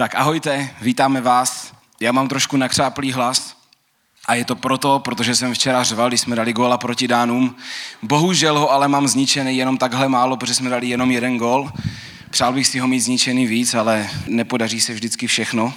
Tak 0.00 0.14
ahojte, 0.14 0.70
vítáme 0.80 1.20
vás. 1.20 1.72
Já 2.00 2.12
mám 2.12 2.28
trošku 2.28 2.56
nakřáplý 2.56 3.12
hlas 3.12 3.56
a 4.26 4.34
je 4.34 4.44
to 4.44 4.56
proto, 4.56 4.98
protože 4.98 5.36
jsem 5.36 5.54
včera 5.54 5.82
řval, 5.82 6.08
když 6.08 6.20
jsme 6.20 6.36
dali 6.36 6.52
góla 6.52 6.78
proti 6.78 7.08
Dánům. 7.08 7.56
Bohužel 8.02 8.58
ho 8.58 8.72
ale 8.72 8.88
mám 8.88 9.08
zničený 9.08 9.56
jenom 9.56 9.78
takhle 9.78 10.08
málo, 10.08 10.36
protože 10.36 10.54
jsme 10.54 10.70
dali 10.70 10.88
jenom 10.88 11.10
jeden 11.10 11.38
gól. 11.38 11.72
Přál 12.30 12.52
bych 12.52 12.66
si 12.66 12.78
ho 12.78 12.88
mít 12.88 13.00
zničený 13.00 13.46
víc, 13.46 13.74
ale 13.74 14.10
nepodaří 14.26 14.80
se 14.80 14.92
vždycky 14.94 15.26
všechno. 15.26 15.74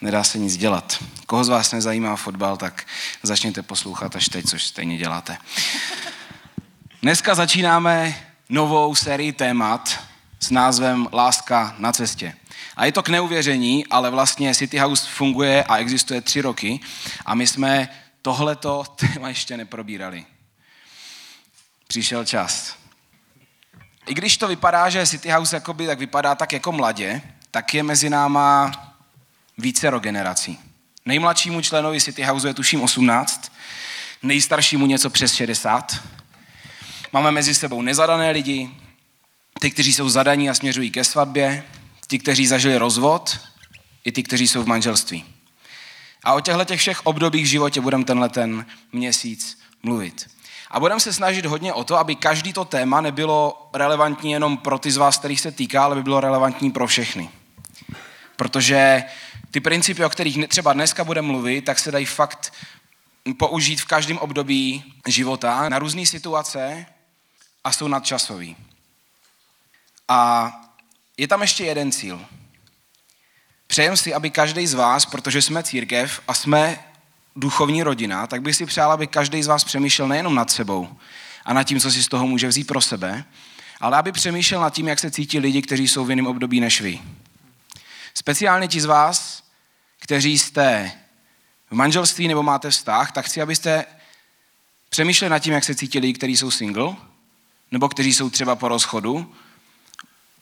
Nedá 0.00 0.24
se 0.24 0.38
nic 0.38 0.56
dělat. 0.56 1.04
Koho 1.26 1.44
z 1.44 1.48
vás 1.48 1.72
nezajímá 1.72 2.16
fotbal, 2.16 2.56
tak 2.56 2.86
začněte 3.22 3.62
poslouchat 3.62 4.16
až 4.16 4.28
teď, 4.28 4.46
což 4.46 4.64
stejně 4.64 4.98
děláte. 4.98 5.36
Dneska 7.02 7.34
začínáme 7.34 8.14
novou 8.48 8.94
sérii 8.94 9.32
témat 9.32 10.00
s 10.40 10.50
názvem 10.50 11.08
Láska 11.12 11.74
na 11.78 11.92
cestě. 11.92 12.34
A 12.76 12.84
je 12.84 12.92
to 12.92 13.02
k 13.02 13.08
neuvěření, 13.08 13.86
ale 13.86 14.10
vlastně 14.10 14.54
City 14.54 14.78
House 14.78 15.08
funguje 15.08 15.64
a 15.64 15.76
existuje 15.76 16.20
tři 16.20 16.40
roky 16.40 16.80
a 17.26 17.34
my 17.34 17.46
jsme 17.46 17.88
tohleto 18.22 18.84
téma 18.96 19.28
ještě 19.28 19.56
neprobírali. 19.56 20.24
Přišel 21.86 22.24
čas. 22.24 22.76
I 24.06 24.14
když 24.14 24.36
to 24.36 24.48
vypadá, 24.48 24.90
že 24.90 25.06
City 25.06 25.30
House 25.30 25.56
jakoby, 25.56 25.86
tak 25.86 25.98
vypadá 25.98 26.34
tak 26.34 26.52
jako 26.52 26.72
mladě, 26.72 27.22
tak 27.50 27.74
je 27.74 27.82
mezi 27.82 28.10
náma 28.10 28.72
více 29.58 29.90
generací. 30.00 30.58
Nejmladšímu 31.04 31.60
členovi 31.60 32.00
City 32.00 32.22
House 32.22 32.48
je 32.48 32.54
tuším 32.54 32.82
18, 32.82 33.52
nejstaršímu 34.22 34.86
něco 34.86 35.10
přes 35.10 35.34
60. 35.34 36.02
Máme 37.12 37.30
mezi 37.30 37.54
sebou 37.54 37.82
nezadané 37.82 38.30
lidi, 38.30 38.70
ty, 39.60 39.70
kteří 39.70 39.92
jsou 39.92 40.08
zadaní 40.08 40.50
a 40.50 40.54
směřují 40.54 40.90
ke 40.90 41.04
svatbě, 41.04 41.64
ti, 42.12 42.18
kteří 42.18 42.46
zažili 42.46 42.76
rozvod, 42.76 43.40
i 44.04 44.12
ty, 44.12 44.22
kteří 44.22 44.48
jsou 44.48 44.62
v 44.62 44.66
manželství. 44.66 45.24
A 46.24 46.34
o 46.34 46.40
těchto 46.40 46.64
těch 46.64 46.80
všech 46.80 47.06
obdobích 47.06 47.44
v 47.44 47.48
životě 47.48 47.80
budeme 47.80 48.04
tenhle 48.04 48.28
ten 48.28 48.66
měsíc 48.92 49.58
mluvit. 49.82 50.30
A 50.70 50.80
budeme 50.80 51.00
se 51.00 51.12
snažit 51.12 51.46
hodně 51.46 51.72
o 51.72 51.84
to, 51.84 51.98
aby 51.98 52.16
každý 52.16 52.52
to 52.52 52.64
téma 52.64 53.00
nebylo 53.00 53.70
relevantní 53.74 54.32
jenom 54.32 54.56
pro 54.56 54.78
ty 54.78 54.90
z 54.90 54.96
vás, 54.96 55.18
kterých 55.18 55.40
se 55.40 55.52
týká, 55.52 55.84
ale 55.84 55.96
by 55.96 56.02
bylo 56.02 56.20
relevantní 56.20 56.70
pro 56.70 56.86
všechny. 56.86 57.30
Protože 58.36 59.04
ty 59.50 59.60
principy, 59.60 60.04
o 60.04 60.10
kterých 60.10 60.48
třeba 60.48 60.72
dneska 60.72 61.04
budeme 61.04 61.28
mluvit, 61.28 61.64
tak 61.64 61.78
se 61.78 61.92
dají 61.92 62.06
fakt 62.06 62.52
použít 63.38 63.80
v 63.80 63.86
každém 63.86 64.18
období 64.18 64.84
života 65.06 65.68
na 65.68 65.78
různé 65.78 66.06
situace 66.06 66.86
a 67.64 67.72
jsou 67.72 67.88
nadčasový. 67.88 68.56
A 70.08 70.52
je 71.22 71.28
tam 71.28 71.42
ještě 71.42 71.64
jeden 71.64 71.92
cíl. 71.92 72.24
Přejem 73.66 73.96
si, 73.96 74.14
aby 74.14 74.30
každý 74.30 74.66
z 74.66 74.74
vás, 74.74 75.06
protože 75.06 75.42
jsme 75.42 75.62
církev 75.62 76.20
a 76.28 76.34
jsme 76.34 76.84
duchovní 77.36 77.82
rodina, 77.82 78.26
tak 78.26 78.42
bych 78.42 78.56
si 78.56 78.66
přál, 78.66 78.92
aby 78.92 79.06
každý 79.06 79.42
z 79.42 79.46
vás 79.46 79.64
přemýšlel 79.64 80.08
nejenom 80.08 80.34
nad 80.34 80.50
sebou 80.50 80.88
a 81.44 81.52
nad 81.52 81.64
tím, 81.64 81.80
co 81.80 81.90
si 81.90 82.02
z 82.02 82.08
toho 82.08 82.26
může 82.26 82.48
vzít 82.48 82.66
pro 82.66 82.80
sebe, 82.80 83.24
ale 83.80 83.96
aby 83.98 84.12
přemýšlel 84.12 84.60
nad 84.60 84.74
tím, 84.74 84.88
jak 84.88 84.98
se 84.98 85.10
cítí 85.10 85.38
lidi, 85.38 85.62
kteří 85.62 85.88
jsou 85.88 86.04
v 86.04 86.10
jiném 86.10 86.26
období 86.26 86.60
než 86.60 86.80
vy. 86.80 87.00
Speciálně 88.14 88.68
ti 88.68 88.80
z 88.80 88.84
vás, 88.84 89.42
kteří 89.98 90.38
jste 90.38 90.92
v 91.70 91.74
manželství 91.74 92.28
nebo 92.28 92.42
máte 92.42 92.70
vztah, 92.70 93.12
tak 93.12 93.26
chci, 93.26 93.42
abyste 93.42 93.84
přemýšleli 94.88 95.30
nad 95.30 95.38
tím, 95.38 95.52
jak 95.52 95.64
se 95.64 95.74
cítí 95.74 95.98
lidi, 95.98 96.12
kteří 96.12 96.36
jsou 96.36 96.50
single, 96.50 96.96
nebo 97.70 97.88
kteří 97.88 98.14
jsou 98.14 98.30
třeba 98.30 98.56
po 98.56 98.68
rozchodu, 98.68 99.34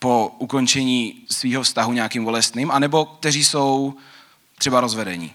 po 0.01 0.35
ukončení 0.37 1.25
svého 1.29 1.63
vztahu 1.63 1.93
nějakým 1.93 2.23
bolestným, 2.23 2.71
anebo 2.71 3.05
kteří 3.05 3.43
jsou 3.43 3.93
třeba 4.57 4.81
rozvedení. 4.81 5.33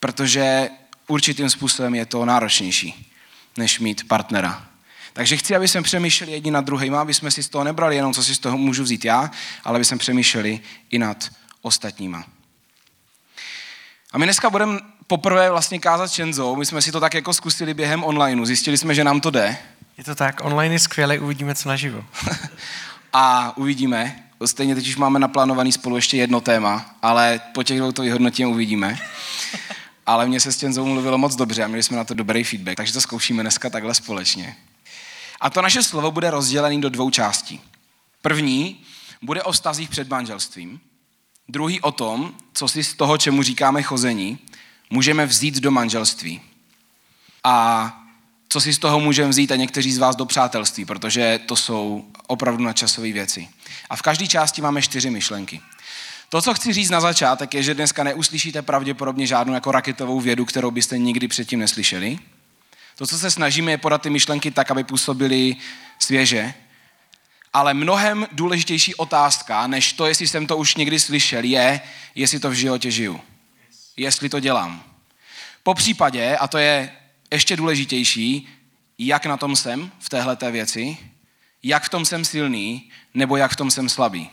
Protože 0.00 0.70
určitým 1.06 1.50
způsobem 1.50 1.94
je 1.94 2.06
to 2.06 2.24
náročnější, 2.24 3.12
než 3.56 3.80
mít 3.80 4.08
partnera. 4.08 4.66
Takže 5.12 5.36
chci, 5.36 5.56
aby 5.56 5.68
jsme 5.68 5.82
přemýšleli 5.82 6.32
jedni 6.32 6.50
nad 6.50 6.64
druhým, 6.64 6.94
aby 6.94 7.14
jsme 7.14 7.30
si 7.30 7.42
z 7.42 7.48
toho 7.48 7.64
nebrali 7.64 7.96
jenom, 7.96 8.14
co 8.14 8.22
si 8.22 8.34
z 8.34 8.38
toho 8.38 8.58
můžu 8.58 8.82
vzít 8.82 9.04
já, 9.04 9.30
ale 9.64 9.76
aby 9.76 9.84
jsme 9.84 9.98
přemýšleli 9.98 10.60
i 10.90 10.98
nad 10.98 11.28
ostatníma. 11.62 12.24
A 14.12 14.18
my 14.18 14.26
dneska 14.26 14.50
budeme 14.50 14.78
poprvé 15.06 15.50
vlastně 15.50 15.78
kázat 15.78 16.12
Čenzou. 16.12 16.56
My 16.56 16.66
jsme 16.66 16.82
si 16.82 16.92
to 16.92 17.00
tak 17.00 17.14
jako 17.14 17.34
zkusili 17.34 17.74
během 17.74 18.04
onlineu. 18.04 18.44
Zjistili 18.44 18.78
jsme, 18.78 18.94
že 18.94 19.04
nám 19.04 19.20
to 19.20 19.30
jde. 19.30 19.56
Je 19.98 20.04
to 20.04 20.14
tak, 20.14 20.44
online 20.44 20.74
je 20.74 20.78
skvělé, 20.78 21.18
uvidíme, 21.18 21.54
co 21.54 21.68
naživo. 21.68 22.04
a 23.20 23.56
uvidíme. 23.56 24.24
Stejně 24.44 24.74
teď 24.74 24.88
už 24.88 24.96
máme 24.96 25.18
naplánovaný 25.18 25.72
spolu 25.72 25.96
ještě 25.96 26.16
jedno 26.16 26.40
téma, 26.40 26.94
ale 27.02 27.40
po 27.54 27.62
těch 27.62 27.78
dvou 27.78 27.92
to 27.92 28.02
vyhodnotím 28.02 28.48
uvidíme. 28.48 28.98
Ale 30.06 30.26
mě 30.26 30.40
se 30.40 30.52
s 30.52 30.56
Těnzou 30.56 30.86
mluvilo 30.86 31.18
moc 31.18 31.36
dobře 31.36 31.64
a 31.64 31.66
měli 31.66 31.82
jsme 31.82 31.96
na 31.96 32.04
to 32.04 32.14
dobrý 32.14 32.44
feedback, 32.44 32.76
takže 32.76 32.92
to 32.92 33.00
zkoušíme 33.00 33.42
dneska 33.42 33.70
takhle 33.70 33.94
společně. 33.94 34.56
A 35.40 35.50
to 35.50 35.62
naše 35.62 35.82
slovo 35.82 36.10
bude 36.10 36.30
rozdělené 36.30 36.80
do 36.80 36.88
dvou 36.88 37.10
částí. 37.10 37.60
První 38.22 38.80
bude 39.22 39.42
o 39.42 39.52
vztazích 39.52 39.88
před 39.88 40.08
manželstvím, 40.08 40.80
druhý 41.48 41.80
o 41.80 41.92
tom, 41.92 42.34
co 42.52 42.68
si 42.68 42.84
z 42.84 42.94
toho, 42.94 43.18
čemu 43.18 43.42
říkáme 43.42 43.82
chození, 43.82 44.38
můžeme 44.90 45.26
vzít 45.26 45.54
do 45.54 45.70
manželství. 45.70 46.40
A 47.44 47.97
co 48.48 48.60
si 48.60 48.72
z 48.72 48.78
toho 48.78 49.00
můžeme 49.00 49.28
vzít 49.28 49.52
a 49.52 49.56
někteří 49.56 49.92
z 49.92 49.98
vás 49.98 50.16
do 50.16 50.26
přátelství, 50.26 50.84
protože 50.84 51.40
to 51.46 51.56
jsou 51.56 52.04
opravdu 52.26 52.64
nadčasové 52.64 53.12
věci. 53.12 53.48
A 53.90 53.96
v 53.96 54.02
každé 54.02 54.26
části 54.26 54.62
máme 54.62 54.82
čtyři 54.82 55.10
myšlenky. 55.10 55.60
To, 56.28 56.42
co 56.42 56.54
chci 56.54 56.72
říct 56.72 56.90
na 56.90 57.00
začátek, 57.00 57.54
je, 57.54 57.62
že 57.62 57.74
dneska 57.74 58.04
neuslyšíte 58.04 58.62
pravděpodobně 58.62 59.26
žádnou 59.26 59.54
jako 59.54 59.72
raketovou 59.72 60.20
vědu, 60.20 60.44
kterou 60.44 60.70
byste 60.70 60.98
nikdy 60.98 61.28
předtím 61.28 61.58
neslyšeli. 61.58 62.18
To, 62.96 63.06
co 63.06 63.18
se 63.18 63.30
snažíme, 63.30 63.70
je 63.70 63.78
podat 63.78 64.02
ty 64.02 64.10
myšlenky 64.10 64.50
tak, 64.50 64.70
aby 64.70 64.84
působily 64.84 65.56
svěže. 65.98 66.54
Ale 67.52 67.74
mnohem 67.74 68.26
důležitější 68.32 68.94
otázka, 68.94 69.66
než 69.66 69.92
to, 69.92 70.06
jestli 70.06 70.28
jsem 70.28 70.46
to 70.46 70.56
už 70.56 70.74
někdy 70.74 71.00
slyšel, 71.00 71.44
je, 71.44 71.80
jestli 72.14 72.40
to 72.40 72.50
v 72.50 72.54
životě 72.54 72.90
žiju. 72.90 73.20
Jestli 73.96 74.28
to 74.28 74.40
dělám. 74.40 74.84
Po 75.62 75.74
případě, 75.74 76.36
a 76.36 76.48
to 76.48 76.58
je 76.58 76.90
ještě 77.30 77.56
důležitější, 77.56 78.48
jak 78.98 79.26
na 79.26 79.36
tom 79.36 79.56
jsem 79.56 79.92
v 79.98 80.08
téhle 80.08 80.36
věci, 80.50 80.98
jak 81.62 81.84
v 81.84 81.88
tom 81.88 82.04
jsem 82.04 82.24
silný, 82.24 82.90
nebo 83.14 83.36
jak 83.36 83.52
v 83.52 83.56
tom 83.56 83.70
jsem 83.70 83.88
slabý. 83.88 84.30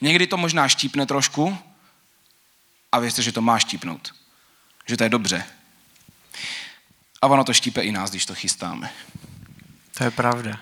Někdy 0.00 0.26
to 0.26 0.36
možná 0.36 0.68
štípne 0.68 1.06
trošku 1.06 1.58
a 2.92 2.98
věřte, 2.98 3.22
že 3.22 3.32
to 3.32 3.40
má 3.40 3.58
štípnout. 3.58 4.14
Že 4.86 4.96
to 4.96 5.04
je 5.04 5.08
dobře. 5.08 5.44
A 7.22 7.26
ono 7.26 7.44
to 7.44 7.54
štípe 7.54 7.82
i 7.82 7.92
nás, 7.92 8.10
když 8.10 8.26
to 8.26 8.34
chystáme. 8.34 8.90
To 9.98 10.04
je 10.04 10.10
pravda. 10.10 10.60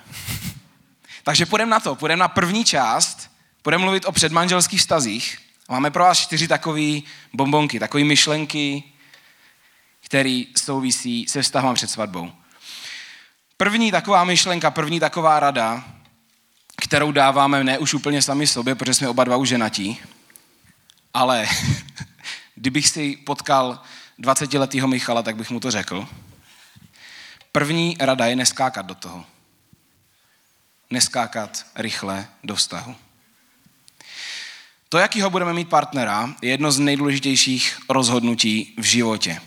Takže 1.23 1.47
půjdeme 1.47 1.71
na 1.71 1.81
to. 1.81 1.95
Půjdeme 1.95 2.21
na 2.21 2.29
první 2.29 2.65
část. 2.65 3.31
Půjdeme 3.63 3.85
mluvit 3.85 4.05
o 4.05 4.13
předmanželských 4.13 4.81
vztazích. 4.81 5.39
Máme 5.69 5.91
pro 5.91 6.05
vás 6.05 6.19
čtyři 6.19 6.49
takové 6.49 7.01
bombonky, 7.33 7.81
takové 7.81 8.05
myšlenky, 8.05 8.83
který 10.09 10.47
souvisí 10.57 11.27
se 11.29 11.43
vztahem 11.43 11.75
před 11.75 11.91
svatbou. 11.91 12.33
První 13.57 13.91
taková 13.91 14.25
myšlenka, 14.25 14.71
první 14.71 15.01
taková 15.01 15.41
rada, 15.41 15.85
kterou 16.83 17.13
dáváme 17.13 17.65
ne 17.65 17.79
už 17.79 17.95
úplně 17.95 18.23
sami 18.23 18.47
sobě, 18.47 18.75
protože 18.75 18.95
jsme 18.95 19.09
oba 19.09 19.25
dva 19.25 19.37
už 19.37 19.49
ženatí, 19.49 20.01
ale 21.15 21.49
kdybych 22.55 22.89
si 22.89 23.17
potkal 23.17 23.83
20-letého 24.21 24.89
Michala, 24.89 25.23
tak 25.23 25.37
bych 25.37 25.51
mu 25.51 25.61
to 25.61 25.71
řekl. 25.71 26.09
První 27.53 27.97
rada 28.01 28.27
je 28.27 28.37
neskákat 28.37 28.87
do 28.87 28.94
toho. 28.94 29.25
Neskákat 30.91 31.67
rychle 31.75 32.29
do 32.44 32.56
vztahu. 32.56 32.97
To, 34.88 34.99
jakýho 34.99 35.31
budeme 35.31 35.53
mít 35.53 35.69
partnera, 35.69 36.35
je 36.43 36.50
jedno 36.50 36.73
z 36.73 36.79
nejdůležitějších 36.79 37.79
rozhodnutí 37.88 38.75
v 38.79 38.82
životě. 38.82 39.41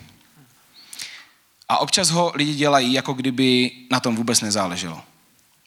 A 1.68 1.78
občas 1.78 2.10
ho 2.10 2.32
lidi 2.34 2.54
dělají, 2.54 2.92
jako 2.92 3.12
kdyby 3.12 3.70
na 3.90 4.00
tom 4.00 4.16
vůbec 4.16 4.40
nezáleželo. 4.40 5.02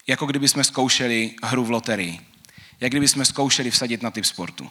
Jako 0.08 0.26
kdyby 0.26 0.48
jsme 0.48 0.64
zkoušeli 0.64 1.36
hru 1.44 1.66
v 1.66 1.72
loterii. 1.72 2.20
Jak 2.80 2.92
kdyby 2.92 3.08
jsme 3.08 3.26
zkoušeli 3.26 3.72
vsadit 3.72 4.02
na 4.02 4.12
typ 4.12 4.26
sportu. 4.26 4.70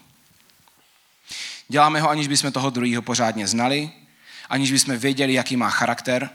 Děláme 1.69 2.01
ho, 2.01 2.11
aniž 2.11 2.29
bychom 2.29 2.53
toho 2.53 2.71
druhého 2.71 3.03
pořádně 3.03 3.47
znali, 3.47 3.91
aniž 4.49 4.73
bychom 4.73 4.97
věděli, 4.97 5.33
jaký 5.33 5.57
má 5.57 5.71
charakter. 5.71 6.31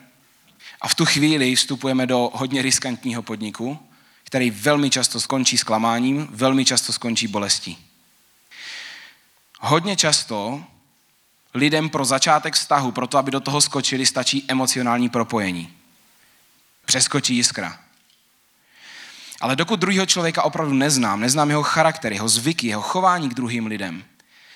A 0.81 0.87
v 0.87 0.95
tu 0.95 1.05
chvíli 1.05 1.55
vstupujeme 1.55 2.07
do 2.07 2.31
hodně 2.33 2.61
riskantního 2.61 3.21
podniku, 3.21 3.79
který 4.23 4.51
velmi 4.51 4.89
často 4.89 5.19
skončí 5.19 5.57
zklamáním, 5.57 6.27
velmi 6.31 6.65
často 6.65 6.93
skončí 6.93 7.27
bolestí. 7.27 7.77
Hodně 9.59 9.95
často 9.95 10.63
lidem 11.53 11.89
pro 11.89 12.05
začátek 12.05 12.53
vztahu, 12.53 12.91
pro 12.91 13.07
to, 13.07 13.17
aby 13.17 13.31
do 13.31 13.39
toho 13.39 13.61
skočili, 13.61 14.05
stačí 14.05 14.45
emocionální 14.47 15.09
propojení. 15.09 15.73
Přeskočí 16.85 17.35
jiskra. 17.35 17.79
Ale 19.41 19.55
dokud 19.55 19.79
druhého 19.79 20.05
člověka 20.05 20.43
opravdu 20.43 20.73
neznám, 20.73 21.19
neznám 21.19 21.49
jeho 21.49 21.63
charakter, 21.63 22.13
jeho 22.13 22.29
zvyky, 22.29 22.67
jeho 22.67 22.81
chování 22.81 23.29
k 23.29 23.33
druhým 23.33 23.65
lidem, 23.65 24.03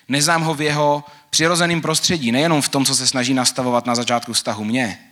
Neznám 0.07 0.41
ho 0.41 0.53
v 0.53 0.61
jeho 0.61 1.03
přirozeném 1.29 1.81
prostředí, 1.81 2.31
nejenom 2.31 2.61
v 2.61 2.69
tom, 2.69 2.85
co 2.85 2.95
se 2.95 3.07
snaží 3.07 3.33
nastavovat 3.33 3.85
na 3.85 3.95
začátku 3.95 4.33
vztahu 4.33 4.63
mě. 4.63 5.09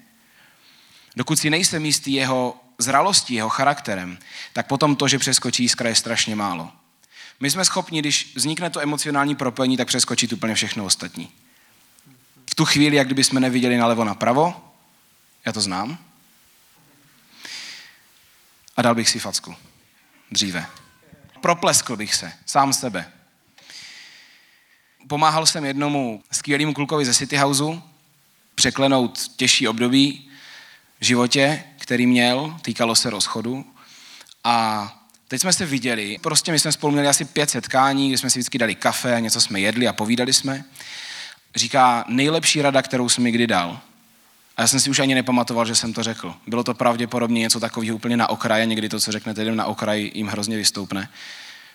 Dokud 1.16 1.40
si 1.40 1.50
nejsem 1.50 1.86
jistý 1.86 2.14
jeho 2.14 2.56
zralostí, 2.78 3.34
jeho 3.34 3.50
charakterem, 3.50 4.18
tak 4.54 4.68
potom 4.68 4.96
to, 4.96 5.08
že 5.08 5.20
přeskočí 5.20 5.64
jiskra, 5.64 5.90
je 5.90 5.96
strašně 5.96 6.36
málo. 6.36 6.72
My 7.40 7.52
jsme 7.52 7.66
schopni, 7.66 8.00
když 8.00 8.34
vznikne 8.36 8.70
to 8.70 8.82
emocionální 8.82 9.36
propojení, 9.36 9.78
tak 9.78 9.88
přeskočit 9.88 10.34
úplně 10.34 10.56
všechno 10.56 10.86
ostatní. 10.86 11.32
V 12.52 12.56
tu 12.56 12.66
chvíli, 12.66 12.96
jak 12.96 13.08
kdyby 13.08 13.24
jsme 13.24 13.40
neviděli 13.40 13.78
nalevo 13.78 14.04
napravo, 14.04 14.74
já 15.46 15.52
to 15.52 15.62
znám, 15.62 15.98
a 18.78 18.82
dal 18.82 18.96
bych 18.96 19.10
si 19.10 19.20
facku. 19.20 19.56
Dříve. 20.32 20.66
Propleskl 21.42 21.96
bych 21.96 22.16
se, 22.16 22.34
sám 22.46 22.74
sebe. 22.74 23.12
Pomáhal 25.08 25.46
jsem 25.46 25.66
jednomu 25.66 26.24
skvělému 26.32 26.74
klukovi 26.74 27.06
ze 27.06 27.14
City 27.14 27.38
Houseu 27.38 27.84
překlenout 28.56 29.28
těžší 29.36 29.68
období 29.68 30.30
v 31.00 31.06
životě, 31.06 31.64
který 31.80 32.08
měl, 32.08 32.60
týkalo 32.62 32.96
se 32.96 33.10
rozchodu. 33.10 33.74
A 34.44 34.88
teď 35.28 35.42
jsme 35.42 35.54
se 35.54 35.66
viděli, 35.66 36.18
prostě 36.22 36.52
my 36.52 36.60
jsme 36.60 36.72
spolu 36.72 36.94
měli 36.94 37.08
asi 37.08 37.26
pět 37.26 37.50
setkání, 37.50 38.10
kde 38.10 38.18
jsme 38.18 38.30
si 38.30 38.40
vždycky 38.40 38.58
dali 38.58 38.76
kafe, 38.76 39.22
něco 39.22 39.42
jsme 39.42 39.60
jedli 39.60 39.88
a 39.88 39.94
povídali 39.94 40.34
jsme. 40.34 40.66
Říká, 41.56 42.06
nejlepší 42.08 42.62
rada, 42.62 42.82
kterou 42.82 43.10
jsem 43.10 43.24
mi 43.24 43.32
kdy 43.32 43.48
dal. 43.48 43.82
A 44.58 44.62
já 44.62 44.68
jsem 44.68 44.80
si 44.80 44.90
už 44.90 45.00
ani 45.00 45.16
nepamatoval, 45.16 45.66
že 45.66 45.76
jsem 45.76 45.94
to 45.94 46.04
řekl. 46.04 46.36
Bylo 46.48 46.64
to 46.64 46.74
pravděpodobně 46.74 47.40
něco 47.40 47.60
takového 47.60 47.96
úplně 47.96 48.18
na 48.18 48.30
okraji, 48.30 48.68
někdy 48.68 48.90
to, 48.90 49.00
co 49.00 49.12
řeknete 49.12 49.42
jdem 49.42 49.56
na 49.56 49.66
okraji, 49.66 50.12
jim 50.16 50.28
hrozně 50.28 50.58
vystoupne. 50.58 51.10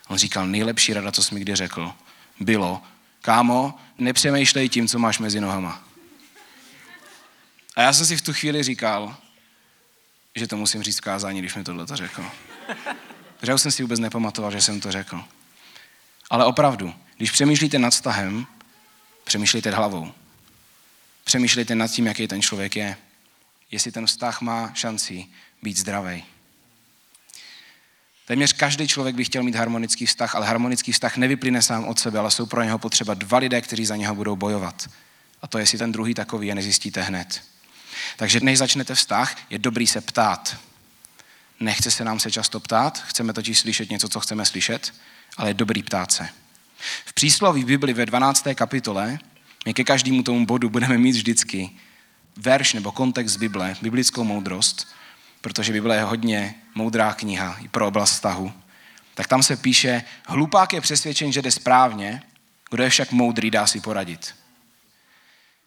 On 0.07 0.17
říkal, 0.17 0.47
nejlepší 0.47 0.93
rada, 0.93 1.11
co 1.11 1.23
jsi 1.23 1.33
mi 1.33 1.41
kdy 1.41 1.55
řekl, 1.55 1.93
bylo, 2.39 2.81
kámo, 3.21 3.73
nepřemýšlej 3.97 4.69
tím, 4.69 4.87
co 4.87 4.99
máš 4.99 5.19
mezi 5.19 5.41
nohama. 5.41 5.83
A 7.75 7.81
já 7.81 7.93
jsem 7.93 8.05
si 8.05 8.17
v 8.17 8.21
tu 8.21 8.33
chvíli 8.33 8.63
říkal, 8.63 9.15
že 10.35 10.47
to 10.47 10.57
musím 10.57 10.83
říct 10.83 10.99
kázání, 10.99 11.39
když 11.39 11.55
mi 11.55 11.63
tohle 11.63 11.85
to 11.85 11.95
řekl. 11.95 12.25
Protože 13.39 13.51
já 13.51 13.57
jsem 13.57 13.71
si 13.71 13.83
vůbec 13.83 13.99
nepamatoval, 13.99 14.51
že 14.51 14.61
jsem 14.61 14.81
to 14.81 14.91
řekl. 14.91 15.23
Ale 16.29 16.45
opravdu, 16.45 16.93
když 17.17 17.31
přemýšlíte 17.31 17.79
nad 17.79 17.89
vztahem, 17.89 18.47
přemýšlejte 19.27 19.71
hlavou. 19.71 20.11
Přemýšlejte 21.23 21.75
nad 21.75 21.87
tím, 21.87 22.07
jaký 22.07 22.27
ten 22.27 22.41
člověk 22.41 22.75
je. 22.75 22.97
Jestli 23.71 23.91
ten 23.91 24.05
vztah 24.05 24.41
má 24.41 24.71
šanci 24.73 25.25
být 25.63 25.77
zdravý. 25.77 26.23
Téměř 28.25 28.53
každý 28.53 28.87
člověk 28.87 29.15
by 29.15 29.23
chtěl 29.23 29.43
mít 29.43 29.55
harmonický 29.55 30.05
vztah, 30.05 30.35
ale 30.35 30.47
harmonický 30.47 30.91
vztah 30.91 31.17
nevyplyne 31.17 31.61
sám 31.61 31.85
od 31.85 31.99
sebe, 31.99 32.19
ale 32.19 32.31
jsou 32.31 32.45
pro 32.45 32.63
něho 32.63 32.79
potřeba 32.79 33.13
dva 33.13 33.37
lidé, 33.37 33.61
kteří 33.61 33.85
za 33.85 33.95
něho 33.95 34.15
budou 34.15 34.35
bojovat. 34.35 34.89
A 35.41 35.47
to, 35.47 35.57
jestli 35.57 35.77
ten 35.77 35.91
druhý 35.91 36.13
takový 36.13 36.47
je, 36.47 36.55
nezjistíte 36.55 37.01
hned. 37.01 37.43
Takže 38.17 38.39
než 38.39 38.57
začnete 38.57 38.95
vztah, 38.95 39.37
je 39.49 39.59
dobrý 39.59 39.87
se 39.87 40.01
ptát. 40.01 40.57
Nechce 41.59 41.91
se 41.91 42.03
nám 42.03 42.19
se 42.19 42.31
často 42.31 42.59
ptát, 42.59 43.03
chceme 43.03 43.33
totiž 43.33 43.59
slyšet 43.59 43.89
něco, 43.89 44.09
co 44.09 44.19
chceme 44.19 44.45
slyšet, 44.45 44.93
ale 45.37 45.49
je 45.49 45.53
dobrý 45.53 45.83
ptát 45.83 46.11
se. 46.11 46.29
V 47.05 47.13
přísloví 47.13 47.63
Bibli 47.63 47.93
ve 47.93 48.05
12. 48.05 48.47
kapitole 48.55 49.19
my 49.65 49.73
ke 49.73 49.83
každému 49.83 50.23
tomu 50.23 50.45
bodu 50.45 50.69
budeme 50.69 50.97
mít 50.97 51.11
vždycky 51.11 51.69
verš 52.37 52.73
nebo 52.73 52.91
kontext 52.91 53.37
Bible, 53.37 53.75
biblickou 53.81 54.23
moudrost, 54.23 54.87
protože 55.41 55.73
Bible 55.73 55.95
je 55.95 56.03
hodně 56.03 56.55
moudrá 56.75 57.13
kniha 57.13 57.57
i 57.61 57.67
pro 57.67 57.87
oblast 57.87 58.11
vztahu. 58.11 58.53
Tak 59.13 59.27
tam 59.27 59.43
se 59.43 59.55
píše, 59.55 60.03
hlupák 60.25 60.73
je 60.73 60.81
přesvědčen, 60.81 61.31
že 61.31 61.41
jde 61.41 61.51
správně, 61.51 62.21
kdo 62.69 62.83
je 62.83 62.89
však 62.89 63.11
moudrý, 63.11 63.51
dá 63.51 63.67
si 63.67 63.81
poradit. 63.81 64.35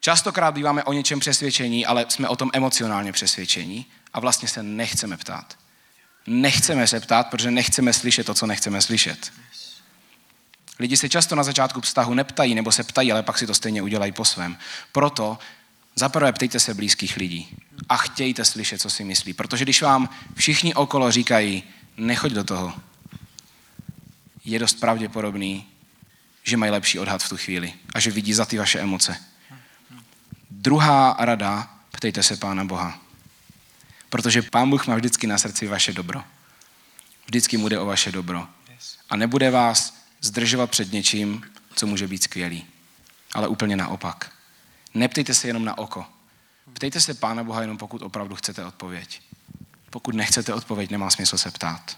Častokrát 0.01 0.55
býváme 0.55 0.85
o 0.85 0.93
něčem 0.93 1.21
přesvědčení, 1.21 1.87
ale 1.87 2.07
jsme 2.09 2.29
o 2.29 2.37
tom 2.37 2.51
emocionálně 2.53 3.13
přesvědčení 3.13 3.87
a 4.13 4.21
vlastně 4.21 4.49
se 4.49 4.63
nechceme 4.63 5.17
ptát. 5.17 5.59
Nechceme 6.27 6.87
se 6.87 7.01
ptát, 7.01 7.27
protože 7.27 7.51
nechceme 7.51 7.93
slyšet 7.93 8.27
to, 8.27 8.35
co 8.35 8.47
nechceme 8.47 8.83
slyšet. 8.83 9.33
Lidi 10.81 10.97
se 10.97 11.09
často 11.09 11.35
na 11.35 11.43
začátku 11.43 11.81
vztahu 11.81 12.15
neptají 12.15 12.55
nebo 12.55 12.73
se 12.73 12.85
ptají, 12.85 13.13
ale 13.13 13.23
pak 13.23 13.39
si 13.39 13.47
to 13.47 13.55
stejně 13.55 13.83
udělají 13.83 14.13
po 14.13 14.25
svém. 14.25 14.59
Proto 14.93 15.39
zaprvé 15.95 16.33
ptejte 16.33 16.61
se 16.61 16.75
blízkých 16.75 17.17
lidí 17.17 17.49
a 17.89 17.97
chtějte 17.97 18.45
slyšet, 18.45 18.81
co 18.81 18.91
si 18.91 19.05
myslí. 19.05 19.33
Protože 19.33 19.65
když 19.65 19.83
vám 19.83 20.09
všichni 20.35 20.75
okolo 20.75 21.13
říkají, 21.13 21.63
nechoď 21.97 22.33
do 22.33 22.45
toho, 22.45 22.75
je 24.45 24.59
dost 24.59 24.81
pravděpodobný, 24.81 25.67
že 26.43 26.57
mají 26.57 26.73
lepší 26.73 26.99
odhad 26.99 27.23
v 27.23 27.29
tu 27.29 27.37
chvíli 27.37 27.73
a 27.95 28.01
že 28.01 28.11
vidí 28.11 28.33
za 28.35 28.45
ty 28.45 28.59
vaše 28.59 28.81
emoce. 28.81 29.17
Druhá 30.51 31.17
rada, 31.19 31.71
ptejte 31.91 32.23
se 32.23 32.37
Pána 32.37 32.65
Boha. 32.65 33.01
Protože 34.11 34.43
Pán 34.43 34.71
Bůh 34.71 34.87
má 34.87 34.95
vždycky 34.95 35.27
na 35.27 35.39
srdci 35.39 35.67
vaše 35.67 35.93
dobro. 35.93 36.23
Vždycky 37.27 37.57
mu 37.57 37.69
jde 37.69 37.79
o 37.79 37.87
vaše 37.87 38.13
dobro. 38.13 38.49
A 39.11 39.17
nebude 39.17 39.51
vás 39.51 40.00
zdržovat 40.21 40.71
před 40.71 40.93
něčím, 40.93 41.43
co 41.75 41.87
může 41.87 42.09
být 42.09 42.23
skvělý. 42.23 42.67
Ale 43.33 43.49
úplně 43.49 43.77
naopak. 43.77 44.33
Neptejte 44.95 45.35
se 45.35 45.47
jenom 45.47 45.65
na 45.65 45.79
oko. 45.79 46.05
Ptejte 46.73 47.01
se 47.01 47.15
Pána 47.15 47.45
Boha 47.45 47.61
jenom 47.61 47.79
pokud 47.79 48.03
opravdu 48.03 48.37
chcete 48.37 48.65
odpověď. 48.65 49.21
Pokud 49.91 50.15
nechcete 50.15 50.55
odpověď, 50.55 50.91
nemá 50.91 51.11
smysl 51.11 51.39
se 51.39 51.51
ptát. 51.51 51.97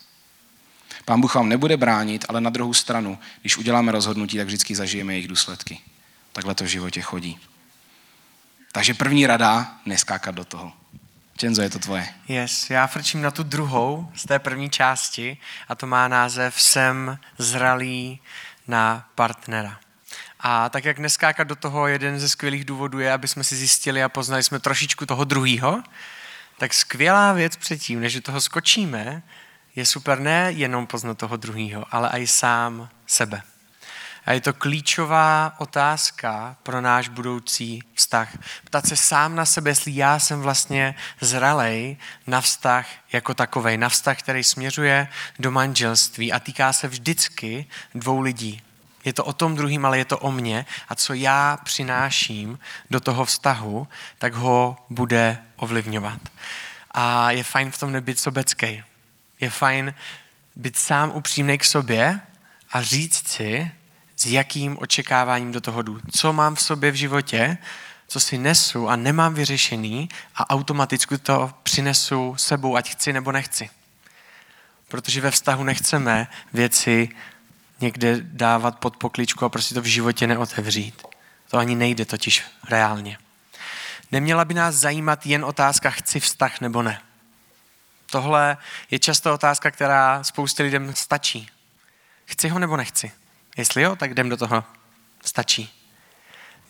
Pán 1.04 1.20
Bůh 1.20 1.34
vám 1.34 1.48
nebude 1.48 1.76
bránit, 1.76 2.24
ale 2.28 2.40
na 2.40 2.50
druhou 2.50 2.74
stranu, 2.74 3.18
když 3.40 3.56
uděláme 3.56 3.92
rozhodnutí, 3.92 4.36
tak 4.36 4.46
vždycky 4.46 4.74
zažijeme 4.74 5.12
jejich 5.12 5.28
důsledky. 5.28 5.80
Takhle 6.32 6.54
to 6.54 6.64
v 6.64 6.66
životě 6.66 7.00
chodí. 7.00 7.38
Takže 8.72 8.94
první 8.94 9.26
rada, 9.26 9.76
neskákat 9.86 10.34
do 10.34 10.44
toho. 10.44 10.72
Čenzo, 11.42 11.62
je 11.62 11.70
to 11.70 11.78
tvoje. 11.78 12.08
Yes, 12.28 12.70
já 12.70 12.86
frčím 12.86 13.22
na 13.22 13.30
tu 13.30 13.42
druhou 13.42 14.12
z 14.14 14.26
té 14.26 14.38
první 14.38 14.70
části 14.70 15.36
a 15.68 15.74
to 15.74 15.86
má 15.86 16.08
název 16.08 16.60
Jsem 16.60 17.18
zralý 17.38 18.20
na 18.68 19.08
partnera. 19.14 19.78
A 20.40 20.68
tak 20.68 20.84
jak 20.84 20.98
neskákat 20.98 21.48
do 21.48 21.56
toho, 21.56 21.86
jeden 21.86 22.20
ze 22.20 22.28
skvělých 22.28 22.64
důvodů 22.64 22.98
je, 22.98 23.12
aby 23.12 23.28
jsme 23.28 23.44
si 23.44 23.56
zjistili 23.56 24.02
a 24.02 24.08
poznali 24.08 24.42
jsme 24.42 24.60
trošičku 24.60 25.06
toho 25.06 25.24
druhýho, 25.24 25.82
tak 26.58 26.74
skvělá 26.74 27.32
věc 27.32 27.56
předtím, 27.56 28.00
než 28.00 28.14
do 28.14 28.20
toho 28.20 28.40
skočíme, 28.40 29.22
je 29.76 29.86
super 29.86 30.20
ne 30.20 30.52
jenom 30.52 30.86
poznat 30.86 31.18
toho 31.18 31.36
druhýho, 31.36 31.84
ale 31.90 32.10
i 32.12 32.26
sám 32.26 32.88
sebe. 33.06 33.42
A 34.26 34.32
je 34.32 34.40
to 34.40 34.52
klíčová 34.52 35.54
otázka 35.58 36.56
pro 36.62 36.80
náš 36.80 37.08
budoucí 37.08 37.82
vztah. 37.94 38.28
Ptat 38.64 38.86
se 38.86 38.96
sám 38.96 39.36
na 39.36 39.44
sebe, 39.44 39.70
jestli 39.70 39.96
já 39.96 40.18
jsem 40.18 40.40
vlastně 40.40 40.94
zralej 41.20 41.96
na 42.26 42.40
vztah 42.40 42.86
jako 43.12 43.34
takovej, 43.34 43.76
na 43.76 43.88
vztah, 43.88 44.18
který 44.18 44.44
směřuje 44.44 45.08
do 45.38 45.50
manželství 45.50 46.32
a 46.32 46.40
týká 46.40 46.72
se 46.72 46.88
vždycky 46.88 47.66
dvou 47.94 48.20
lidí. 48.20 48.62
Je 49.04 49.12
to 49.12 49.24
o 49.24 49.32
tom 49.32 49.56
druhým, 49.56 49.86
ale 49.86 49.98
je 49.98 50.04
to 50.04 50.18
o 50.18 50.32
mně 50.32 50.66
a 50.88 50.94
co 50.94 51.14
já 51.14 51.58
přináším 51.64 52.58
do 52.90 53.00
toho 53.00 53.24
vztahu, 53.24 53.88
tak 54.18 54.34
ho 54.34 54.86
bude 54.90 55.38
ovlivňovat. 55.56 56.20
A 56.90 57.30
je 57.30 57.44
fajn 57.44 57.70
v 57.70 57.78
tom 57.78 57.92
nebyt 57.92 58.20
sobecký. 58.20 58.82
Je 59.40 59.50
fajn 59.50 59.94
být 60.56 60.76
sám 60.76 61.10
upřímný 61.14 61.58
k 61.58 61.64
sobě 61.64 62.20
a 62.72 62.82
říct 62.82 63.28
si, 63.28 63.70
s 64.22 64.26
jakým 64.26 64.78
očekáváním 64.80 65.52
do 65.52 65.60
toho 65.60 65.82
jdu. 65.82 66.00
Co 66.10 66.32
mám 66.32 66.54
v 66.54 66.62
sobě 66.62 66.90
v 66.90 66.94
životě, 66.94 67.58
co 68.08 68.20
si 68.20 68.38
nesu 68.38 68.88
a 68.88 68.96
nemám 68.96 69.34
vyřešený 69.34 70.08
a 70.34 70.50
automaticky 70.50 71.18
to 71.18 71.54
přinesu 71.62 72.34
sebou, 72.36 72.76
ať 72.76 72.90
chci 72.90 73.12
nebo 73.12 73.32
nechci. 73.32 73.70
Protože 74.88 75.20
ve 75.20 75.30
vztahu 75.30 75.64
nechceme 75.64 76.26
věci 76.52 77.08
někde 77.80 78.16
dávat 78.22 78.78
pod 78.78 78.96
pokličku 78.96 79.44
a 79.44 79.48
prostě 79.48 79.74
to 79.74 79.82
v 79.82 79.84
životě 79.84 80.26
neotevřít. 80.26 81.02
To 81.50 81.58
ani 81.58 81.74
nejde 81.74 82.04
totiž 82.04 82.44
reálně. 82.70 83.18
Neměla 84.12 84.44
by 84.44 84.54
nás 84.54 84.74
zajímat 84.74 85.26
jen 85.26 85.44
otázka, 85.44 85.90
chci 85.90 86.20
vztah 86.20 86.60
nebo 86.60 86.82
ne. 86.82 87.00
Tohle 88.10 88.56
je 88.90 88.98
často 88.98 89.34
otázka, 89.34 89.70
která 89.70 90.24
spoustě 90.24 90.62
lidem 90.62 90.94
stačí. 90.94 91.48
Chci 92.24 92.48
ho 92.48 92.58
nebo 92.58 92.76
nechci? 92.76 93.12
Jestli 93.56 93.82
jo, 93.82 93.96
tak 93.96 94.10
jdem 94.10 94.28
do 94.28 94.36
toho. 94.36 94.64
Stačí. 95.24 95.82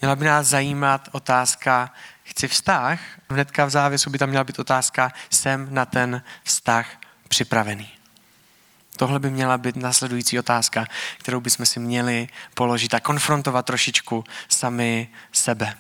Měla 0.01 0.17
by 0.17 0.25
nás 0.25 0.47
zajímat 0.47 1.09
otázka, 1.13 1.93
chci 2.25 2.49
vztah? 2.49 3.01
Hnedka 3.31 3.65
v 3.65 3.71
závěsu 3.71 4.11
by 4.11 4.19
tam 4.19 4.29
měla 4.29 4.45
být 4.45 4.59
otázka, 4.59 5.13
jsem 5.31 5.75
na 5.75 5.85
ten 5.85 6.23
vztah 6.43 6.87
připravený. 7.29 7.91
Tohle 8.97 9.19
by 9.19 9.31
měla 9.31 9.59
být 9.59 9.77
následující 9.77 10.39
otázka, 10.39 10.87
kterou 11.19 11.41
bychom 11.41 11.67
si 11.67 11.81
měli 11.81 12.29
položit 12.55 12.95
a 12.95 13.01
konfrontovat 13.01 13.67
trošičku 13.67 14.25
sami 14.49 15.09
sebe. 15.33 15.75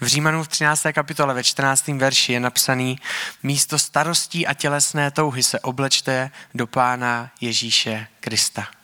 V 0.00 0.06
Římanu 0.06 0.44
v 0.44 0.48
13. 0.48 0.86
kapitole 0.92 1.34
ve 1.34 1.44
14. 1.44 1.88
verši 1.88 2.32
je 2.32 2.40
napsaný 2.40 2.98
místo 3.42 3.78
starostí 3.78 4.46
a 4.46 4.54
tělesné 4.54 5.10
touhy 5.10 5.42
se 5.42 5.60
oblečte 5.60 6.30
do 6.54 6.66
Pána 6.66 7.30
Ježíše 7.40 8.06
Krista. 8.20 8.79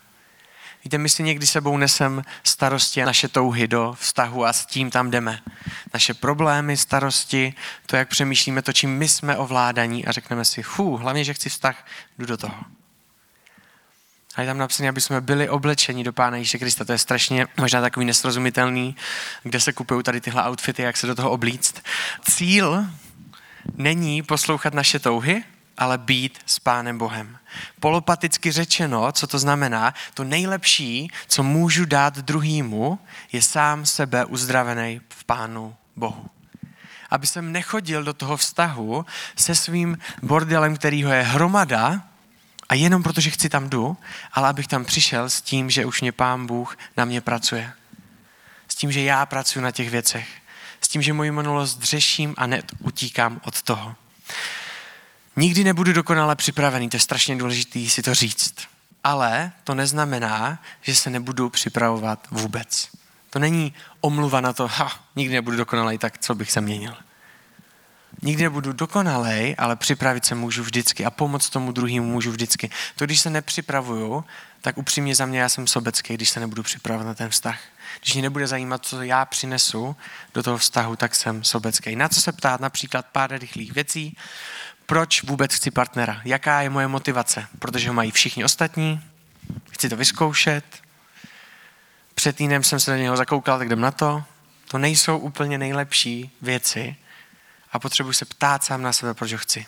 Víte, 0.86 0.98
my 0.98 1.08
si 1.08 1.22
někdy 1.22 1.46
sebou 1.46 1.76
nesem 1.76 2.22
starosti 2.44 3.02
a 3.02 3.06
naše 3.06 3.28
touhy 3.28 3.68
do 3.68 3.96
vztahu 3.98 4.44
a 4.44 4.52
s 4.52 4.66
tím 4.66 4.90
tam 4.90 5.10
jdeme. 5.10 5.40
Naše 5.94 6.14
problémy, 6.14 6.76
starosti, 6.76 7.54
to, 7.86 7.96
jak 7.96 8.08
přemýšlíme, 8.08 8.62
to, 8.62 8.72
čím 8.72 8.90
my 8.90 9.08
jsme 9.08 9.36
ovládaní 9.36 10.06
a 10.06 10.12
řekneme 10.12 10.44
si, 10.44 10.62
fů, 10.62 10.96
hlavně, 10.96 11.24
že 11.24 11.34
chci 11.34 11.48
vztah, 11.48 11.86
jdu 12.18 12.26
do 12.26 12.36
toho. 12.36 12.54
A 14.36 14.40
je 14.40 14.46
tam 14.46 14.58
napsané, 14.58 14.88
aby 14.88 15.00
jsme 15.00 15.20
byli 15.20 15.48
oblečeni 15.48 16.04
do 16.04 16.12
Pána 16.12 16.36
Ježíše 16.36 16.58
Krista. 16.58 16.84
To 16.84 16.92
je 16.92 16.98
strašně 16.98 17.46
možná 17.56 17.80
takový 17.80 18.06
nesrozumitelný, 18.06 18.96
kde 19.42 19.60
se 19.60 19.72
kupují 19.72 20.02
tady 20.02 20.20
tyhle 20.20 20.50
outfity, 20.50 20.82
jak 20.82 20.96
se 20.96 21.06
do 21.06 21.14
toho 21.14 21.30
oblíct. 21.30 21.82
Cíl 22.30 22.86
není 23.76 24.22
poslouchat 24.22 24.74
naše 24.74 24.98
touhy, 24.98 25.44
ale 25.78 25.98
být 25.98 26.38
s 26.46 26.58
Pánem 26.58 26.98
Bohem. 26.98 27.38
Polopaticky 27.80 28.52
řečeno, 28.52 29.12
co 29.12 29.26
to 29.26 29.38
znamená, 29.38 29.94
to 30.14 30.24
nejlepší, 30.24 31.10
co 31.26 31.42
můžu 31.42 31.84
dát 31.84 32.18
druhýmu, 32.18 32.98
je 33.32 33.42
sám 33.42 33.86
sebe 33.86 34.24
uzdravený 34.24 35.00
v 35.08 35.24
Pánu 35.24 35.76
Bohu. 35.96 36.26
Aby 37.10 37.26
jsem 37.26 37.52
nechodil 37.52 38.04
do 38.04 38.14
toho 38.14 38.36
vztahu 38.36 39.06
se 39.36 39.54
svým 39.54 39.98
bordelem, 40.22 40.76
kterýho 40.76 41.12
je 41.12 41.22
hromada, 41.22 42.02
a 42.68 42.74
jenom 42.74 43.02
protože 43.02 43.30
chci 43.30 43.48
tam 43.48 43.68
jdu, 43.70 43.96
ale 44.32 44.48
abych 44.48 44.66
tam 44.66 44.84
přišel 44.84 45.30
s 45.30 45.40
tím, 45.40 45.70
že 45.70 45.84
už 45.84 46.00
mě 46.00 46.12
Pán 46.12 46.46
Bůh 46.46 46.78
na 46.96 47.04
mě 47.04 47.20
pracuje. 47.20 47.72
S 48.68 48.74
tím, 48.74 48.92
že 48.92 49.02
já 49.02 49.26
pracuji 49.26 49.60
na 49.60 49.70
těch 49.70 49.90
věcech. 49.90 50.28
S 50.80 50.88
tím, 50.88 51.02
že 51.02 51.12
moji 51.12 51.30
minulost 51.30 51.82
řeším 51.82 52.34
a 52.38 52.46
ne 52.46 52.62
utíkám 52.78 53.40
od 53.44 53.62
toho. 53.62 53.94
Nikdy 55.36 55.64
nebudu 55.64 55.92
dokonale 55.92 56.36
připravený, 56.36 56.88
to 56.88 56.96
je 56.96 57.00
strašně 57.00 57.36
důležité 57.36 57.78
si 57.88 58.02
to 58.02 58.14
říct. 58.14 58.54
Ale 59.04 59.52
to 59.64 59.74
neznamená, 59.74 60.62
že 60.82 60.94
se 60.94 61.10
nebudu 61.10 61.50
připravovat 61.50 62.26
vůbec. 62.30 62.88
To 63.30 63.38
není 63.38 63.74
omluva 64.00 64.40
na 64.40 64.52
to, 64.52 64.68
ha, 64.68 64.92
nikdy 65.16 65.34
nebudu 65.34 65.56
dokonalý, 65.56 65.98
tak 65.98 66.18
co 66.18 66.34
bych 66.34 66.52
se 66.52 66.60
měnil. 66.60 66.96
Nikdy 68.22 68.42
nebudu 68.42 68.72
dokonalej, 68.72 69.54
ale 69.58 69.76
připravit 69.76 70.24
se 70.24 70.34
můžu 70.34 70.62
vždycky 70.62 71.04
a 71.04 71.10
pomoct 71.10 71.50
tomu 71.50 71.72
druhému 71.72 72.06
můžu 72.06 72.30
vždycky. 72.30 72.70
To, 72.96 73.04
když 73.04 73.20
se 73.20 73.30
nepřipravuju, 73.30 74.24
tak 74.60 74.78
upřímně 74.78 75.14
za 75.14 75.26
mě 75.26 75.40
já 75.40 75.48
jsem 75.48 75.66
sobecký, 75.66 76.14
když 76.14 76.30
se 76.30 76.40
nebudu 76.40 76.62
připravovat 76.62 77.06
na 77.06 77.14
ten 77.14 77.28
vztah. 77.28 77.58
Když 78.00 78.14
mě 78.14 78.22
nebude 78.22 78.46
zajímat, 78.46 78.86
co 78.86 79.02
já 79.02 79.24
přinesu 79.24 79.96
do 80.34 80.42
toho 80.42 80.58
vztahu, 80.58 80.96
tak 80.96 81.14
jsem 81.14 81.44
sobecký. 81.44 81.96
Na 81.96 82.08
co 82.08 82.20
se 82.20 82.32
ptát 82.32 82.60
například 82.60 83.06
pár 83.06 83.38
rychlých 83.38 83.72
věcí. 83.72 84.16
Proč 84.86 85.22
vůbec 85.22 85.54
chci 85.54 85.70
partnera? 85.70 86.20
Jaká 86.24 86.60
je 86.60 86.70
moje 86.70 86.88
motivace? 86.88 87.46
Protože 87.58 87.88
ho 87.88 87.94
mají 87.94 88.10
všichni 88.10 88.44
ostatní? 88.44 89.00
Chci 89.70 89.88
to 89.88 89.96
vyzkoušet? 89.96 90.64
Před 92.14 92.36
týdnem 92.36 92.64
jsem 92.64 92.80
se 92.80 92.90
na 92.90 92.96
něho 92.96 93.16
zakoukal, 93.16 93.58
tak 93.58 93.66
jdem 93.66 93.80
na 93.80 93.90
to. 93.90 94.24
To 94.68 94.78
nejsou 94.78 95.18
úplně 95.18 95.58
nejlepší 95.58 96.30
věci, 96.42 96.96
a 97.72 97.78
potřebuji 97.78 98.12
se 98.12 98.24
ptát 98.24 98.64
sám 98.64 98.82
na 98.82 98.92
sebe, 98.92 99.14
proč 99.14 99.32
ho 99.32 99.38
chci. 99.38 99.66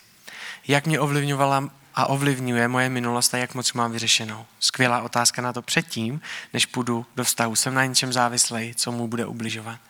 Jak 0.68 0.86
mě 0.86 1.00
ovlivňovala 1.00 1.70
a 1.94 2.06
ovlivňuje 2.06 2.68
moje 2.68 2.88
minulost 2.88 3.34
a 3.34 3.38
jak 3.38 3.54
moc 3.54 3.72
mám 3.72 3.92
vyřešenou. 3.92 4.46
Skvělá 4.60 5.02
otázka 5.02 5.42
na 5.42 5.52
to 5.52 5.62
předtím, 5.62 6.20
než 6.52 6.66
půjdu 6.66 7.06
do 7.16 7.24
vztahu. 7.24 7.56
Jsem 7.56 7.74
na 7.74 7.84
něčem 7.84 8.12
závislej, 8.12 8.74
co 8.74 8.92
mu 8.92 9.08
bude 9.08 9.26
ubližovat. 9.26 9.80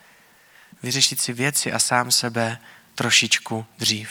Vyřešit 0.83 1.21
si 1.21 1.33
věci 1.33 1.73
a 1.73 1.79
sám 1.79 2.11
sebe 2.11 2.57
trošičku 2.95 3.65
dřív. 3.77 4.09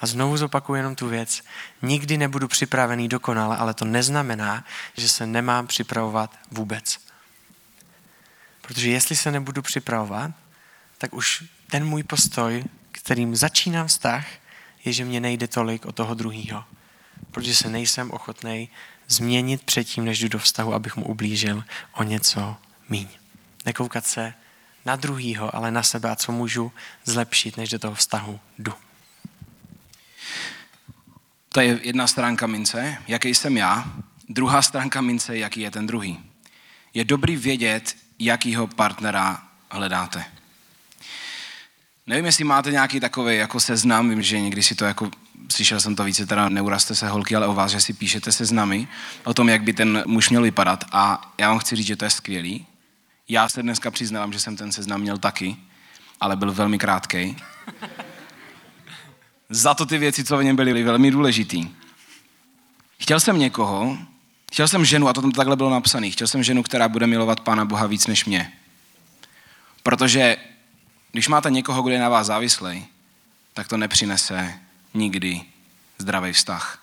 A 0.00 0.06
znovu 0.06 0.36
zopakuju 0.36 0.76
jenom 0.76 0.94
tu 0.94 1.08
věc. 1.08 1.42
Nikdy 1.82 2.18
nebudu 2.18 2.48
připravený 2.48 3.08
dokonale, 3.08 3.56
ale 3.56 3.74
to 3.74 3.84
neznamená, 3.84 4.64
že 4.96 5.08
se 5.08 5.26
nemám 5.26 5.66
připravovat 5.66 6.38
vůbec. 6.50 6.98
Protože 8.62 8.90
jestli 8.90 9.16
se 9.16 9.30
nebudu 9.30 9.62
připravovat, 9.62 10.30
tak 10.98 11.14
už 11.14 11.44
ten 11.70 11.84
můj 11.84 12.02
postoj 12.02 12.64
kterým 13.08 13.36
začínám 13.36 13.86
vztah, 13.86 14.26
je, 14.84 14.92
že 14.92 15.04
mě 15.04 15.20
nejde 15.20 15.48
tolik 15.48 15.86
o 15.86 15.92
toho 15.92 16.14
druhého. 16.14 16.64
Protože 17.30 17.54
se 17.54 17.68
nejsem 17.68 18.10
ochotný 18.10 18.68
změnit 19.08 19.62
předtím, 19.62 20.04
než 20.04 20.18
jdu 20.18 20.28
do 20.28 20.38
vztahu, 20.38 20.74
abych 20.74 20.96
mu 20.96 21.06
ublížil 21.06 21.64
o 21.92 22.02
něco 22.02 22.56
míň. 22.88 23.08
Nekoukat 23.66 24.06
se 24.06 24.34
na 24.84 24.96
druhýho, 24.96 25.56
ale 25.56 25.70
na 25.70 25.82
sebe 25.82 26.10
a 26.10 26.16
co 26.16 26.32
můžu 26.32 26.72
zlepšit, 27.04 27.56
než 27.56 27.70
do 27.70 27.78
toho 27.78 27.94
vztahu 27.94 28.40
jdu. 28.58 28.72
To 31.48 31.60
je 31.60 31.80
jedna 31.82 32.06
stránka 32.06 32.46
mince, 32.46 32.96
jaký 33.08 33.34
jsem 33.34 33.56
já. 33.56 33.92
Druhá 34.28 34.62
stránka 34.62 35.00
mince, 35.00 35.38
jaký 35.38 35.60
je 35.60 35.70
ten 35.70 35.86
druhý. 35.86 36.20
Je 36.94 37.04
dobrý 37.04 37.36
vědět, 37.36 37.96
jakýho 38.18 38.66
partnera 38.66 39.42
hledáte. 39.70 40.24
Nevím, 42.06 42.26
jestli 42.26 42.44
máte 42.44 42.70
nějaký 42.70 43.00
takový 43.00 43.36
jako 43.36 43.60
seznam, 43.60 44.10
vím, 44.10 44.22
že 44.22 44.40
někdy 44.40 44.62
si 44.62 44.74
to 44.74 44.84
jako, 44.84 45.10
slyšel 45.52 45.80
jsem 45.80 45.96
to 45.96 46.04
více, 46.04 46.26
teda 46.26 46.48
neuraste 46.48 46.94
se 46.94 47.08
holky, 47.08 47.36
ale 47.36 47.46
o 47.46 47.54
vás, 47.54 47.70
že 47.70 47.80
si 47.80 47.92
píšete 47.92 48.32
seznamy 48.32 48.88
o 49.24 49.34
tom, 49.34 49.48
jak 49.48 49.62
by 49.62 49.72
ten 49.72 50.02
muž 50.06 50.30
měl 50.30 50.42
vypadat 50.42 50.84
a 50.92 51.32
já 51.38 51.48
vám 51.48 51.58
chci 51.58 51.76
říct, 51.76 51.86
že 51.86 51.96
to 51.96 52.04
je 52.04 52.10
skvělý. 52.10 52.66
Já 53.28 53.48
se 53.48 53.62
dneska 53.62 53.90
přiznávám, 53.90 54.32
že 54.32 54.40
jsem 54.40 54.56
ten 54.56 54.72
seznam 54.72 55.00
měl 55.00 55.18
taky, 55.18 55.56
ale 56.20 56.36
byl 56.36 56.52
velmi 56.52 56.78
krátký. 56.78 57.36
Za 59.50 59.74
to 59.74 59.86
ty 59.86 59.98
věci, 59.98 60.24
co 60.24 60.38
v 60.38 60.44
něm 60.44 60.56
byly, 60.56 60.82
velmi 60.82 61.10
důležitý. 61.10 61.68
Chtěl 63.00 63.20
jsem 63.20 63.38
někoho, 63.38 63.98
chtěl 64.52 64.68
jsem 64.68 64.84
ženu, 64.84 65.08
a 65.08 65.12
to 65.12 65.20
tam 65.20 65.32
takhle 65.32 65.56
bylo 65.56 65.70
napsané, 65.70 66.10
chtěl 66.10 66.26
jsem 66.26 66.42
ženu, 66.42 66.62
která 66.62 66.88
bude 66.88 67.06
milovat 67.06 67.40
Pána 67.40 67.64
Boha 67.64 67.86
víc 67.86 68.06
než 68.06 68.24
mě. 68.24 68.52
Protože 69.82 70.36
když 71.12 71.28
máte 71.28 71.50
někoho, 71.50 71.82
kdo 71.82 71.92
je 71.92 72.00
na 72.00 72.08
vás 72.08 72.26
závislý, 72.26 72.86
tak 73.54 73.68
to 73.68 73.76
nepřinese 73.76 74.54
nikdy 74.94 75.42
zdravý 75.98 76.32
vztah. 76.32 76.82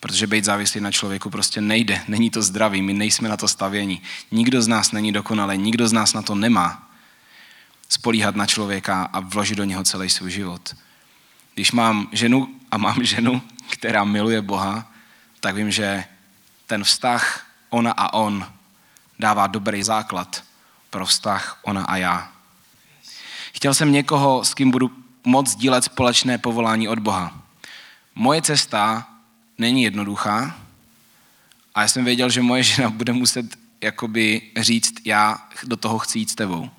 Protože 0.00 0.26
být 0.26 0.44
závislý 0.44 0.80
na 0.80 0.92
člověku 0.92 1.30
prostě 1.30 1.60
nejde, 1.60 2.02
není 2.08 2.30
to 2.30 2.42
zdravý, 2.42 2.82
my 2.82 2.94
nejsme 2.94 3.28
na 3.28 3.36
to 3.36 3.48
stavěni. 3.48 4.00
Nikdo 4.30 4.62
z 4.62 4.68
nás 4.68 4.92
není 4.92 5.12
dokonalý, 5.12 5.58
nikdo 5.58 5.88
z 5.88 5.92
nás 5.92 6.12
na 6.12 6.22
to 6.22 6.34
nemá 6.34 6.90
spolíhat 7.88 8.36
na 8.36 8.46
člověka 8.46 9.02
a 9.12 9.20
vložit 9.20 9.58
do 9.58 9.64
něho 9.64 9.84
celý 9.84 10.10
svůj 10.10 10.30
život. 10.30 10.74
Když 11.54 11.72
mám 11.72 12.08
ženu 12.12 12.48
a 12.70 12.78
mám 12.78 13.04
ženu, 13.04 13.42
která 13.70 14.04
miluje 14.04 14.42
Boha, 14.42 14.92
tak 15.40 15.54
vím, 15.54 15.70
že 15.70 16.04
ten 16.66 16.84
vztah 16.84 17.46
ona 17.70 17.92
a 17.92 18.12
on 18.12 18.52
dává 19.18 19.46
dobrý 19.46 19.82
základ 19.82 20.44
pro 20.90 21.06
vztah 21.06 21.58
ona 21.62 21.84
a 21.84 21.96
já. 21.96 22.32
Chtěl 23.52 23.74
jsem 23.74 23.92
někoho, 23.92 24.44
s 24.44 24.54
kým 24.54 24.70
budu 24.70 24.90
moc 25.24 25.54
dílet 25.54 25.84
společné 25.84 26.38
povolání 26.38 26.88
od 26.88 26.98
Boha. 26.98 27.42
Moje 28.14 28.42
cesta 28.42 29.08
není 29.58 29.82
jednoduchá 29.82 30.56
a 31.74 31.82
já 31.82 31.88
jsem 31.88 32.04
věděl, 32.04 32.30
že 32.30 32.42
moje 32.42 32.62
žena 32.62 32.90
bude 32.90 33.12
muset 33.12 33.56
jakoby 33.80 34.42
říct, 34.56 34.94
já 35.04 35.48
do 35.64 35.76
toho 35.76 35.98
chci 35.98 36.18
jít 36.18 36.30
s 36.30 36.34
tebou. 36.34 36.70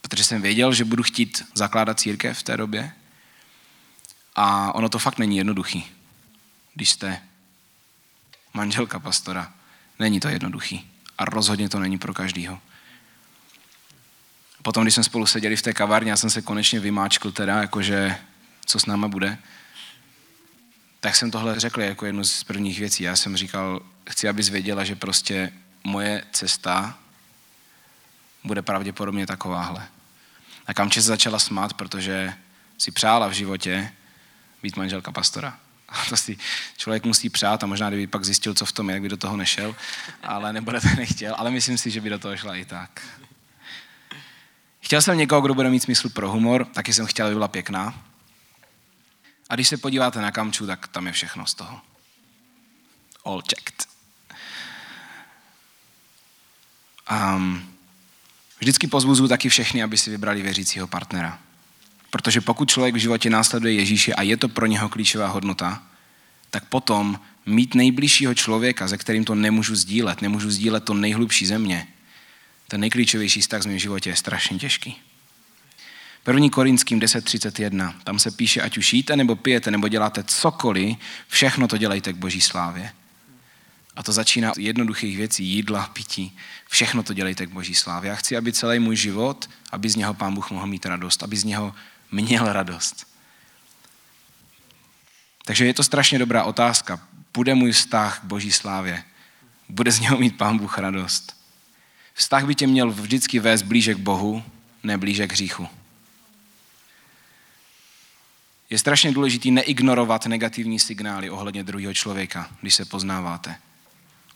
Protože 0.00 0.24
jsem 0.24 0.42
věděl, 0.42 0.72
že 0.72 0.84
budu 0.84 1.02
chtít 1.02 1.44
zakládat 1.54 2.00
církev 2.00 2.38
v 2.38 2.42
té 2.42 2.56
době 2.56 2.92
a 4.34 4.74
ono 4.74 4.88
to 4.88 4.98
fakt 4.98 5.18
není 5.18 5.36
jednoduchý, 5.36 5.92
když 6.74 6.90
jste 6.90 7.22
manželka 8.54 8.98
pastora. 8.98 9.52
Není 9.98 10.20
to 10.20 10.28
jednoduchý 10.28 10.90
a 11.18 11.24
rozhodně 11.24 11.68
to 11.68 11.78
není 11.78 11.98
pro 11.98 12.14
každýho. 12.14 12.58
Potom, 14.62 14.84
když 14.84 14.94
jsme 14.94 15.04
spolu 15.04 15.26
seděli 15.26 15.56
v 15.56 15.62
té 15.62 15.72
kavárně, 15.72 16.10
já 16.10 16.16
jsem 16.16 16.30
se 16.30 16.42
konečně 16.42 16.80
vymáčkl 16.80 17.32
teda, 17.32 17.60
jakože 17.60 18.16
co 18.66 18.80
s 18.80 18.86
náma 18.86 19.08
bude, 19.08 19.38
tak 21.00 21.16
jsem 21.16 21.30
tohle 21.30 21.60
řekl 21.60 21.80
jako 21.80 22.06
jednu 22.06 22.24
z 22.24 22.44
prvních 22.44 22.78
věcí. 22.78 23.02
Já 23.02 23.16
jsem 23.16 23.36
říkal, 23.36 23.80
chci, 24.10 24.28
abys 24.28 24.48
věděla, 24.48 24.84
že 24.84 24.96
prostě 24.96 25.52
moje 25.84 26.24
cesta 26.32 26.98
bude 28.44 28.62
pravděpodobně 28.62 29.26
takováhle. 29.26 29.88
A 30.66 30.74
Kamče 30.74 31.02
se 31.02 31.06
začala 31.06 31.38
smát, 31.38 31.74
protože 31.74 32.34
si 32.78 32.90
přála 32.90 33.28
v 33.28 33.32
životě 33.32 33.92
být 34.62 34.76
manželka 34.76 35.12
pastora. 35.12 35.58
A 35.88 36.04
to 36.08 36.16
si 36.16 36.38
člověk 36.76 37.04
musí 37.04 37.28
přát 37.28 37.62
a 37.64 37.66
možná 37.66 37.88
kdyby 37.88 38.06
pak 38.06 38.24
zjistil, 38.24 38.54
co 38.54 38.66
v 38.66 38.72
tom 38.72 38.88
je, 38.88 38.94
jak 38.94 39.02
by 39.02 39.08
do 39.08 39.16
toho 39.16 39.36
nešel, 39.36 39.76
ale 40.22 40.52
nebude 40.52 40.80
to 40.80 40.88
nechtěl, 40.96 41.34
ale 41.38 41.50
myslím 41.50 41.78
si, 41.78 41.90
že 41.90 42.00
by 42.00 42.10
do 42.10 42.18
toho 42.18 42.36
šla 42.36 42.56
i 42.56 42.64
tak. 42.64 43.02
Chtěl 44.80 45.02
jsem 45.02 45.18
někoho, 45.18 45.40
kdo 45.40 45.54
bude 45.54 45.70
mít 45.70 45.82
smysl 45.82 46.08
pro 46.08 46.30
humor, 46.30 46.64
taky 46.64 46.92
jsem 46.92 47.06
chtěl, 47.06 47.26
aby 47.26 47.34
byla 47.34 47.48
pěkná. 47.48 48.04
A 49.48 49.54
když 49.54 49.68
se 49.68 49.76
podíváte 49.76 50.20
na 50.20 50.32
kamču, 50.32 50.66
tak 50.66 50.88
tam 50.88 51.06
je 51.06 51.12
všechno 51.12 51.46
z 51.46 51.54
toho. 51.54 51.80
All 53.24 53.42
checked. 53.42 53.88
Um, 57.10 57.74
vždycky 58.58 58.86
pozbuzu 58.86 59.28
taky 59.28 59.48
všechny, 59.48 59.82
aby 59.82 59.98
si 59.98 60.10
vybrali 60.10 60.42
věřícího 60.42 60.86
partnera. 60.86 61.38
Protože 62.10 62.40
pokud 62.40 62.70
člověk 62.70 62.94
v 62.94 62.98
životě 62.98 63.30
následuje 63.30 63.74
Ježíše 63.74 64.14
a 64.14 64.22
je 64.22 64.36
to 64.36 64.48
pro 64.48 64.66
něho 64.66 64.88
klíčová 64.88 65.28
hodnota, 65.28 65.82
tak 66.50 66.64
potom 66.64 67.20
mít 67.46 67.74
nejbližšího 67.74 68.34
člověka, 68.34 68.88
se 68.88 68.98
kterým 68.98 69.24
to 69.24 69.34
nemůžu 69.34 69.76
sdílet, 69.76 70.22
nemůžu 70.22 70.50
sdílet 70.50 70.84
to 70.84 70.94
nejhlubší 70.94 71.46
země, 71.46 71.86
ten 72.68 72.80
nejklíčovější 72.80 73.40
vztah 73.40 73.62
v 73.62 73.66
mém 73.66 73.78
životě 73.78 74.10
je 74.10 74.16
strašně 74.16 74.58
těžký. 74.58 74.96
1. 76.26 76.48
Korinským 76.48 77.00
10.31, 77.00 77.94
tam 78.04 78.18
se 78.18 78.30
píše, 78.30 78.62
ať 78.62 78.78
už 78.78 78.92
jíte 78.92 79.16
nebo 79.16 79.36
pijete 79.36 79.70
nebo 79.70 79.88
děláte 79.88 80.24
cokoliv, 80.24 80.96
všechno 81.28 81.68
to 81.68 81.76
dělejte 81.76 82.12
k 82.12 82.16
boží 82.16 82.40
slávě. 82.40 82.92
A 83.96 84.02
to 84.02 84.12
začíná 84.12 84.52
jednoduchých 84.58 85.16
věcí, 85.16 85.44
jídla, 85.44 85.90
pití. 85.92 86.36
Všechno 86.68 87.02
to 87.02 87.12
dělejte 87.12 87.46
k 87.46 87.50
boží 87.50 87.74
slávě. 87.74 88.10
Já 88.10 88.16
chci, 88.16 88.36
aby 88.36 88.52
celý 88.52 88.78
můj 88.78 88.96
život, 88.96 89.50
aby 89.72 89.88
z 89.88 89.96
něho 89.96 90.14
pán 90.14 90.34
Bůh 90.34 90.50
mohl 90.50 90.66
mít 90.66 90.86
radost, 90.86 91.22
aby 91.22 91.36
z 91.36 91.44
něho 91.44 91.74
měl 92.10 92.52
radost. 92.52 93.06
Takže 95.44 95.66
je 95.66 95.74
to 95.74 95.84
strašně 95.84 96.18
dobrá 96.18 96.44
otázka. 96.44 97.00
Bude 97.34 97.54
můj 97.54 97.72
vztah 97.72 98.20
k 98.20 98.24
boží 98.24 98.52
slávě? 98.52 99.04
Bude 99.68 99.92
z 99.92 100.00
něho 100.00 100.18
mít 100.18 100.38
pán 100.38 100.58
Bůh 100.58 100.78
radost? 100.78 101.36
Vztah 102.14 102.46
by 102.46 102.54
tě 102.54 102.66
měl 102.66 102.90
vždycky 102.90 103.40
vést 103.40 103.62
blíže 103.62 103.94
k 103.94 103.98
Bohu, 103.98 104.42
ne 104.82 104.98
blíže 104.98 105.26
k 105.26 105.32
hříchu. 105.32 105.68
Je 108.70 108.78
strašně 108.78 109.12
důležité 109.12 109.50
neignorovat 109.50 110.26
negativní 110.26 110.78
signály 110.78 111.30
ohledně 111.30 111.64
druhého 111.64 111.94
člověka, 111.94 112.50
když 112.60 112.74
se 112.74 112.84
poznáváte. 112.84 113.56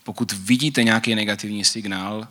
Pokud 0.03 0.31
vidíte 0.31 0.83
nějaký 0.83 1.15
negativní 1.15 1.65
signál, 1.65 2.27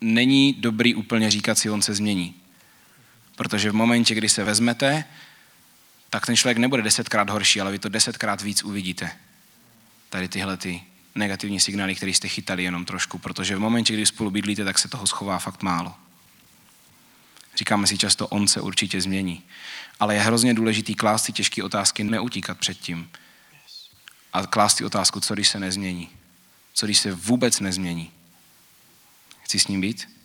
není 0.00 0.52
dobrý 0.52 0.94
úplně 0.94 1.30
říkat 1.30 1.58
si, 1.58 1.70
on 1.70 1.82
se 1.82 1.94
změní. 1.94 2.34
Protože 3.38 3.70
v 3.70 3.74
momentě, 3.74 4.14
kdy 4.14 4.28
se 4.28 4.44
vezmete, 4.44 5.04
tak 6.10 6.26
ten 6.26 6.36
člověk 6.36 6.58
nebude 6.58 6.82
desetkrát 6.82 7.30
horší, 7.30 7.60
ale 7.60 7.70
vy 7.70 7.78
to 7.78 7.88
desetkrát 7.88 8.42
víc 8.42 8.64
uvidíte. 8.64 9.10
Tady 10.08 10.28
tyhle 10.28 10.56
ty 10.56 10.82
negativní 11.14 11.60
signály, 11.60 11.94
které 11.94 12.10
jste 12.12 12.28
chytali 12.28 12.64
jenom 12.64 12.84
trošku, 12.84 13.18
protože 13.18 13.56
v 13.56 13.58
momentě, 13.58 13.94
kdy 13.94 14.06
spolu 14.06 14.30
bydlíte, 14.30 14.64
tak 14.64 14.78
se 14.78 14.88
toho 14.88 15.06
schová 15.06 15.38
fakt 15.38 15.62
málo. 15.62 15.94
Říkáme 17.56 17.86
si 17.86 17.98
často, 17.98 18.28
on 18.28 18.48
se 18.48 18.60
určitě 18.60 19.00
změní. 19.00 19.42
Ale 20.00 20.14
je 20.14 20.20
hrozně 20.20 20.54
důležitý 20.54 20.94
klást 20.94 21.24
si 21.24 21.32
těžké 21.32 21.62
otázky, 21.62 22.04
neutíkat 22.04 22.58
před 22.58 22.78
tím. 22.78 23.10
A 24.32 24.46
klást 24.46 24.76
si 24.76 24.84
otázku, 24.84 25.20
co 25.20 25.34
když 25.34 25.48
se 25.48 25.60
nezmění. 25.60 26.08
Co 26.74 26.86
když 26.86 26.98
se 26.98 27.12
vůbec 27.12 27.60
nezmění. 27.60 28.10
Chci 29.42 29.58
s 29.58 29.68
ním 29.68 29.80
být? 29.80 30.17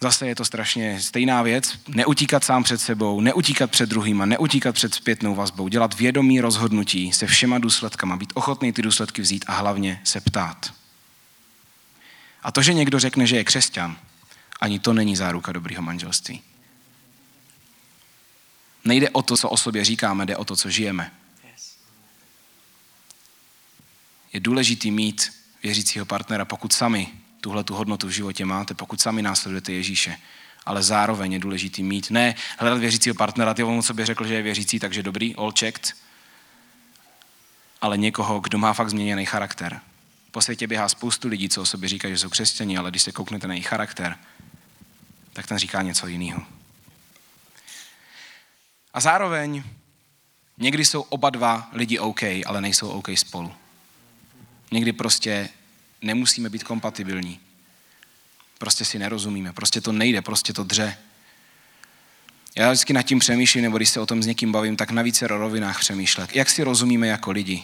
Zase 0.00 0.26
je 0.26 0.34
to 0.34 0.44
strašně 0.44 1.00
stejná 1.00 1.42
věc. 1.42 1.78
Neutíkat 1.88 2.44
sám 2.44 2.62
před 2.64 2.80
sebou, 2.80 3.20
neutíkat 3.20 3.70
před 3.70 3.88
druhýma, 3.88 4.26
neutíkat 4.26 4.74
před 4.74 4.94
zpětnou 4.94 5.34
vazbou, 5.34 5.68
dělat 5.68 5.94
vědomí 5.94 6.40
rozhodnutí 6.40 7.12
se 7.12 7.26
všema 7.26 7.58
důsledkama, 7.58 8.16
být 8.16 8.32
ochotný 8.34 8.72
ty 8.72 8.82
důsledky 8.82 9.22
vzít 9.22 9.44
a 9.48 9.52
hlavně 9.52 10.00
se 10.04 10.20
ptát. 10.20 10.74
A 12.42 12.52
to, 12.52 12.62
že 12.62 12.74
někdo 12.74 12.98
řekne, 12.98 13.26
že 13.26 13.36
je 13.36 13.44
křesťan, 13.44 13.96
ani 14.60 14.78
to 14.78 14.92
není 14.92 15.16
záruka 15.16 15.52
dobrého 15.52 15.82
manželství. 15.82 16.42
Nejde 18.84 19.10
o 19.10 19.22
to, 19.22 19.36
co 19.36 19.48
o 19.48 19.56
sobě 19.56 19.84
říkáme, 19.84 20.26
jde 20.26 20.36
o 20.36 20.44
to, 20.44 20.56
co 20.56 20.70
žijeme. 20.70 21.12
Je 24.32 24.40
důležitý 24.40 24.90
mít 24.90 25.32
věřícího 25.62 26.06
partnera, 26.06 26.44
pokud 26.44 26.72
sami 26.72 27.12
tuhle 27.44 27.64
tu 27.64 27.74
hodnotu 27.74 28.06
v 28.06 28.10
životě 28.10 28.44
máte, 28.44 28.74
pokud 28.74 29.00
sami 29.00 29.22
následujete 29.22 29.72
Ježíše. 29.72 30.16
Ale 30.66 30.82
zároveň 30.82 31.32
je 31.32 31.38
důležitý 31.38 31.82
mít, 31.82 32.10
ne 32.10 32.34
hledat 32.58 32.78
věřícího 32.78 33.14
partnera, 33.14 33.54
ty 33.54 33.62
on 33.62 33.82
sobě 33.82 34.06
řekl, 34.06 34.26
že 34.26 34.34
je 34.34 34.42
věřící, 34.42 34.80
takže 34.80 35.02
dobrý, 35.02 35.36
all 35.36 35.52
checked, 35.52 35.92
ale 37.80 37.98
někoho, 37.98 38.40
kdo 38.40 38.58
má 38.58 38.72
fakt 38.72 38.90
změněný 38.90 39.26
charakter. 39.26 39.80
Po 40.30 40.40
světě 40.40 40.66
běhá 40.66 40.88
spoustu 40.88 41.28
lidí, 41.28 41.48
co 41.48 41.62
o 41.62 41.66
sobě 41.66 41.88
říkají, 41.88 42.14
že 42.14 42.18
jsou 42.18 42.28
křesťaní, 42.28 42.78
ale 42.78 42.90
když 42.90 43.02
se 43.02 43.12
kouknete 43.12 43.46
na 43.46 43.54
jejich 43.54 43.68
charakter, 43.68 44.16
tak 45.32 45.46
ten 45.46 45.58
říká 45.58 45.82
něco 45.82 46.06
jiného. 46.06 46.42
A 48.94 49.00
zároveň 49.00 49.62
někdy 50.58 50.84
jsou 50.84 51.00
oba 51.00 51.30
dva 51.30 51.68
lidi 51.72 51.98
OK, 51.98 52.22
ale 52.22 52.60
nejsou 52.60 52.88
OK 52.88 53.08
spolu. 53.16 53.52
Někdy 54.70 54.92
prostě 54.92 55.48
nemusíme 56.04 56.48
být 56.48 56.64
kompatibilní. 56.64 57.40
Prostě 58.58 58.84
si 58.84 58.98
nerozumíme, 58.98 59.52
prostě 59.52 59.80
to 59.80 59.92
nejde, 59.92 60.22
prostě 60.22 60.52
to 60.52 60.64
dře. 60.64 60.96
Já 62.56 62.70
vždycky 62.70 62.92
nad 62.92 63.02
tím 63.02 63.18
přemýšlím, 63.18 63.62
nebo 63.62 63.76
když 63.76 63.88
se 63.88 64.00
o 64.00 64.06
tom 64.06 64.22
s 64.22 64.26
někým 64.26 64.52
bavím, 64.52 64.76
tak 64.76 64.90
na 64.90 65.02
více 65.02 65.26
rovinách 65.26 65.80
přemýšlet. 65.80 66.36
Jak 66.36 66.50
si 66.50 66.62
rozumíme 66.62 67.06
jako 67.06 67.30
lidi? 67.30 67.62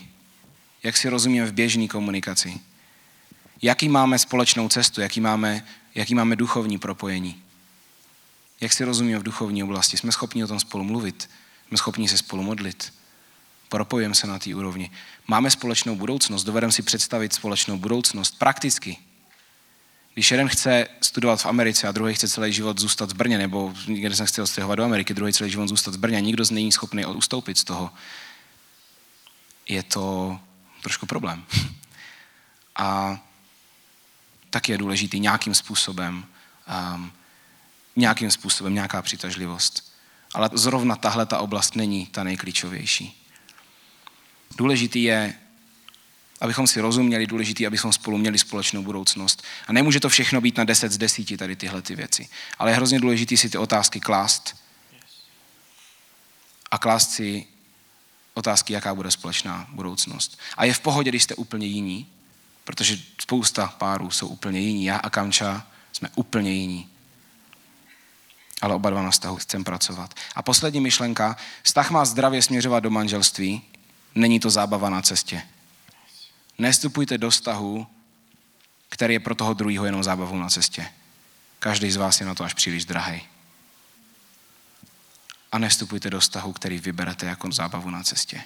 Jak 0.83 0.97
si 0.97 1.09
rozumíme 1.09 1.47
v 1.47 1.53
běžné 1.53 1.89
komunikaci? 1.89 2.61
Jaký 3.63 3.89
máme 3.89 4.19
společnou 4.19 4.69
cestu? 4.69 5.01
Jaký 5.01 5.21
máme, 5.21 5.67
jaký 5.95 6.15
máme 6.15 6.37
duchovní 6.37 6.79
propojení? 6.79 7.43
Jak 8.61 8.73
si 8.73 8.85
rozumíme 8.85 9.19
v 9.19 9.23
duchovní 9.23 9.63
oblasti? 9.63 9.97
Jsme 9.97 10.13
schopni 10.13 10.45
o 10.45 10.49
tom 10.49 10.61
spolu 10.61 10.85
mluvit? 10.85 11.31
Jsme 11.69 11.77
schopni 11.77 12.09
se 12.09 12.19
spolu 12.19 12.43
modlit? 12.43 12.93
Propojujeme 13.71 14.15
se 14.15 14.27
na 14.27 14.39
té 14.39 14.55
úrovni. 14.55 14.91
Máme 15.27 15.51
společnou 15.51 15.97
budoucnost, 15.97 16.45
dovedeme 16.45 16.73
si 16.73 16.83
představit 16.83 17.33
společnou 17.33 17.79
budoucnost 17.79 18.39
prakticky. 18.39 18.97
Když 20.15 20.31
jeden 20.31 20.49
chce 20.49 20.89
studovat 21.01 21.43
v 21.43 21.47
Americe 21.47 21.89
a 21.89 21.93
druhý 21.93 22.15
chce 22.15 22.29
celý 22.29 22.53
život 22.53 22.79
zůstat 22.79 23.13
v 23.13 23.15
Brně, 23.15 23.39
nebo 23.39 23.75
někde 23.87 24.17
se 24.17 24.27
chce 24.27 24.43
odstěhovat 24.43 24.77
do 24.77 24.85
Ameriky, 24.85 25.15
druhý 25.15 25.33
celý 25.33 25.51
život 25.51 25.69
zůstat 25.69 25.95
v 25.95 25.99
Brně 25.99 26.21
nikdo 26.21 26.45
z 26.45 26.51
není 26.51 26.73
schopný 26.73 27.07
ustoupit 27.07 27.59
z 27.59 27.65
toho, 27.65 27.91
je 29.69 29.83
to 29.83 30.39
trošku 30.83 31.07
problém. 31.07 31.45
A 32.77 33.19
tak 34.51 34.69
je 34.69 34.79
důležitý 34.79 35.21
nějakým 35.21 35.55
způsobem, 35.55 36.25
um, 36.95 37.13
nějakým 37.97 38.31
způsobem 38.31 38.75
nějaká 38.75 39.03
přitažlivost. 39.03 39.93
Ale 40.35 40.51
zrovna 40.53 40.97
tahle 40.97 41.27
ta 41.27 41.39
oblast 41.39 41.77
není 41.77 42.07
ta 42.07 42.25
nejklíčovější. 42.25 43.20
Důležitý 44.57 45.03
je, 45.03 45.35
abychom 46.41 46.67
si 46.67 46.81
rozuměli, 46.81 47.27
důležitý, 47.27 47.67
abychom 47.67 47.93
spolu 47.93 48.19
měli 48.19 48.39
společnou 48.39 48.83
budoucnost. 48.83 49.43
A 49.67 49.73
nemůže 49.73 50.01
to 50.01 50.09
všechno 50.09 50.41
být 50.41 50.57
na 50.57 50.65
10 50.65 50.93
z 50.93 50.99
10 50.99 51.37
tady 51.37 51.57
tyhle 51.57 51.83
ty 51.83 51.95
věci. 51.97 52.29
Ale 52.59 52.71
je 52.71 52.75
hrozně 52.75 53.01
důležité 53.01 53.37
si 53.37 53.51
ty 53.51 53.59
otázky 53.59 54.01
klást. 54.01 54.57
A 56.71 56.79
klást 56.79 57.11
si 57.11 57.47
otázky, 58.35 58.73
jaká 58.73 58.95
bude 58.95 59.11
společná 59.11 59.67
budoucnost. 59.73 60.39
A 60.57 60.65
je 60.65 60.75
v 60.75 60.81
pohodě, 60.81 61.11
když 61.11 61.23
jste 61.23 61.35
úplně 61.35 61.67
jiní, 61.67 62.07
protože 62.65 62.99
spousta 63.21 63.67
párů 63.67 64.11
jsou 64.11 64.29
úplně 64.29 64.61
jiní. 64.61 64.85
Já 64.85 64.97
a 64.97 65.11
Kamča 65.11 65.67
jsme 65.93 66.09
úplně 66.15 66.53
jiní. 66.53 66.89
Ale 68.61 68.75
oba 68.75 68.91
dva 68.91 69.03
na 69.03 69.11
vztahu 69.11 69.37
chcem 69.37 69.65
pracovat. 69.65 70.15
A 70.35 70.43
poslední 70.43 70.81
myšlenka. 70.81 71.37
Vztah 71.63 71.91
má 71.91 72.05
zdravě 72.05 72.43
směřovat 72.43 72.81
do 72.81 72.91
manželství, 72.91 73.63
Není 74.15 74.41
to 74.41 74.51
zábava 74.51 74.91
na 74.91 75.03
cestě. 75.03 75.43
Nestupujte 76.59 77.19
do 77.19 77.31
vztahu, 77.31 77.87
který 78.89 79.15
je 79.15 79.21
pro 79.21 79.35
toho 79.35 79.55
druhého 79.55 79.85
jenom 79.85 80.05
zábavou 80.05 80.37
na 80.37 80.49
cestě. 80.49 80.93
Každý 81.59 81.91
z 81.91 81.97
vás 81.97 82.21
je 82.21 82.27
na 82.27 82.35
to 82.35 82.45
až 82.45 82.55
příliš 82.55 82.85
drahý. 82.85 83.23
A 85.53 85.59
nestupujte 85.59 86.11
do 86.11 86.21
vztahu, 86.21 86.53
který 86.53 86.79
vyberete 86.79 87.27
jako 87.27 87.53
zábavu 87.53 87.91
na 87.91 88.03
cestě. 88.03 88.43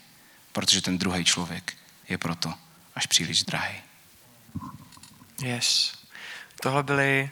Protože 0.52 0.82
ten 0.82 0.98
druhý 0.98 1.24
člověk 1.24 1.74
je 2.08 2.18
proto 2.18 2.54
až 2.94 3.06
příliš 3.06 3.42
drahý. 3.42 3.76
Yes. 5.42 5.92
Tohle 6.62 6.82
byly 6.82 7.30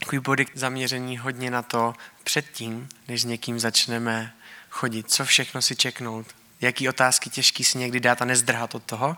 takový 0.00 0.18
body 0.18 0.46
zaměření 0.54 1.18
hodně 1.18 1.50
na 1.50 1.62
to 1.62 1.94
předtím, 2.24 2.88
než 3.08 3.22
s 3.22 3.24
někým 3.24 3.60
začneme 3.60 4.34
chodit, 4.70 5.10
co 5.10 5.24
všechno 5.24 5.62
si 5.62 5.76
čeknout, 5.76 6.26
jaký 6.60 6.88
otázky 6.88 7.30
těžký 7.30 7.64
si 7.64 7.78
někdy 7.78 8.00
dát 8.00 8.22
a 8.22 8.24
nezdrhat 8.24 8.74
od 8.74 8.82
toho. 8.82 9.16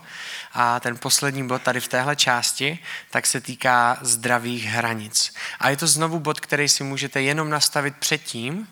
A 0.53 0.79
ten 0.79 0.97
poslední 0.97 1.47
bod 1.47 1.61
tady 1.61 1.79
v 1.79 1.87
téhle 1.87 2.15
části, 2.15 2.79
tak 3.09 3.25
se 3.25 3.41
týká 3.41 3.97
zdravých 4.01 4.65
hranic. 4.65 5.33
A 5.59 5.69
je 5.69 5.77
to 5.77 5.87
znovu 5.87 6.19
bod, 6.19 6.39
který 6.39 6.69
si 6.69 6.83
můžete 6.83 7.21
jenom 7.21 7.49
nastavit 7.49 7.97
předtím, 7.97 8.67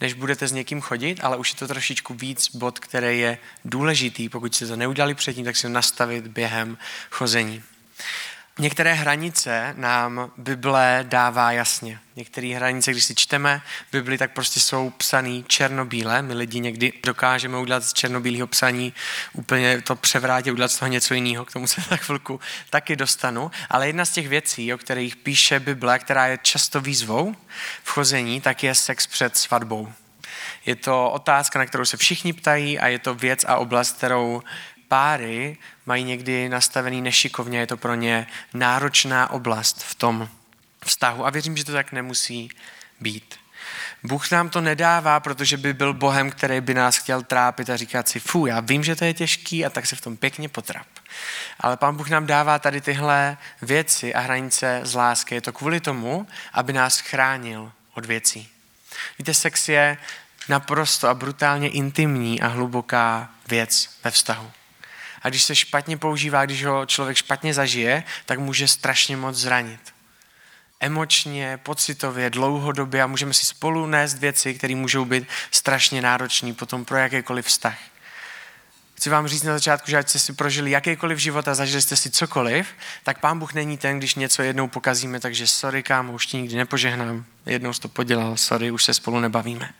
než 0.00 0.14
budete 0.14 0.48
s 0.48 0.52
někým 0.52 0.80
chodit, 0.80 1.20
ale 1.22 1.36
už 1.36 1.52
je 1.52 1.58
to 1.58 1.68
trošičku 1.68 2.14
víc 2.14 2.56
bod, 2.56 2.78
který 2.78 3.18
je 3.18 3.38
důležitý. 3.64 4.28
Pokud 4.28 4.54
jste 4.54 4.66
to 4.66 4.76
neudělali 4.76 5.14
předtím, 5.14 5.44
tak 5.44 5.56
si 5.56 5.66
ho 5.66 5.72
nastavit 5.72 6.26
během 6.26 6.78
chození. 7.10 7.62
Některé 8.58 8.94
hranice 8.94 9.74
nám 9.76 10.32
Bible 10.36 11.04
dává 11.08 11.52
jasně. 11.52 11.98
Některé 12.16 12.54
hranice, 12.56 12.90
když 12.90 13.04
si 13.04 13.14
čteme 13.14 13.62
Bibli, 13.92 14.18
tak 14.18 14.32
prostě 14.32 14.60
jsou 14.60 14.90
psaný 14.90 15.44
černobíle. 15.48 16.22
My 16.22 16.34
lidi 16.34 16.60
někdy 16.60 16.92
dokážeme 17.02 17.58
udělat 17.58 17.84
z 17.84 17.92
černobílého 17.92 18.46
psaní 18.46 18.94
úplně 19.32 19.80
to 19.80 19.96
převrátit, 19.96 20.52
udělat 20.52 20.70
z 20.70 20.78
toho 20.78 20.88
něco 20.88 21.14
jiného. 21.14 21.44
K 21.44 21.52
tomu 21.52 21.66
se 21.66 21.80
za 21.90 21.96
chvilku 21.96 22.40
taky 22.70 22.96
dostanu. 22.96 23.50
Ale 23.70 23.86
jedna 23.86 24.04
z 24.04 24.10
těch 24.10 24.28
věcí, 24.28 24.74
o 24.74 24.78
kterých 24.78 25.16
píše 25.16 25.60
Bible, 25.60 25.98
která 25.98 26.26
je 26.26 26.38
často 26.42 26.80
výzvou 26.80 27.34
v 27.82 27.90
chození, 27.90 28.40
tak 28.40 28.62
je 28.62 28.74
sex 28.74 29.06
před 29.06 29.36
svatbou. 29.36 29.92
Je 30.66 30.76
to 30.76 31.10
otázka, 31.10 31.58
na 31.58 31.66
kterou 31.66 31.84
se 31.84 31.96
všichni 31.96 32.32
ptají 32.32 32.78
a 32.78 32.88
je 32.88 32.98
to 32.98 33.14
věc 33.14 33.44
a 33.48 33.56
oblast, 33.56 33.96
kterou 33.96 34.42
páry 34.94 35.56
mají 35.86 36.04
někdy 36.04 36.48
nastavený 36.48 37.02
nešikovně. 37.02 37.58
Je 37.58 37.66
to 37.66 37.76
pro 37.76 37.94
ně 37.94 38.26
náročná 38.54 39.30
oblast 39.30 39.82
v 39.82 39.94
tom 39.94 40.28
vztahu 40.84 41.26
a 41.26 41.30
věřím, 41.30 41.56
že 41.56 41.64
to 41.64 41.72
tak 41.72 41.92
nemusí 41.92 42.48
být. 43.00 43.34
Bůh 44.02 44.30
nám 44.30 44.48
to 44.48 44.60
nedává, 44.60 45.20
protože 45.20 45.56
by 45.56 45.74
byl 45.74 45.94
Bohem, 45.94 46.30
který 46.30 46.60
by 46.60 46.74
nás 46.74 46.96
chtěl 46.96 47.22
trápit 47.22 47.70
a 47.70 47.76
říkat 47.76 48.08
si, 48.08 48.20
fu, 48.20 48.46
já 48.46 48.60
vím, 48.60 48.84
že 48.84 48.96
to 48.96 49.04
je 49.04 49.14
těžký 49.14 49.66
a 49.66 49.70
tak 49.70 49.86
se 49.86 49.96
v 49.96 50.00
tom 50.00 50.16
pěkně 50.16 50.48
potrap. 50.48 50.86
Ale 51.60 51.76
Pán 51.76 51.96
Bůh 51.96 52.10
nám 52.10 52.26
dává 52.26 52.58
tady 52.58 52.80
tyhle 52.80 53.36
věci 53.62 54.14
a 54.14 54.20
hranice 54.20 54.80
z 54.82 54.94
lásky. 54.94 55.34
Je 55.34 55.40
to 55.40 55.52
kvůli 55.52 55.80
tomu, 55.80 56.26
aby 56.52 56.72
nás 56.72 56.98
chránil 56.98 57.72
od 57.94 58.06
věcí. 58.06 58.48
Víte, 59.18 59.34
sex 59.34 59.68
je 59.68 59.98
naprosto 60.48 61.08
a 61.08 61.14
brutálně 61.14 61.68
intimní 61.68 62.40
a 62.40 62.46
hluboká 62.46 63.30
věc 63.48 63.90
ve 64.04 64.10
vztahu. 64.10 64.50
A 65.24 65.28
když 65.28 65.42
se 65.42 65.54
špatně 65.54 65.96
používá, 65.96 66.44
když 66.44 66.64
ho 66.64 66.86
člověk 66.86 67.16
špatně 67.16 67.54
zažije, 67.54 68.04
tak 68.26 68.38
může 68.38 68.68
strašně 68.68 69.16
moc 69.16 69.36
zranit 69.36 69.94
emočně, 70.84 71.58
pocitově, 71.62 72.30
dlouhodobě 72.30 73.02
a 73.02 73.06
můžeme 73.06 73.34
si 73.34 73.46
spolu 73.46 73.86
nést 73.86 74.18
věci, 74.18 74.54
které 74.54 74.74
můžou 74.74 75.04
být 75.04 75.24
strašně 75.50 76.02
náročné 76.02 76.52
potom 76.52 76.84
pro 76.84 76.96
jakýkoliv 76.96 77.46
vztah. 77.46 77.78
Chci 78.94 79.10
vám 79.10 79.26
říct 79.26 79.42
na 79.42 79.52
začátku, 79.52 79.90
že 79.90 79.98
ať 79.98 80.08
jste 80.08 80.18
si 80.18 80.32
prožili 80.32 80.70
jakýkoliv 80.70 81.18
život 81.18 81.48
a 81.48 81.54
zažili 81.54 81.82
jste 81.82 81.96
si 81.96 82.10
cokoliv, 82.10 82.66
tak 83.02 83.20
pán 83.20 83.38
Bůh 83.38 83.54
není 83.54 83.78
ten, 83.78 83.98
když 83.98 84.14
něco 84.14 84.42
jednou 84.42 84.68
pokazíme, 84.68 85.20
takže 85.20 85.46
sorry 85.46 85.82
kámo, 85.82 86.12
už 86.12 86.26
ti 86.26 86.36
nikdy 86.36 86.56
nepožehnám, 86.56 87.24
jednou 87.46 87.72
jsi 87.72 87.80
to 87.80 87.88
podělal, 87.88 88.36
sorry, 88.36 88.70
už 88.70 88.84
se 88.84 88.94
spolu 88.94 89.20
nebavíme. 89.20 89.74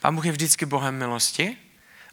Pán 0.00 0.14
Bůh 0.14 0.26
je 0.26 0.32
vždycky 0.32 0.66
Bohem 0.66 0.98
milosti, 0.98 1.56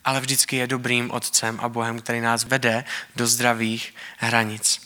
ale 0.05 0.21
vždycky 0.21 0.55
je 0.55 0.67
dobrým 0.67 1.11
otcem 1.11 1.59
a 1.61 1.69
Bohem, 1.69 2.01
který 2.01 2.21
nás 2.21 2.43
vede 2.43 2.83
do 3.15 3.27
zdravých 3.27 3.95
hranic. 4.17 4.81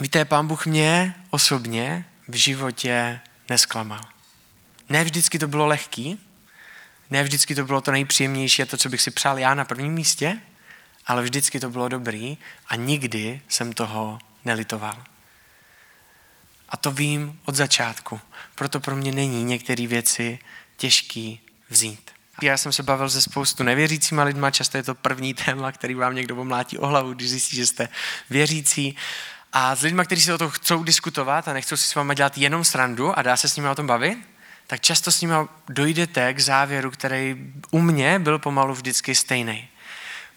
Víte, 0.00 0.24
pán 0.24 0.46
Bůh 0.46 0.66
mě 0.66 1.14
osobně 1.30 2.04
v 2.28 2.34
životě 2.34 3.20
nesklamal. 3.48 4.00
Ne 4.88 5.04
vždycky 5.04 5.38
to 5.38 5.48
bylo 5.48 5.66
lehký, 5.66 6.20
ne 7.10 7.22
vždycky 7.22 7.54
to 7.54 7.64
bylo 7.64 7.80
to 7.80 7.92
nejpříjemnější 7.92 8.62
a 8.62 8.66
to, 8.66 8.76
co 8.76 8.88
bych 8.88 9.02
si 9.02 9.10
přál 9.10 9.38
já 9.38 9.54
na 9.54 9.64
prvním 9.64 9.92
místě, 9.92 10.40
ale 11.06 11.22
vždycky 11.22 11.60
to 11.60 11.70
bylo 11.70 11.88
dobrý 11.88 12.38
a 12.68 12.76
nikdy 12.76 13.40
jsem 13.48 13.72
toho 13.72 14.18
nelitoval. 14.44 15.04
A 16.68 16.76
to 16.76 16.92
vím 16.92 17.40
od 17.44 17.54
začátku. 17.54 18.20
Proto 18.54 18.80
pro 18.80 18.96
mě 18.96 19.12
není 19.12 19.44
některé 19.44 19.86
věci 19.86 20.38
těžký 20.76 21.40
vzít. 21.68 22.10
Já 22.42 22.56
jsem 22.56 22.72
se 22.72 22.82
bavil 22.82 23.10
se 23.10 23.22
spoustu 23.22 23.62
nevěřícíma 23.62 24.22
lidma, 24.22 24.50
často 24.50 24.76
je 24.76 24.82
to 24.82 24.94
první 24.94 25.34
téma, 25.34 25.72
který 25.72 25.94
vám 25.94 26.14
někdo 26.14 26.36
omlátí 26.36 26.78
o 26.78 26.86
hlavu, 26.86 27.12
když 27.12 27.30
zjistí, 27.30 27.56
že 27.56 27.66
jste 27.66 27.88
věřící. 28.30 28.96
A 29.52 29.76
s 29.76 29.82
lidmi, 29.82 30.02
kteří 30.04 30.22
se 30.22 30.34
o 30.34 30.38
to 30.38 30.50
chcou 30.50 30.82
diskutovat 30.82 31.48
a 31.48 31.52
nechcou 31.52 31.76
si 31.76 31.88
s 31.88 31.94
váma 31.94 32.14
dělat 32.14 32.38
jenom 32.38 32.64
srandu 32.64 33.18
a 33.18 33.22
dá 33.22 33.36
se 33.36 33.48
s 33.48 33.56
nimi 33.56 33.68
o 33.68 33.74
tom 33.74 33.86
bavit, 33.86 34.18
tak 34.66 34.80
často 34.80 35.12
s 35.12 35.20
nimi 35.20 35.34
dojdete 35.68 36.34
k 36.34 36.40
závěru, 36.40 36.90
který 36.90 37.52
u 37.70 37.80
mě 37.80 38.18
byl 38.18 38.38
pomalu 38.38 38.74
vždycky 38.74 39.14
stejný. 39.14 39.68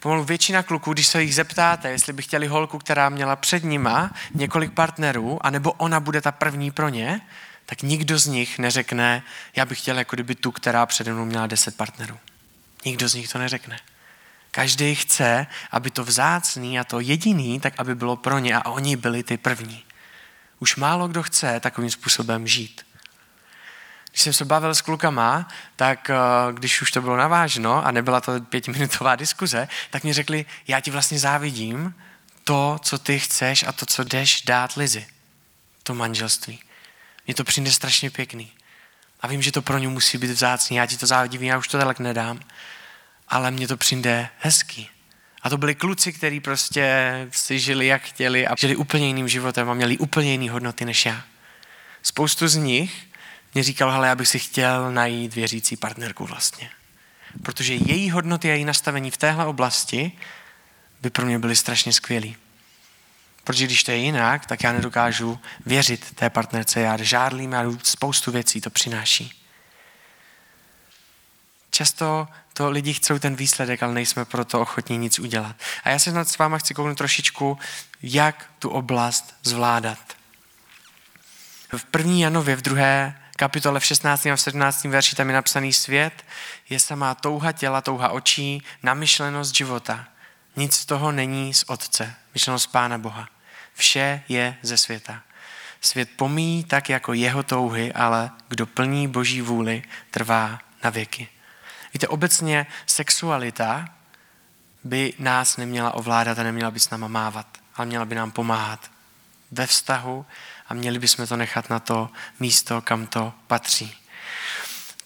Pomalu 0.00 0.24
většina 0.24 0.62
kluků, 0.62 0.92
když 0.92 1.06
se 1.06 1.22
jich 1.22 1.34
zeptáte, 1.34 1.90
jestli 1.90 2.12
by 2.12 2.22
chtěli 2.22 2.46
holku, 2.46 2.78
která 2.78 3.08
měla 3.08 3.36
před 3.36 3.64
nima 3.64 4.10
několik 4.34 4.72
partnerů, 4.72 5.46
anebo 5.46 5.72
ona 5.72 6.00
bude 6.00 6.20
ta 6.20 6.32
první 6.32 6.70
pro 6.70 6.88
ně, 6.88 7.20
tak 7.66 7.82
nikdo 7.82 8.18
z 8.18 8.26
nich 8.26 8.58
neřekne, 8.58 9.22
já 9.56 9.64
bych 9.64 9.78
chtěl 9.78 9.98
jako 9.98 10.16
kdyby 10.16 10.34
tu, 10.34 10.52
která 10.52 10.86
přede 10.86 11.12
mnou 11.12 11.24
měla 11.24 11.46
deset 11.46 11.76
partnerů. 11.76 12.18
Nikdo 12.84 13.08
z 13.08 13.14
nich 13.14 13.28
to 13.28 13.38
neřekne. 13.38 13.78
Každý 14.50 14.94
chce, 14.94 15.46
aby 15.70 15.90
to 15.90 16.04
vzácný 16.04 16.78
a 16.78 16.84
to 16.84 17.00
jediný, 17.00 17.60
tak 17.60 17.74
aby 17.78 17.94
bylo 17.94 18.16
pro 18.16 18.38
ně 18.38 18.56
a 18.56 18.66
oni 18.66 18.96
byli 18.96 19.22
ty 19.22 19.36
první. 19.36 19.84
Už 20.58 20.76
málo 20.76 21.08
kdo 21.08 21.22
chce 21.22 21.60
takovým 21.60 21.90
způsobem 21.90 22.46
žít. 22.46 22.86
Když 24.10 24.22
jsem 24.22 24.32
se 24.32 24.44
bavil 24.44 24.74
s 24.74 24.80
klukama, 24.80 25.48
tak 25.76 26.10
eh, 26.10 26.16
když 26.52 26.82
už 26.82 26.90
to 26.90 27.02
bylo 27.02 27.16
navážno 27.16 27.86
a 27.86 27.90
nebyla 27.90 28.20
to 28.20 28.40
pětiminutová 28.40 29.16
diskuze, 29.16 29.68
tak 29.90 30.04
mi 30.04 30.12
řekli, 30.12 30.46
já 30.68 30.80
ti 30.80 30.90
vlastně 30.90 31.18
závidím 31.18 31.94
to, 32.44 32.78
co 32.82 32.98
ty 32.98 33.18
chceš 33.18 33.64
a 33.66 33.72
to, 33.72 33.86
co 33.86 34.04
jdeš 34.04 34.42
dát 34.42 34.72
Lizi. 34.72 35.06
To 35.82 35.94
manželství. 35.94 36.63
Mně 37.26 37.34
to 37.34 37.44
přijde 37.44 37.70
strašně 37.70 38.10
pěkný. 38.10 38.52
A 39.20 39.26
vím, 39.26 39.42
že 39.42 39.52
to 39.52 39.62
pro 39.62 39.78
ně 39.78 39.88
musí 39.88 40.18
být 40.18 40.30
vzácný. 40.30 40.76
Já 40.76 40.86
ti 40.86 40.96
to 40.96 41.06
závidím, 41.06 41.42
já 41.42 41.58
už 41.58 41.68
to 41.68 41.78
tak 41.78 41.98
nedám 41.98 42.40
ale 43.28 43.50
mně 43.50 43.68
to 43.68 43.76
přijde 43.76 44.28
hezký. 44.38 44.88
A 45.42 45.50
to 45.50 45.58
byli 45.58 45.74
kluci, 45.74 46.12
kteří 46.12 46.40
prostě 46.40 47.28
si 47.32 47.58
žili 47.58 47.86
jak 47.86 48.02
chtěli 48.02 48.46
a 48.46 48.54
žili 48.58 48.76
úplně 48.76 49.06
jiným 49.06 49.28
životem 49.28 49.70
a 49.70 49.74
měli 49.74 49.98
úplně 49.98 50.32
jiné 50.32 50.50
hodnoty 50.50 50.84
než 50.84 51.06
já. 51.06 51.22
Spoustu 52.02 52.48
z 52.48 52.56
nich 52.56 53.06
mě 53.54 53.62
říkal, 53.62 53.90
hele, 53.90 54.08
já 54.08 54.14
bych 54.14 54.28
si 54.28 54.38
chtěl 54.38 54.92
najít 54.92 55.34
věřící 55.34 55.76
partnerku 55.76 56.26
vlastně. 56.26 56.70
Protože 57.42 57.74
její 57.74 58.10
hodnoty 58.10 58.50
a 58.50 58.54
její 58.54 58.64
nastavení 58.64 59.10
v 59.10 59.16
téhle 59.16 59.46
oblasti 59.46 60.12
by 61.02 61.10
pro 61.10 61.26
mě 61.26 61.38
byly 61.38 61.56
strašně 61.56 61.92
skvělý. 61.92 62.36
Protože 63.44 63.66
když 63.66 63.84
to 63.84 63.90
je 63.90 63.96
jinak, 63.96 64.46
tak 64.46 64.62
já 64.62 64.72
nedokážu 64.72 65.40
věřit 65.66 66.14
té 66.14 66.30
partnerce. 66.30 66.80
Já 66.80 66.96
žádlím 66.96 67.54
a 67.54 67.62
spoustu 67.82 68.32
věcí 68.32 68.60
to 68.60 68.70
přináší. 68.70 69.40
Často 71.70 72.28
to 72.52 72.70
lidi 72.70 72.92
chcou 72.92 73.18
ten 73.18 73.36
výsledek, 73.36 73.82
ale 73.82 73.94
nejsme 73.94 74.24
pro 74.24 74.44
to 74.44 74.60
ochotní 74.60 74.98
nic 74.98 75.18
udělat. 75.18 75.56
A 75.84 75.90
já 75.90 75.98
se 75.98 76.12
nad 76.12 76.28
s 76.28 76.38
váma 76.38 76.58
chci 76.58 76.74
kouknout 76.74 76.98
trošičku, 76.98 77.58
jak 78.02 78.50
tu 78.58 78.68
oblast 78.68 79.34
zvládat. 79.42 79.98
V 81.76 81.84
první 81.84 82.20
Janově, 82.20 82.56
v 82.56 82.62
druhé 82.62 83.20
kapitole 83.36 83.80
v 83.80 83.84
16. 83.84 84.26
a 84.26 84.36
v 84.36 84.40
17. 84.40 84.84
verši 84.84 85.16
tam 85.16 85.28
je 85.28 85.34
napsaný 85.34 85.72
svět, 85.72 86.24
je 86.70 86.80
samá 86.80 87.14
touha 87.14 87.52
těla, 87.52 87.80
touha 87.80 88.08
očí, 88.08 88.62
namyšlenost 88.82 89.56
života. 89.56 90.04
Nic 90.56 90.74
z 90.76 90.86
toho 90.86 91.12
není 91.12 91.54
z 91.54 91.64
Otce, 91.66 92.14
myšlenost 92.34 92.72
Pána 92.72 92.98
Boha. 92.98 93.28
Vše 93.74 94.22
je 94.28 94.56
ze 94.62 94.76
světa. 94.76 95.22
Svět 95.80 96.10
pomíjí 96.16 96.64
tak 96.64 96.88
jako 96.88 97.12
jeho 97.12 97.42
touhy, 97.42 97.92
ale 97.92 98.30
kdo 98.48 98.66
plní 98.66 99.08
boží 99.08 99.40
vůli, 99.40 99.82
trvá 100.10 100.58
na 100.84 100.90
věky. 100.90 101.28
Víte, 101.94 102.08
obecně 102.08 102.66
sexualita 102.86 103.88
by 104.84 105.12
nás 105.18 105.56
neměla 105.56 105.94
ovládat 105.94 106.38
a 106.38 106.42
neměla 106.42 106.70
by 106.70 106.80
s 106.80 106.90
náma 106.90 107.08
mávat, 107.08 107.46
ale 107.74 107.86
měla 107.86 108.04
by 108.04 108.14
nám 108.14 108.30
pomáhat 108.30 108.90
ve 109.50 109.66
vztahu 109.66 110.26
a 110.68 110.74
měli 110.74 110.98
bychom 110.98 111.26
to 111.26 111.36
nechat 111.36 111.70
na 111.70 111.78
to 111.78 112.10
místo, 112.40 112.80
kam 112.80 113.06
to 113.06 113.32
patří. 113.46 113.96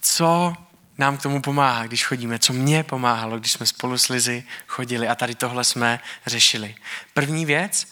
Co 0.00 0.56
nám 0.98 1.16
k 1.16 1.22
tomu 1.22 1.42
pomáhá, 1.42 1.86
když 1.86 2.04
chodíme? 2.04 2.38
Co 2.38 2.52
mě 2.52 2.82
pomáhalo, 2.82 3.38
když 3.38 3.52
jsme 3.52 3.66
spolu 3.66 3.98
s 3.98 4.08
Lizy 4.08 4.44
chodili 4.66 5.08
a 5.08 5.14
tady 5.14 5.34
tohle 5.34 5.64
jsme 5.64 6.00
řešili? 6.26 6.74
První 7.14 7.46
věc, 7.46 7.86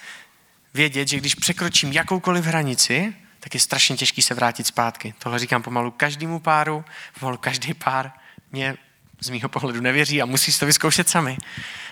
vědět, 0.74 1.08
že 1.08 1.16
když 1.16 1.34
překročím 1.34 1.92
jakoukoliv 1.92 2.44
hranici, 2.44 3.14
tak 3.40 3.54
je 3.54 3.60
strašně 3.60 3.96
těžký 3.96 4.22
se 4.22 4.34
vrátit 4.34 4.66
zpátky. 4.66 5.14
Tohle 5.18 5.38
říkám 5.38 5.62
pomalu 5.62 5.90
každému 5.90 6.40
páru, 6.40 6.84
pomalu 7.18 7.36
každý 7.36 7.74
pár 7.74 8.12
mě 8.52 8.76
z 9.20 9.28
mýho 9.28 9.48
pohledu 9.48 9.80
nevěří 9.80 10.22
a 10.22 10.26
musíš 10.26 10.58
to 10.58 10.66
vyzkoušet 10.66 11.08
sami. 11.08 11.38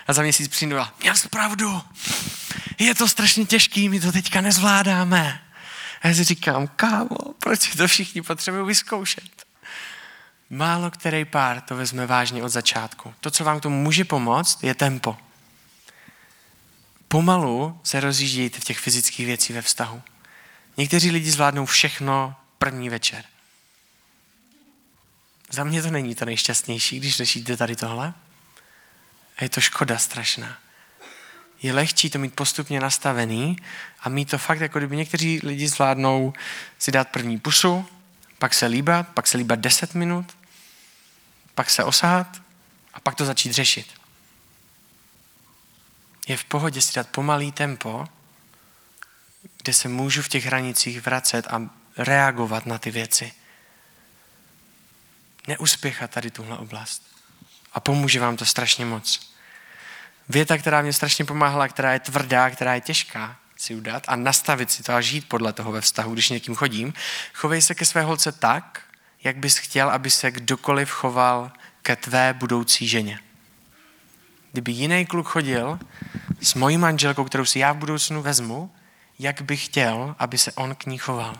A 0.07 0.13
za 0.13 0.21
měsíc 0.21 0.47
přijdu 0.47 0.79
a 0.79 0.93
měl 1.01 1.15
jsi 1.15 1.29
pravdu. 1.29 1.81
Je 2.79 2.95
to 2.95 3.07
strašně 3.07 3.45
těžký, 3.45 3.89
my 3.89 3.99
to 3.99 4.11
teďka 4.11 4.41
nezvládáme. 4.41 5.41
A 6.01 6.07
já 6.07 6.13
si 6.13 6.23
říkám, 6.23 6.67
kámo, 6.67 7.17
proč 7.39 7.75
to 7.75 7.87
všichni 7.87 8.21
potřebují 8.21 8.67
vyzkoušet? 8.67 9.44
Málo 10.55 10.91
který 10.91 11.25
pár 11.25 11.61
to 11.61 11.75
vezme 11.75 12.07
vážně 12.07 12.43
od 12.43 12.49
začátku. 12.49 13.13
To, 13.19 13.31
co 13.31 13.43
vám 13.43 13.59
k 13.59 13.63
tomu 13.63 13.83
může 13.83 14.05
pomoct, 14.05 14.63
je 14.63 14.75
tempo. 14.75 15.17
Pomalu 17.07 17.79
se 17.83 17.99
rozjíždějte 17.99 18.59
v 18.59 18.63
těch 18.63 18.79
fyzických 18.79 19.25
věcí 19.25 19.53
ve 19.53 19.61
vztahu. 19.61 20.01
Někteří 20.77 21.11
lidi 21.11 21.31
zvládnou 21.31 21.65
všechno 21.65 22.35
první 22.57 22.89
večer. 22.89 23.25
Za 25.51 25.63
mě 25.63 25.81
to 25.81 25.91
není 25.91 26.15
to 26.15 26.25
nejšťastnější, 26.25 26.99
když 26.99 27.15
řešíte 27.15 27.57
tady 27.57 27.75
tohle. 27.75 28.13
A 29.37 29.43
je 29.43 29.49
to 29.49 29.61
škoda 29.61 29.97
strašná. 29.97 30.57
Je 31.61 31.73
lehčí 31.73 32.09
to 32.09 32.19
mít 32.19 32.35
postupně 32.35 32.79
nastavený 32.79 33.57
a 33.99 34.09
mít 34.09 34.29
to 34.29 34.37
fakt, 34.37 34.59
jako 34.59 34.77
kdyby 34.77 34.97
někteří 34.97 35.39
lidi 35.43 35.67
zvládnou 35.67 36.33
si 36.79 36.91
dát 36.91 37.07
první 37.07 37.39
pusu, 37.39 37.85
pak 38.39 38.53
se 38.53 38.65
líbat, 38.65 39.07
pak 39.07 39.27
se 39.27 39.37
líbat 39.37 39.59
10 39.59 39.95
minut, 39.95 40.35
pak 41.55 41.69
se 41.69 41.83
osahat 41.83 42.41
a 42.93 42.99
pak 42.99 43.15
to 43.15 43.25
začít 43.25 43.51
řešit. 43.51 43.93
Je 46.27 46.37
v 46.37 46.43
pohodě 46.43 46.81
si 46.81 46.93
dát 46.93 47.09
pomalý 47.09 47.51
tempo, 47.51 48.07
kde 49.63 49.73
se 49.73 49.89
můžu 49.89 50.21
v 50.21 50.29
těch 50.29 50.45
hranicích 50.45 51.01
vracet 51.01 51.47
a 51.47 51.69
reagovat 51.97 52.65
na 52.65 52.77
ty 52.77 52.91
věci. 52.91 53.33
neuspěchat 55.47 56.11
tady 56.11 56.31
tuhle 56.31 56.57
oblast. 56.57 57.03
A 57.73 57.79
pomůže 57.79 58.19
vám 58.19 58.37
to 58.37 58.45
strašně 58.45 58.85
moc. 58.85 59.33
Věta, 60.29 60.57
která 60.57 60.81
mě 60.81 60.93
strašně 60.93 61.25
pomáhala, 61.25 61.67
která 61.67 61.93
je 61.93 61.99
tvrdá, 61.99 62.49
která 62.49 62.75
je 62.75 62.81
těžká 62.81 63.37
si 63.57 63.75
udat 63.75 64.03
a 64.07 64.15
nastavit 64.15 64.71
si 64.71 64.83
to 64.83 64.93
a 64.93 65.01
žít 65.01 65.29
podle 65.29 65.53
toho 65.53 65.71
ve 65.71 65.81
vztahu, 65.81 66.13
když 66.13 66.29
někým 66.29 66.55
chodím. 66.55 66.93
Chovej 67.33 67.61
se 67.61 67.75
ke 67.75 67.85
své 67.85 68.01
holce 68.01 68.31
tak, 68.31 68.81
jak 69.25 69.37
bys 69.37 69.57
chtěl, 69.57 69.89
aby 69.89 70.11
se 70.11 70.31
kdokoliv 70.31 70.89
choval 70.89 71.51
ke 71.81 71.95
tvé 71.95 72.33
budoucí 72.33 72.87
ženě. 72.87 73.19
Kdyby 74.51 74.71
jiný 74.71 75.05
kluk 75.05 75.27
chodil 75.27 75.79
s 76.41 76.53
mojí 76.53 76.77
manželkou, 76.77 77.23
kterou 77.23 77.45
si 77.45 77.59
já 77.59 77.71
v 77.73 77.77
budoucnu 77.77 78.21
vezmu, 78.21 78.71
jak 79.19 79.41
bych 79.41 79.65
chtěl, 79.65 80.15
aby 80.19 80.37
se 80.37 80.51
on 80.51 80.75
k 80.75 80.85
ní 80.85 80.97
choval. 80.97 81.35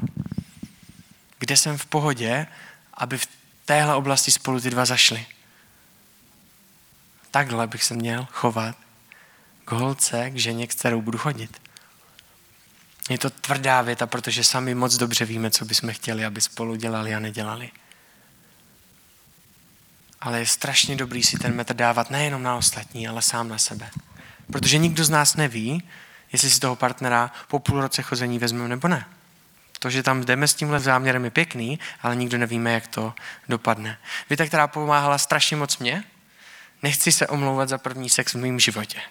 Kde 1.39 1.57
jsem 1.57 1.77
v 1.77 1.85
pohodě, 1.85 2.47
aby 2.93 3.17
v 3.17 3.27
téhle 3.65 3.95
oblasti 3.95 4.31
spolu 4.31 4.59
ty 4.59 4.69
dva 4.69 4.85
zašli. 4.85 5.25
Takhle 7.31 7.67
bych 7.67 7.83
se 7.83 7.93
měl 7.93 8.27
chovat 8.31 8.75
k 9.65 9.71
holce, 9.71 10.29
k 10.29 10.37
ženě, 10.37 10.67
kterou 10.67 11.01
budu 11.01 11.17
chodit. 11.17 11.61
Je 13.09 13.17
to 13.17 13.29
tvrdá 13.29 13.81
věta, 13.81 14.07
protože 14.07 14.43
sami 14.43 14.75
moc 14.75 14.97
dobře 14.97 15.25
víme, 15.25 15.51
co 15.51 15.65
bychom 15.65 15.93
chtěli, 15.93 16.25
aby 16.25 16.41
spolu 16.41 16.75
dělali 16.75 17.15
a 17.15 17.19
nedělali. 17.19 17.71
Ale 20.21 20.39
je 20.39 20.45
strašně 20.45 20.95
dobrý 20.95 21.23
si 21.23 21.37
ten 21.37 21.55
metr 21.55 21.73
dávat 21.73 22.09
nejenom 22.09 22.43
na 22.43 22.55
ostatní, 22.55 23.07
ale 23.07 23.21
sám 23.21 23.47
na 23.47 23.57
sebe. 23.57 23.89
Protože 24.51 24.77
nikdo 24.77 25.03
z 25.05 25.09
nás 25.09 25.35
neví, 25.35 25.83
jestli 26.31 26.49
si 26.49 26.59
toho 26.59 26.75
partnera 26.75 27.31
po 27.47 27.59
půl 27.59 27.81
roce 27.81 28.01
chození 28.01 28.39
vezmeme 28.39 28.69
nebo 28.69 28.87
ne. 28.87 29.05
To, 29.79 29.89
že 29.89 30.03
tam 30.03 30.21
jdeme 30.21 30.47
s 30.47 30.53
tímhle 30.53 30.79
záměrem 30.79 31.25
je 31.25 31.31
pěkný, 31.31 31.79
ale 32.01 32.15
nikdo 32.15 32.37
nevíme, 32.37 32.73
jak 32.73 32.87
to 32.87 33.13
dopadne. 33.49 33.97
Věta, 34.29 34.45
která 34.45 34.67
pomáhala 34.67 35.17
strašně 35.17 35.57
moc 35.57 35.77
mě, 35.77 36.03
nechci 36.83 37.11
se 37.11 37.27
omlouvat 37.27 37.69
za 37.69 37.77
první 37.77 38.09
sex 38.09 38.33
v 38.33 38.37
mém 38.37 38.59
životě. 38.59 39.01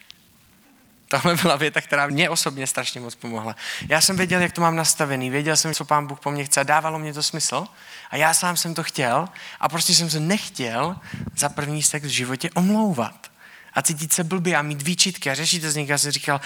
Tohle 1.14 1.36
byla 1.36 1.56
věta, 1.56 1.80
která 1.80 2.06
mě 2.06 2.30
osobně 2.30 2.66
strašně 2.66 3.00
moc 3.00 3.14
pomohla. 3.14 3.56
Já 3.88 4.00
jsem 4.00 4.16
věděl, 4.16 4.40
jak 4.40 4.52
to 4.52 4.60
mám 4.60 4.76
nastavený, 4.76 5.30
věděl 5.30 5.56
jsem, 5.56 5.74
co 5.74 5.84
pán 5.84 6.06
Bůh 6.06 6.20
po 6.20 6.30
mně 6.30 6.44
chce 6.44 6.60
a 6.60 6.62
dávalo 6.62 6.98
mě 6.98 7.14
to 7.14 7.22
smysl. 7.22 7.66
A 8.10 8.16
já 8.16 8.34
sám 8.34 8.56
jsem 8.56 8.74
to 8.74 8.82
chtěl 8.82 9.28
a 9.60 9.68
prostě 9.68 9.94
jsem 9.94 10.10
se 10.10 10.20
nechtěl 10.20 10.96
za 11.36 11.48
první 11.48 11.82
sex 11.82 12.06
v 12.06 12.10
životě 12.10 12.50
omlouvat. 12.50 13.30
A 13.72 13.82
cítit 13.82 14.12
se 14.12 14.24
blbě 14.24 14.56
a 14.56 14.62
mít 14.62 14.82
výčitky 14.82 15.30
a 15.30 15.34
řešit 15.34 15.60
to 15.60 15.70
z 15.70 15.76
nich. 15.76 15.88
Já 15.88 15.98
jsem 15.98 16.10
říkal, 16.10 16.40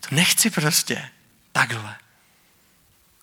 to 0.00 0.14
nechci 0.14 0.50
prostě. 0.50 1.08
Takhle. 1.52 1.96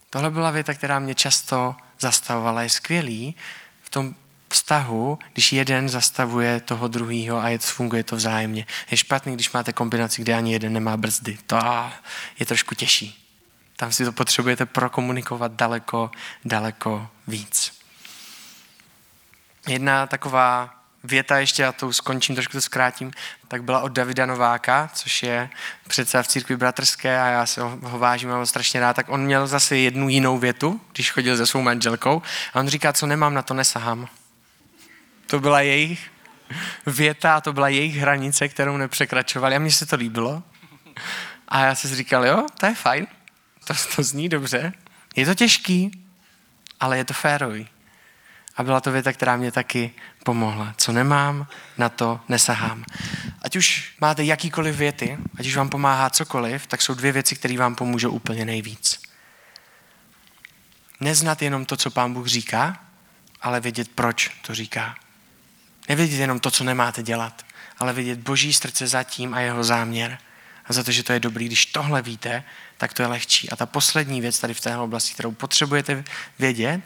Tohle 0.09 0.31
byla 0.31 0.51
věta, 0.51 0.73
která 0.73 0.99
mě 0.99 1.15
často 1.15 1.75
zastavovala. 1.99 2.63
Je 2.63 2.69
skvělý 2.69 3.35
v 3.81 3.89
tom 3.89 4.15
vztahu, 4.51 5.19
když 5.33 5.53
jeden 5.53 5.89
zastavuje 5.89 6.59
toho 6.59 6.87
druhého 6.87 7.37
a 7.37 7.49
je, 7.49 7.57
funguje 7.57 8.03
to 8.03 8.15
vzájemně. 8.15 8.65
Je 8.91 8.97
špatný, 8.97 9.33
když 9.33 9.51
máte 9.51 9.73
kombinaci, 9.73 10.21
kde 10.21 10.33
ani 10.33 10.53
jeden 10.53 10.73
nemá 10.73 10.97
brzdy. 10.97 11.37
To 11.47 11.59
je 12.39 12.45
trošku 12.45 12.75
těžší. 12.75 13.17
Tam 13.75 13.91
si 13.91 14.05
to 14.05 14.11
potřebujete 14.11 14.65
prokomunikovat 14.65 15.51
daleko, 15.51 16.11
daleko 16.45 17.07
víc. 17.27 17.81
Jedna 19.67 20.07
taková 20.07 20.81
věta 21.03 21.39
ještě, 21.39 21.65
a 21.65 21.71
to 21.71 21.93
skončím, 21.93 22.35
trošku 22.35 22.51
to 22.51 22.61
zkrátím, 22.61 23.11
tak 23.47 23.63
byla 23.63 23.81
od 23.81 23.91
Davida 23.91 24.25
Nováka, 24.25 24.89
což 24.93 25.23
je 25.23 25.49
předseda 25.87 26.23
v 26.23 26.27
církvi 26.27 26.57
bratrské 26.57 27.21
a 27.21 27.27
já 27.27 27.45
se 27.45 27.61
ho, 27.61 27.79
vážím, 27.81 28.29
mám 28.29 28.39
ho 28.39 28.45
strašně 28.45 28.79
rád, 28.79 28.95
tak 28.95 29.09
on 29.09 29.21
měl 29.21 29.47
zase 29.47 29.77
jednu 29.77 30.09
jinou 30.09 30.37
větu, 30.37 30.81
když 30.93 31.11
chodil 31.11 31.37
se 31.37 31.47
svou 31.47 31.61
manželkou 31.61 32.21
a 32.53 32.59
on 32.59 32.67
říká, 32.67 32.93
co 32.93 33.05
nemám, 33.05 33.33
na 33.33 33.41
to 33.41 33.53
nesahám. 33.53 34.07
To 35.31 35.39
byla 35.39 35.61
jejich 35.61 36.11
věta, 36.85 37.41
to 37.41 37.53
byla 37.53 37.69
jejich 37.69 37.95
hranice, 37.95 38.47
kterou 38.47 38.77
nepřekračovali 38.77 39.55
a 39.55 39.59
mně 39.59 39.71
se 39.71 39.85
to 39.85 39.95
líbilo. 39.95 40.43
A 41.47 41.59
já 41.59 41.75
si 41.75 41.95
říkal, 41.95 42.25
jo, 42.25 42.45
to 42.59 42.65
je 42.65 42.75
fajn, 42.75 43.07
to, 43.67 43.73
to 43.95 44.03
zní 44.03 44.29
dobře. 44.29 44.73
Je 45.15 45.25
to 45.25 45.35
těžký, 45.35 46.05
ale 46.79 46.97
je 46.97 47.05
to 47.05 47.13
férový. 47.13 47.67
A 48.57 48.63
byla 48.63 48.81
to 48.81 48.91
věta, 48.91 49.13
která 49.13 49.37
mě 49.37 49.51
taky 49.51 49.91
pomohla. 50.23 50.73
Co 50.77 50.91
nemám, 50.91 51.47
na 51.77 51.89
to 51.89 52.19
nesahám. 52.29 52.85
Ať 53.41 53.55
už 53.55 53.95
máte 54.01 54.23
jakýkoliv 54.23 54.75
věty, 54.75 55.17
ať 55.39 55.47
už 55.47 55.55
vám 55.55 55.69
pomáhá 55.69 56.09
cokoliv, 56.09 56.67
tak 56.67 56.81
jsou 56.81 56.93
dvě 56.93 57.11
věci, 57.11 57.35
které 57.35 57.57
vám 57.57 57.75
pomůžou 57.75 58.11
úplně 58.11 58.45
nejvíc. 58.45 59.01
Neznat 60.99 61.41
jenom 61.41 61.65
to, 61.65 61.77
co 61.77 61.91
pán 61.91 62.13
Bůh 62.13 62.27
říká, 62.27 62.83
ale 63.41 63.59
vědět, 63.59 63.89
proč 63.95 64.29
to 64.41 64.55
říká. 64.55 64.95
Nevědět 65.89 66.17
jenom 66.17 66.39
to, 66.39 66.51
co 66.51 66.63
nemáte 66.63 67.03
dělat, 67.03 67.45
ale 67.79 67.93
vidět 67.93 68.19
boží 68.19 68.53
srdce 68.53 68.87
za 68.87 69.03
tím 69.03 69.33
a 69.33 69.39
jeho 69.39 69.63
záměr. 69.63 70.17
A 70.65 70.73
za 70.73 70.83
to, 70.83 70.91
že 70.91 71.03
to 71.03 71.13
je 71.13 71.19
dobrý, 71.19 71.45
když 71.45 71.65
tohle 71.65 72.01
víte, 72.01 72.43
tak 72.77 72.93
to 72.93 73.01
je 73.01 73.07
lehčí. 73.07 73.49
A 73.49 73.55
ta 73.55 73.65
poslední 73.65 74.21
věc 74.21 74.39
tady 74.39 74.53
v 74.53 74.61
téhle 74.61 74.83
oblasti, 74.83 75.13
kterou 75.13 75.31
potřebujete 75.31 76.03
vědět, 76.39 76.81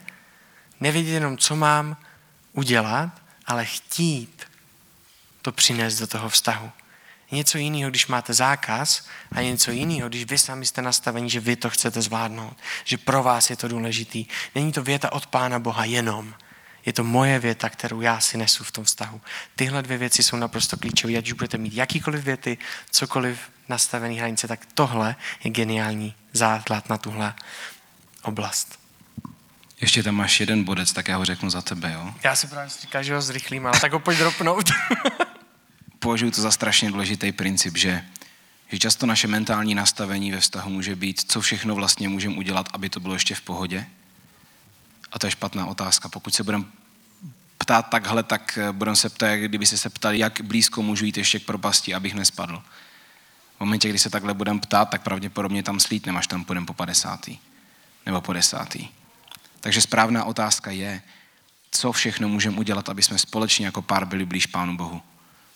nevědět 0.79 1.11
jenom, 1.11 1.37
co 1.37 1.55
mám 1.55 1.97
udělat, 2.53 3.21
ale 3.45 3.65
chtít 3.65 4.43
to 5.41 5.51
přinést 5.51 5.99
do 5.99 6.07
toho 6.07 6.29
vztahu. 6.29 6.71
Něco 7.31 7.57
jiného, 7.57 7.89
když 7.89 8.07
máte 8.07 8.33
zákaz 8.33 9.07
a 9.31 9.41
něco 9.41 9.71
jiného, 9.71 10.09
když 10.09 10.25
vy 10.25 10.37
sami 10.37 10.65
jste 10.65 10.81
nastavení, 10.81 11.29
že 11.29 11.39
vy 11.39 11.55
to 11.55 11.69
chcete 11.69 12.01
zvládnout, 12.01 12.57
že 12.83 12.97
pro 12.97 13.23
vás 13.23 13.49
je 13.49 13.55
to 13.55 13.67
důležitý. 13.67 14.25
Není 14.55 14.71
to 14.71 14.83
věta 14.83 15.11
od 15.11 15.25
Pána 15.25 15.59
Boha 15.59 15.85
jenom, 15.85 16.33
je 16.85 16.93
to 16.93 17.03
moje 17.03 17.39
věta, 17.39 17.69
kterou 17.69 18.01
já 18.01 18.19
si 18.19 18.37
nesu 18.37 18.63
v 18.63 18.71
tom 18.71 18.83
vztahu. 18.83 19.21
Tyhle 19.55 19.81
dvě 19.81 19.97
věci 19.97 20.23
jsou 20.23 20.37
naprosto 20.37 20.77
klíčové. 20.77 21.17
Ať 21.17 21.27
už 21.27 21.33
budete 21.33 21.57
mít 21.57 21.73
jakýkoliv 21.73 22.23
věty, 22.23 22.57
cokoliv 22.91 23.39
nastavený 23.69 24.17
hranice, 24.17 24.47
tak 24.47 24.59
tohle 24.73 25.15
je 25.43 25.51
geniální 25.51 26.15
základ 26.33 26.89
na 26.89 26.97
tuhle 26.97 27.33
oblast. 28.21 28.79
Ještě 29.81 30.03
tam 30.03 30.15
máš 30.15 30.39
jeden 30.39 30.63
bodec, 30.63 30.93
tak 30.93 31.07
já 31.07 31.17
ho 31.17 31.25
řeknu 31.25 31.49
za 31.49 31.61
tebe, 31.61 31.91
jo? 31.93 32.13
Já 32.23 32.35
si 32.35 32.47
právě 32.47 32.69
říkám, 32.81 33.03
že 33.03 33.15
ho 33.15 33.21
zrychlím, 33.21 33.67
ale 33.67 33.79
tak 33.79 33.93
ho 33.93 33.99
pojď 33.99 34.17
dropnout. 34.17 34.71
Považuji 35.99 36.31
to 36.31 36.41
za 36.41 36.51
strašně 36.51 36.91
důležitý 36.91 37.31
princip, 37.31 37.77
že, 37.77 38.05
že 38.71 38.79
často 38.79 39.05
naše 39.05 39.27
mentální 39.27 39.75
nastavení 39.75 40.31
ve 40.31 40.39
vztahu 40.39 40.69
může 40.69 40.95
být, 40.95 41.31
co 41.31 41.41
všechno 41.41 41.75
vlastně 41.75 42.09
můžeme 42.09 42.35
udělat, 42.35 42.69
aby 42.73 42.89
to 42.89 42.99
bylo 42.99 43.13
ještě 43.13 43.35
v 43.35 43.41
pohodě. 43.41 43.85
A 45.11 45.19
to 45.19 45.27
je 45.27 45.31
špatná 45.31 45.65
otázka. 45.65 46.09
Pokud 46.09 46.35
se 46.35 46.43
budeme 46.43 46.65
ptát 47.57 47.89
takhle, 47.89 48.23
tak 48.23 48.57
eh, 48.61 48.71
budeme 48.71 48.95
se 48.95 49.09
ptát, 49.09 49.35
kdyby 49.35 49.65
se 49.65 49.89
ptali, 49.89 50.19
jak 50.19 50.41
blízko 50.41 50.81
můžu 50.81 51.05
jít 51.05 51.17
ještě 51.17 51.39
k 51.39 51.45
propasti, 51.45 51.93
abych 51.93 52.13
nespadl. 52.13 52.63
V 53.57 53.59
momentě, 53.59 53.89
kdy 53.89 53.99
se 53.99 54.09
takhle 54.09 54.33
budeme 54.33 54.59
ptát, 54.59 54.89
tak 54.89 55.01
pravděpodobně 55.01 55.63
tam 55.63 55.79
slítneme, 55.79 56.19
až 56.19 56.27
tam 56.27 56.43
půjdeme 56.43 56.65
po 56.65 56.73
50. 56.73 57.29
nebo 58.05 58.21
po 58.21 58.33
desátý. 58.33 58.87
Takže 59.59 59.81
správná 59.81 60.23
otázka 60.23 60.71
je, 60.71 61.01
co 61.71 61.91
všechno 61.91 62.29
můžeme 62.29 62.57
udělat, 62.57 62.89
aby 62.89 63.03
jsme 63.03 63.17
společně 63.17 63.65
jako 63.65 63.81
pár 63.81 64.05
byli 64.05 64.25
blíž 64.25 64.45
Pánu 64.45 64.77
Bohu. 64.77 65.01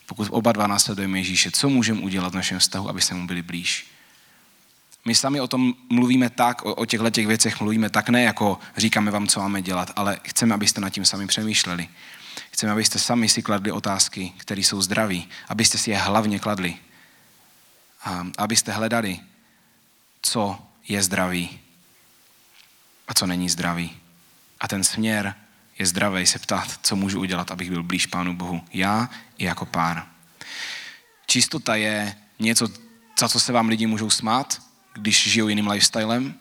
Pokud 0.06 0.28
oba 0.32 0.52
dva 0.52 0.68
následujeme 0.68 1.20
Ježíše, 1.20 1.52
co 1.52 1.70
můžeme 1.70 2.02
udělat 2.02 2.34
v 2.34 2.36
našem 2.36 2.60
vztahu, 2.60 2.90
aby 2.90 3.02
jsme 3.02 3.18
mu 3.18 3.28
byli 3.28 3.42
blíž? 3.42 3.92
My 5.10 5.16
sami 5.16 5.42
o 5.42 5.48
tom 5.48 5.74
mluvíme 5.90 6.30
tak, 6.30 6.66
o, 6.66 6.76
o 6.76 6.86
těchto 6.86 7.10
těch 7.10 7.28
věcech 7.28 7.62
mluvíme 7.62 7.90
tak, 7.90 8.10
ne 8.10 8.24
jako 8.24 8.60
říkáme 8.78 9.12
vám, 9.12 9.28
co 9.28 9.40
máme 9.40 9.62
dělat, 9.62 9.92
ale 9.96 10.20
chceme, 10.24 10.56
abyste 10.56 10.82
nad 10.82 10.90
tím 10.90 11.06
sami 11.06 11.28
přemýšleli. 11.28 11.90
Chceme, 12.52 12.72
abyste 12.72 13.00
sami 13.00 13.30
si 13.30 13.42
kladli 13.42 13.72
otázky, 13.72 14.34
které 14.38 14.62
jsou 14.62 14.82
zdraví, 14.82 15.30
abyste 15.48 15.78
si 15.78 15.92
je 15.92 15.98
hlavně 15.98 16.40
kladli. 16.40 16.78
A 18.04 18.26
abyste 18.38 18.72
hledali, 18.72 19.20
co 20.22 20.60
je 20.88 21.04
zdravý 21.04 21.60
a 23.08 23.14
co 23.14 23.28
není 23.28 23.50
zdravý. 23.50 23.98
A 24.60 24.68
ten 24.68 24.84
směr 24.84 25.36
je 25.80 25.86
zdravý 25.86 26.26
se 26.26 26.40
ptát, 26.40 26.80
co 26.84 26.96
můžu 26.96 27.20
udělat, 27.20 27.52
abych 27.52 27.70
byl 27.70 27.84
blíž 27.84 28.06
Pánu 28.06 28.34
Bohu. 28.34 28.62
Já 28.74 29.10
i 29.38 29.46
jako 29.46 29.66
pár. 29.66 30.08
Čistota 31.26 31.76
je 31.76 32.16
něco, 32.40 32.68
za 33.20 33.30
co 33.30 33.40
se 33.40 33.52
vám 33.52 33.70
lidi 33.70 33.88
můžou 33.88 34.10
smát, 34.10 34.69
když 35.02 35.30
žijou 35.30 35.48
jiným 35.48 35.68
lifestylem, 35.68 36.34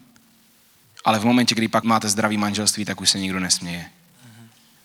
ale 1.05 1.19
v 1.19 1.25
momentě, 1.25 1.55
kdy 1.55 1.69
pak 1.69 1.85
máte 1.85 2.09
zdravý 2.09 2.37
manželství, 2.37 2.85
tak 2.85 3.01
už 3.01 3.11
se 3.11 3.19
nikdo 3.19 3.41
nesměje. 3.41 3.91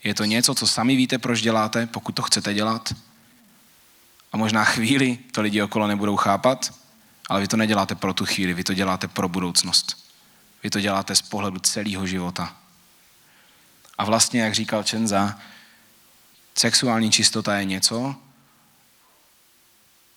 Je 0.04 0.14
to 0.14 0.24
něco, 0.24 0.54
co 0.54 0.66
sami 0.66 0.96
víte, 0.96 1.18
proč 1.18 1.40
děláte, 1.40 1.86
pokud 1.86 2.12
to 2.12 2.22
chcete 2.22 2.54
dělat. 2.54 2.94
A 4.32 4.36
možná 4.36 4.64
chvíli 4.64 5.18
to 5.32 5.42
lidi 5.42 5.62
okolo 5.62 5.86
nebudou 5.86 6.16
chápat, 6.16 6.74
ale 7.28 7.40
vy 7.40 7.48
to 7.48 7.56
neděláte 7.56 7.94
pro 7.94 8.14
tu 8.14 8.26
chvíli, 8.26 8.54
vy 8.54 8.64
to 8.64 8.74
děláte 8.74 9.08
pro 9.08 9.28
budoucnost. 9.28 10.04
Vy 10.62 10.70
to 10.70 10.80
děláte 10.80 11.14
z 11.14 11.22
pohledu 11.22 11.58
celého 11.58 12.06
života. 12.06 12.56
A 13.98 14.04
vlastně, 14.04 14.40
jak 14.40 14.54
říkal 14.54 14.82
Čenza, 14.82 15.38
sexuální 16.54 17.10
čistota 17.10 17.56
je 17.56 17.64
něco, 17.64 18.16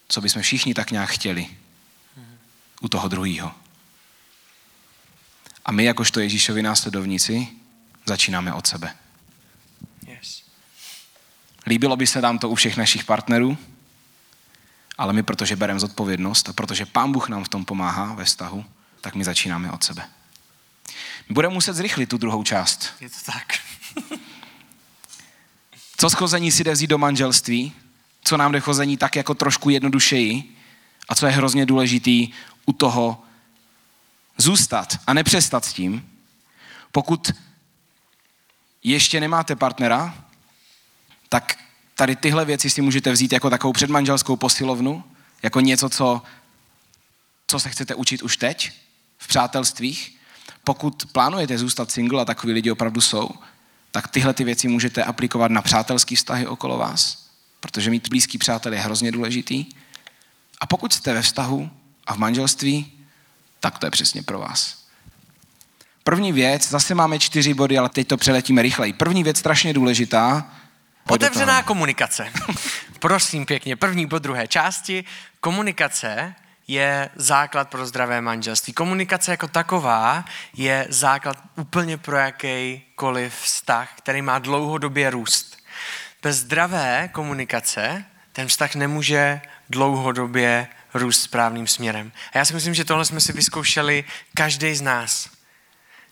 co 0.07 0.21
bychom 0.21 0.41
všichni 0.41 0.73
tak 0.73 0.91
nějak 0.91 1.09
chtěli 1.09 1.49
u 2.81 2.87
toho 2.87 3.07
druhého. 3.07 3.51
A 5.65 5.71
my, 5.71 5.83
jakožto 5.83 6.19
Ježíšovi 6.19 6.61
následovníci, 6.61 7.47
začínáme 8.05 8.53
od 8.53 8.67
sebe. 8.67 8.95
Yes. 10.07 10.43
Líbilo 11.65 11.95
by 11.95 12.07
se 12.07 12.21
nám 12.21 12.39
to 12.39 12.49
u 12.49 12.55
všech 12.55 12.77
našich 12.77 13.03
partnerů, 13.03 13.57
ale 14.97 15.13
my, 15.13 15.23
protože 15.23 15.55
bereme 15.55 15.79
zodpovědnost 15.79 16.49
a 16.49 16.53
protože 16.53 16.85
Pán 16.85 17.11
Bůh 17.11 17.29
nám 17.29 17.43
v 17.43 17.49
tom 17.49 17.65
pomáhá 17.65 18.13
ve 18.13 18.25
vztahu, 18.25 18.65
tak 19.01 19.15
my 19.15 19.23
začínáme 19.23 19.71
od 19.71 19.83
sebe. 19.83 20.09
My 21.29 21.33
budeme 21.33 21.53
muset 21.53 21.73
zrychlit 21.73 22.09
tu 22.09 22.17
druhou 22.17 22.43
část. 22.43 22.93
Je 22.99 23.09
to 23.09 23.15
tak. 23.25 23.53
Co 25.97 26.09
schození 26.09 26.51
si 26.51 26.63
jde 26.63 26.71
vzít 26.71 26.87
do 26.87 26.97
manželství? 26.97 27.73
Co 28.23 28.37
nám 28.37 28.51
jde 28.51 28.59
chození 28.59 28.97
tak 28.97 29.15
jako 29.15 29.33
trošku 29.33 29.69
jednodušeji? 29.69 30.55
A 31.09 31.15
co 31.15 31.25
je 31.25 31.31
hrozně 31.31 31.65
důležitý 31.65 32.33
u 32.67 32.73
toho 32.73 33.23
zůstat 34.37 34.99
a 35.07 35.13
nepřestat 35.13 35.65
s 35.65 35.73
tím? 35.73 36.09
Pokud 36.91 37.31
ještě 38.83 39.19
nemáte 39.19 39.55
partnera, 39.55 40.23
tak 41.29 41.57
tady 41.95 42.15
tyhle 42.15 42.45
věci 42.45 42.69
si 42.69 42.81
můžete 42.81 43.11
vzít 43.11 43.31
jako 43.31 43.49
takovou 43.49 43.73
předmanželskou 43.73 44.35
posilovnu, 44.35 45.03
jako 45.43 45.59
něco, 45.59 45.89
co, 45.89 46.21
co 47.47 47.59
se 47.59 47.69
chcete 47.69 47.95
učit 47.95 48.21
už 48.21 48.37
teď 48.37 48.71
v 49.17 49.27
přátelstvích. 49.27 50.17
Pokud 50.63 51.05
plánujete 51.11 51.57
zůstat 51.57 51.91
single, 51.91 52.21
a 52.21 52.25
takový 52.25 52.53
lidi 52.53 52.71
opravdu 52.71 53.01
jsou, 53.01 53.29
tak 53.91 54.07
tyhle 54.07 54.33
ty 54.33 54.43
věci 54.43 54.67
můžete 54.67 55.03
aplikovat 55.03 55.51
na 55.51 55.61
přátelský 55.61 56.15
vztahy 56.15 56.47
okolo 56.47 56.77
vás, 56.77 57.29
protože 57.59 57.89
mít 57.89 58.09
blízký 58.09 58.37
přátel 58.37 58.73
je 58.73 58.79
hrozně 58.79 59.11
důležitý. 59.11 59.65
A 60.61 60.65
pokud 60.65 60.93
jste 60.93 61.13
ve 61.13 61.21
vztahu 61.21 61.69
a 62.07 62.13
v 62.13 62.17
manželství, 62.17 62.93
tak 63.59 63.79
to 63.79 63.87
je 63.87 63.91
přesně 63.91 64.23
pro 64.23 64.39
vás. 64.39 64.77
První 66.03 66.31
věc, 66.31 66.69
zase 66.69 66.95
máme 66.95 67.19
čtyři 67.19 67.53
body, 67.53 67.77
ale 67.77 67.89
teď 67.89 68.07
to 68.07 68.17
přeletíme 68.17 68.61
rychleji. 68.61 68.93
První 68.93 69.23
věc 69.23 69.37
strašně 69.37 69.73
důležitá. 69.73 70.51
Otevřená 71.07 71.63
komunikace. 71.63 72.31
Prosím 72.99 73.45
pěkně, 73.45 73.75
první 73.75 74.05
bod 74.05 74.23
druhé 74.23 74.47
části. 74.47 75.03
Komunikace 75.39 76.35
je 76.67 77.09
základ 77.15 77.69
pro 77.69 77.85
zdravé 77.85 78.21
manželství. 78.21 78.73
Komunikace 78.73 79.31
jako 79.31 79.47
taková 79.47 80.25
je 80.53 80.87
základ 80.89 81.37
úplně 81.55 81.97
pro 81.97 82.17
jakýkoliv 82.17 83.35
vztah, 83.41 83.89
který 83.97 84.21
má 84.21 84.39
dlouhodobě 84.39 85.09
růst. 85.09 85.57
Bez 86.23 86.37
zdravé 86.37 87.09
komunikace 87.11 88.05
ten 88.31 88.47
vztah 88.47 88.75
nemůže 88.75 89.41
dlouhodobě 89.69 90.67
růst 90.93 91.21
správným 91.21 91.67
směrem. 91.67 92.11
A 92.33 92.37
já 92.37 92.45
si 92.45 92.53
myslím, 92.53 92.73
že 92.73 92.85
tohle 92.85 93.05
jsme 93.05 93.21
si 93.21 93.33
vyzkoušeli 93.33 94.03
každý 94.33 94.75
z 94.75 94.81
nás. 94.81 95.29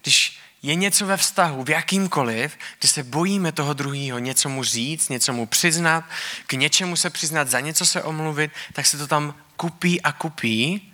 Když 0.02 0.40
je 0.62 0.76
něco 0.76 1.06
ve 1.06 1.18
vztahu, 1.18 1.64
v 1.64 1.70
jakýmkoliv, 1.70 2.58
kdy 2.80 2.88
se 2.88 3.04
bojíme 3.04 3.52
toho 3.52 3.74
druhého 3.74 4.20
něco 4.20 4.50
mu 4.50 4.64
říct, 4.64 5.10
něco 5.10 5.34
mu 5.34 5.46
přiznat, 5.46 6.04
k 6.48 6.54
něčemu 6.54 6.96
se 6.96 7.10
přiznat, 7.10 7.48
za 7.48 7.60
něco 7.60 7.86
se 7.86 8.04
omluvit, 8.04 8.52
tak 8.74 8.86
se 8.86 8.98
to 8.98 9.08
tam 9.08 9.36
kupí 9.56 10.02
a 10.02 10.12
kupí 10.12 10.94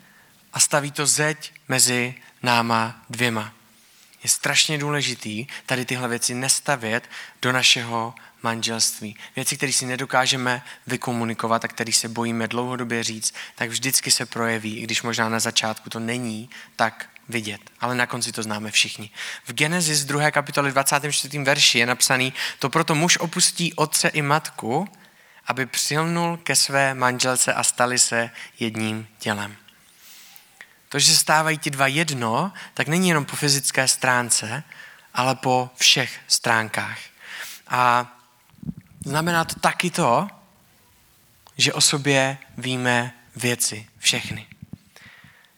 a 0.53 0.59
staví 0.59 0.91
to 0.91 1.05
zeď 1.05 1.53
mezi 1.67 2.15
náma 2.43 3.05
dvěma. 3.09 3.53
Je 4.23 4.29
strašně 4.29 4.77
důležitý 4.77 5.47
tady 5.65 5.85
tyhle 5.85 6.07
věci 6.07 6.33
nestavět 6.33 7.09
do 7.41 7.51
našeho 7.51 8.13
manželství. 8.43 9.15
Věci, 9.35 9.57
které 9.57 9.73
si 9.73 9.85
nedokážeme 9.85 10.61
vykomunikovat 10.87 11.65
a 11.65 11.67
které 11.67 11.93
se 11.93 12.09
bojíme 12.09 12.47
dlouhodobě 12.47 13.03
říct, 13.03 13.33
tak 13.55 13.69
vždycky 13.69 14.11
se 14.11 14.25
projeví, 14.25 14.77
i 14.77 14.83
když 14.83 15.01
možná 15.01 15.29
na 15.29 15.39
začátku 15.39 15.89
to 15.89 15.99
není 15.99 16.49
tak 16.75 17.09
vidět, 17.29 17.61
ale 17.79 17.95
na 17.95 18.05
konci 18.05 18.31
to 18.31 18.43
známe 18.43 18.71
všichni. 18.71 19.09
V 19.45 19.53
Genesis 19.53 20.05
2. 20.05 20.31
kapitoli 20.31 20.71
24. 20.71 21.39
verši 21.39 21.79
je 21.79 21.85
napsaný, 21.85 22.33
to 22.59 22.69
proto 22.69 22.95
muž 22.95 23.17
opustí 23.17 23.73
otce 23.73 24.07
i 24.07 24.21
matku, 24.21 24.87
aby 25.47 25.65
přilnul 25.65 26.37
ke 26.37 26.55
své 26.55 26.93
manželce 26.93 27.53
a 27.53 27.63
stali 27.63 27.99
se 27.99 28.29
jedním 28.59 29.07
tělem. 29.19 29.57
To, 30.89 30.99
že 30.99 31.17
stávají 31.17 31.57
ti 31.57 31.69
dva 31.69 31.87
jedno, 31.87 32.51
tak 32.73 32.87
není 32.87 33.07
jenom 33.07 33.25
po 33.25 33.35
fyzické 33.35 33.87
stránce, 33.87 34.63
ale 35.13 35.35
po 35.35 35.69
všech 35.75 36.19
stránkách. 36.27 36.99
A 37.67 38.11
znamená 39.05 39.45
to 39.45 39.59
taky 39.59 39.89
to, 39.89 40.27
že 41.57 41.73
o 41.73 41.81
sobě 41.81 42.37
víme 42.57 43.13
věci, 43.35 43.87
všechny 43.97 44.47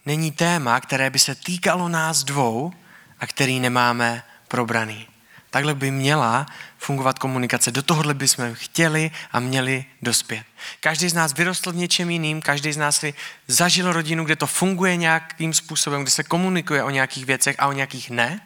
není 0.05 0.31
téma, 0.31 0.79
které 0.79 1.09
by 1.09 1.19
se 1.19 1.35
týkalo 1.35 1.89
nás 1.89 2.23
dvou 2.23 2.73
a 3.19 3.27
který 3.27 3.59
nemáme 3.59 4.23
probraný. 4.47 5.07
Takhle 5.49 5.75
by 5.75 5.91
měla 5.91 6.45
fungovat 6.77 7.19
komunikace. 7.19 7.71
Do 7.71 7.83
tohohle 7.83 8.13
bychom 8.13 8.53
chtěli 8.53 9.11
a 9.31 9.39
měli 9.39 9.85
dospět. 10.01 10.43
Každý 10.79 11.09
z 11.09 11.13
nás 11.13 11.33
vyrostl 11.33 11.71
v 11.71 11.75
něčem 11.75 12.09
jiným, 12.09 12.41
každý 12.41 12.73
z 12.73 12.77
nás 12.77 12.97
si 12.97 13.13
zažil 13.47 13.93
rodinu, 13.93 14.25
kde 14.25 14.35
to 14.35 14.47
funguje 14.47 14.95
nějakým 14.95 15.53
způsobem, 15.53 16.01
kde 16.01 16.11
se 16.11 16.23
komunikuje 16.23 16.83
o 16.83 16.89
nějakých 16.89 17.25
věcech 17.25 17.55
a 17.59 17.67
o 17.67 17.71
nějakých 17.71 18.09
ne. 18.09 18.41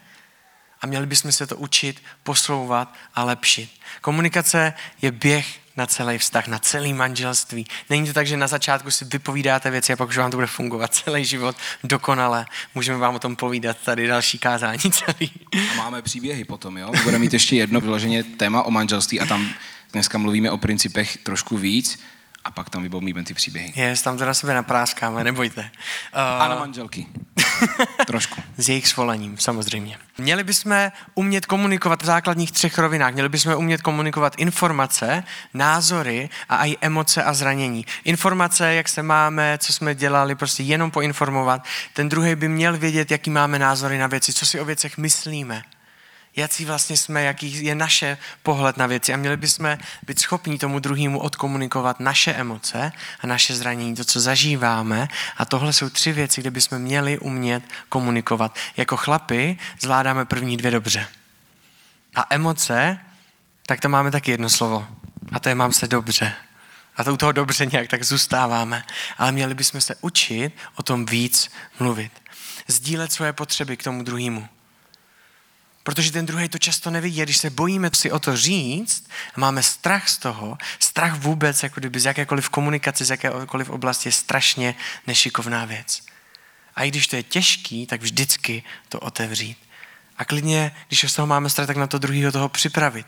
A 0.81 0.87
měli 0.87 1.05
bychom 1.05 1.31
se 1.31 1.47
to 1.47 1.57
učit, 1.57 2.03
poslouvat 2.23 2.93
a 3.15 3.23
lepšit. 3.23 3.69
Komunikace 4.01 4.73
je 5.01 5.11
běh 5.11 5.59
na 5.77 5.85
celý 5.85 6.17
vztah, 6.17 6.47
na 6.47 6.59
celý 6.59 6.93
manželství. 6.93 7.65
Není 7.89 8.07
to 8.07 8.13
tak, 8.13 8.27
že 8.27 8.37
na 8.37 8.47
začátku 8.47 8.91
si 8.91 9.05
vypovídáte 9.05 9.69
věci 9.69 9.93
a 9.93 9.95
pak 9.95 10.09
už 10.09 10.17
vám 10.17 10.31
to 10.31 10.37
bude 10.37 10.47
fungovat 10.47 10.93
celý 11.05 11.25
život 11.25 11.55
dokonale. 11.83 12.45
Můžeme 12.75 12.97
vám 12.97 13.15
o 13.15 13.19
tom 13.19 13.35
povídat 13.35 13.77
tady 13.85 14.07
další 14.07 14.39
kázání 14.39 14.91
celý. 14.91 15.31
A 15.71 15.75
máme 15.75 16.01
příběhy 16.01 16.43
potom, 16.43 16.77
jo? 16.77 16.91
Budeme 17.03 17.19
mít 17.19 17.33
ještě 17.33 17.55
jedno 17.55 17.81
vyloženě 17.81 18.23
téma 18.23 18.63
o 18.63 18.71
manželství 18.71 19.19
a 19.19 19.25
tam 19.25 19.49
dneska 19.93 20.17
mluvíme 20.17 20.51
o 20.51 20.57
principech 20.57 21.17
trošku 21.17 21.57
víc 21.57 21.99
a 22.47 22.51
pak 22.51 22.69
tam 22.69 22.83
vybomíme 22.83 23.23
ty 23.23 23.33
příběhy. 23.33 23.73
Je, 23.75 23.95
tam 24.03 24.17
to 24.17 24.25
na 24.25 24.33
sebe 24.33 24.53
napráskáme, 24.53 25.23
nebojte. 25.23 25.61
Uh, 25.61 26.41
a 26.41 26.47
na 26.47 26.55
manželky. 26.55 27.07
Trošku. 28.07 28.41
S 28.57 28.69
jejich 28.69 28.87
svolením, 28.87 29.37
samozřejmě. 29.37 29.97
Měli 30.17 30.43
bychom 30.43 30.91
umět 31.15 31.45
komunikovat 31.45 32.01
v 32.01 32.05
základních 32.05 32.51
třech 32.51 32.77
rovinách. 32.77 33.13
Měli 33.13 33.29
bychom 33.29 33.53
umět 33.53 33.81
komunikovat 33.81 34.33
informace, 34.37 35.23
názory 35.53 36.29
a 36.49 36.65
i 36.65 36.77
emoce 36.81 37.23
a 37.23 37.33
zranění. 37.33 37.85
Informace, 38.03 38.73
jak 38.73 38.89
se 38.89 39.03
máme, 39.03 39.57
co 39.57 39.73
jsme 39.73 39.95
dělali, 39.95 40.35
prostě 40.35 40.63
jenom 40.63 40.91
poinformovat. 40.91 41.61
Ten 41.93 42.09
druhý 42.09 42.35
by 42.35 42.47
měl 42.47 42.77
vědět, 42.77 43.11
jaký 43.11 43.29
máme 43.29 43.59
názory 43.59 43.97
na 43.97 44.07
věci, 44.07 44.33
co 44.33 44.45
si 44.45 44.59
o 44.59 44.65
věcech 44.65 44.97
myslíme 44.97 45.63
jaký 46.37 46.65
vlastně 46.65 46.97
jsme, 46.97 47.23
jaký 47.23 47.65
je 47.65 47.75
naše 47.75 48.17
pohled 48.43 48.77
na 48.77 48.87
věci 48.87 49.13
a 49.13 49.17
měli 49.17 49.37
bychom 49.37 49.77
být 50.07 50.19
schopni 50.19 50.57
tomu 50.57 50.79
druhému 50.79 51.19
odkomunikovat 51.19 51.99
naše 51.99 52.33
emoce 52.33 52.91
a 53.19 53.27
naše 53.27 53.55
zranění, 53.55 53.95
to, 53.95 54.05
co 54.05 54.19
zažíváme 54.19 55.07
a 55.37 55.45
tohle 55.45 55.73
jsou 55.73 55.89
tři 55.89 56.11
věci, 56.11 56.41
kde 56.41 56.51
bychom 56.51 56.79
měli 56.79 57.19
umět 57.19 57.63
komunikovat. 57.89 58.55
Jako 58.77 58.97
chlapy 58.97 59.57
zvládáme 59.79 60.25
první 60.25 60.57
dvě 60.57 60.71
dobře. 60.71 61.07
A 62.15 62.25
emoce, 62.29 62.99
tak 63.65 63.79
tam 63.79 63.91
máme 63.91 64.11
taky 64.11 64.31
jedno 64.31 64.49
slovo. 64.49 64.87
A 65.31 65.39
to 65.39 65.49
je 65.49 65.55
mám 65.55 65.73
se 65.73 65.87
dobře. 65.87 66.33
A 66.97 67.03
to 67.03 67.13
u 67.13 67.17
toho 67.17 67.31
dobře 67.31 67.65
nějak 67.65 67.87
tak 67.87 68.03
zůstáváme. 68.03 68.83
Ale 69.17 69.31
měli 69.31 69.53
bychom 69.53 69.81
se 69.81 69.95
učit 70.01 70.53
o 70.75 70.83
tom 70.83 71.05
víc 71.05 71.51
mluvit. 71.79 72.11
Sdílet 72.67 73.11
svoje 73.11 73.33
potřeby 73.33 73.77
k 73.77 73.83
tomu 73.83 74.03
druhému. 74.03 74.47
Protože 75.87 76.11
ten 76.11 76.25
druhý 76.25 76.49
to 76.49 76.57
často 76.57 76.91
nevidí. 76.91 77.21
Když 77.21 77.37
se 77.37 77.49
bojíme 77.49 77.89
si 77.93 78.11
o 78.11 78.19
to 78.19 78.37
říct, 78.37 79.09
máme 79.35 79.63
strach 79.63 80.09
z 80.09 80.17
toho, 80.17 80.57
strach 80.79 81.13
vůbec, 81.13 81.63
jako 81.63 81.79
kdyby 81.79 81.99
z 81.99 82.05
jakékoliv 82.05 82.49
komunikace, 82.49 83.05
z 83.05 83.09
jakékoliv 83.09 83.69
oblasti 83.69 84.07
je 84.07 84.13
strašně 84.13 84.75
nešikovná 85.07 85.65
věc. 85.65 86.01
A 86.75 86.83
i 86.83 86.91
když 86.91 87.07
to 87.07 87.15
je 87.15 87.23
těžký, 87.23 87.85
tak 87.85 88.01
vždycky 88.01 88.63
to 88.89 88.99
otevřít. 88.99 89.57
A 90.17 90.25
klidně, 90.25 90.75
když 90.87 91.05
z 91.07 91.13
toho 91.13 91.27
máme 91.27 91.49
strach, 91.49 91.67
tak 91.67 91.77
na 91.77 91.87
to 91.87 91.97
druhého 91.97 92.31
toho 92.31 92.49
připravit. 92.49 93.07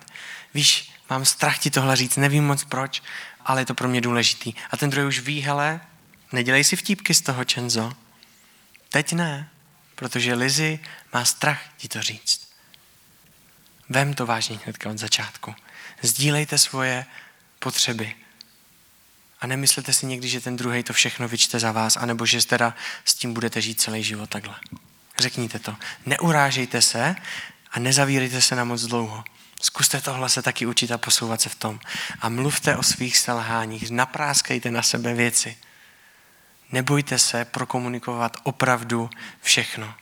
Víš, 0.54 0.91
mám 1.10 1.26
strach 1.26 1.58
ti 1.58 1.72
tohle 1.72 1.95
říct, 1.95 2.16
nevím 2.18 2.47
moc 2.47 2.64
proč, 2.64 3.04
ale 3.45 3.62
je 3.62 3.66
to 3.66 3.74
pro 3.74 3.88
mě 3.88 4.01
důležitý. 4.01 4.54
A 4.72 4.78
ten 4.78 4.89
druhý 4.89 5.08
už 5.08 5.20
ví, 5.20 5.41
hele, 5.41 5.82
nedělej 6.32 6.64
si 6.64 6.76
vtípky 6.76 7.14
z 7.14 7.22
toho, 7.22 7.43
Čenzo. 7.43 7.93
Teď 8.89 9.14
ne, 9.14 9.49
protože 9.95 10.34
Lizy 10.34 10.80
má 11.14 11.26
strach 11.26 11.62
ti 11.78 11.88
to 11.88 12.01
říct. 12.01 12.49
Vem 13.90 14.14
to 14.14 14.26
vážně 14.26 14.60
hnedka 14.64 14.90
od 14.90 14.98
začátku. 14.98 15.56
Sdílejte 16.02 16.58
svoje 16.58 17.06
potřeby. 17.60 18.16
A 19.42 19.48
nemyslete 19.48 19.94
si 19.94 20.06
někdy, 20.06 20.28
že 20.28 20.42
ten 20.42 20.58
druhý 20.58 20.84
to 20.84 20.94
všechno 20.94 21.28
vyčte 21.28 21.60
za 21.60 21.72
vás, 21.72 21.98
anebo 21.98 22.26
že 22.26 22.46
teda 22.48 22.76
s 23.06 23.14
tím 23.14 23.34
budete 23.34 23.62
žít 23.62 23.82
celý 23.82 24.04
život 24.04 24.30
takhle. 24.30 24.56
Řekněte 25.20 25.60
to. 25.60 25.76
Neurážejte 26.06 26.82
se 26.82 27.16
a 27.72 27.80
nezavírejte 27.80 28.42
se 28.42 28.56
na 28.56 28.64
moc 28.64 28.82
dlouho. 28.82 29.24
Zkuste 29.62 30.02
tohle 30.02 30.30
se 30.30 30.42
taky 30.42 30.66
učit 30.66 30.92
a 30.92 30.98
posouvat 30.98 31.42
se 31.42 31.50
v 31.50 31.56
tom. 31.56 31.80
A 32.20 32.30
mluvte 32.30 32.78
o 32.78 32.84
svých 32.84 33.18
selháních, 33.18 33.92
napráskejte 33.92 34.72
na 34.72 34.82
sebe 34.82 35.14
věci. 35.14 35.58
Nebojte 36.72 37.20
se 37.20 37.46
prokomunikovat 37.46 38.38
opravdu 38.44 39.10
všechno. 39.42 39.94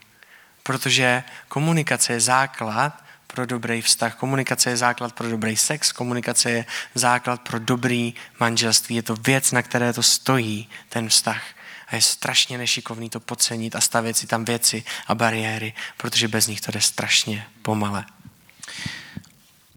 Protože 0.62 1.24
komunikace 1.48 2.12
je 2.12 2.20
základ 2.20 3.07
pro 3.32 3.46
dobrý 3.46 3.82
vztah. 3.82 4.14
Komunikace 4.14 4.70
je 4.70 4.76
základ 4.76 5.12
pro 5.12 5.30
dobrý 5.30 5.56
sex, 5.56 5.92
komunikace 5.92 6.50
je 6.50 6.66
základ 6.94 7.40
pro 7.40 7.58
dobrý 7.58 8.14
manželství. 8.40 8.96
Je 8.96 9.02
to 9.02 9.14
věc, 9.14 9.52
na 9.52 9.62
které 9.62 9.92
to 9.92 10.02
stojí, 10.02 10.68
ten 10.88 11.08
vztah. 11.08 11.42
A 11.88 11.96
je 11.96 12.02
strašně 12.02 12.58
nešikovný 12.58 13.10
to 13.10 13.20
podcenit 13.20 13.76
a 13.76 13.80
stavět 13.80 14.16
si 14.16 14.26
tam 14.26 14.44
věci 14.44 14.84
a 15.06 15.14
bariéry, 15.14 15.72
protože 15.96 16.28
bez 16.28 16.46
nich 16.46 16.60
to 16.60 16.72
jde 16.72 16.80
strašně 16.80 17.46
pomale. 17.62 18.04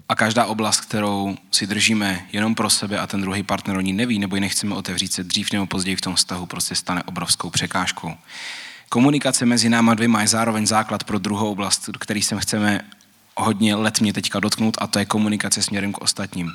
A 0.10 0.16
každá 0.16 0.46
oblast, 0.46 0.82
kterou 0.82 1.38
si 1.52 1.68
držíme 1.68 2.28
jenom 2.32 2.56
pro 2.56 2.70
sebe 2.70 3.00
a 3.00 3.08
ten 3.08 3.22
druhý 3.22 3.44
partner 3.44 3.78
o 3.78 3.82
ní 3.82 3.94
neví, 3.94 4.20
nebo 4.20 4.36
ji 4.36 4.42
nechceme 4.42 4.76
otevřít 4.76 5.14
se 5.14 5.24
dřív 5.24 5.52
nebo 5.52 5.66
později 5.66 5.96
v 5.96 6.02
tom 6.02 6.16
vztahu, 6.16 6.46
prostě 6.46 6.76
stane 6.76 7.04
obrovskou 7.04 7.50
překážkou. 7.50 8.18
Komunikace 8.90 9.46
mezi 9.46 9.70
náma 9.70 9.94
dvěma 9.94 10.22
je 10.22 10.28
zároveň 10.28 10.68
základ 10.68 11.04
pro 11.04 11.20
druhou 11.20 11.52
oblast, 11.52 11.90
který 12.00 12.22
se 12.22 12.40
chceme 12.40 12.82
hodně 13.38 13.76
letmě 13.76 14.14
teďka 14.14 14.40
dotknout, 14.40 14.78
a 14.82 14.88
to 14.88 15.00
je 15.00 15.06
komunikace 15.06 15.64
směrem 15.64 15.94
k 15.94 16.02
ostatním. 16.02 16.52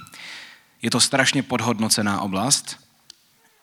Je 0.83 0.91
to 0.91 1.01
strašně 1.01 1.43
podhodnocená 1.43 2.21
oblast. 2.21 2.77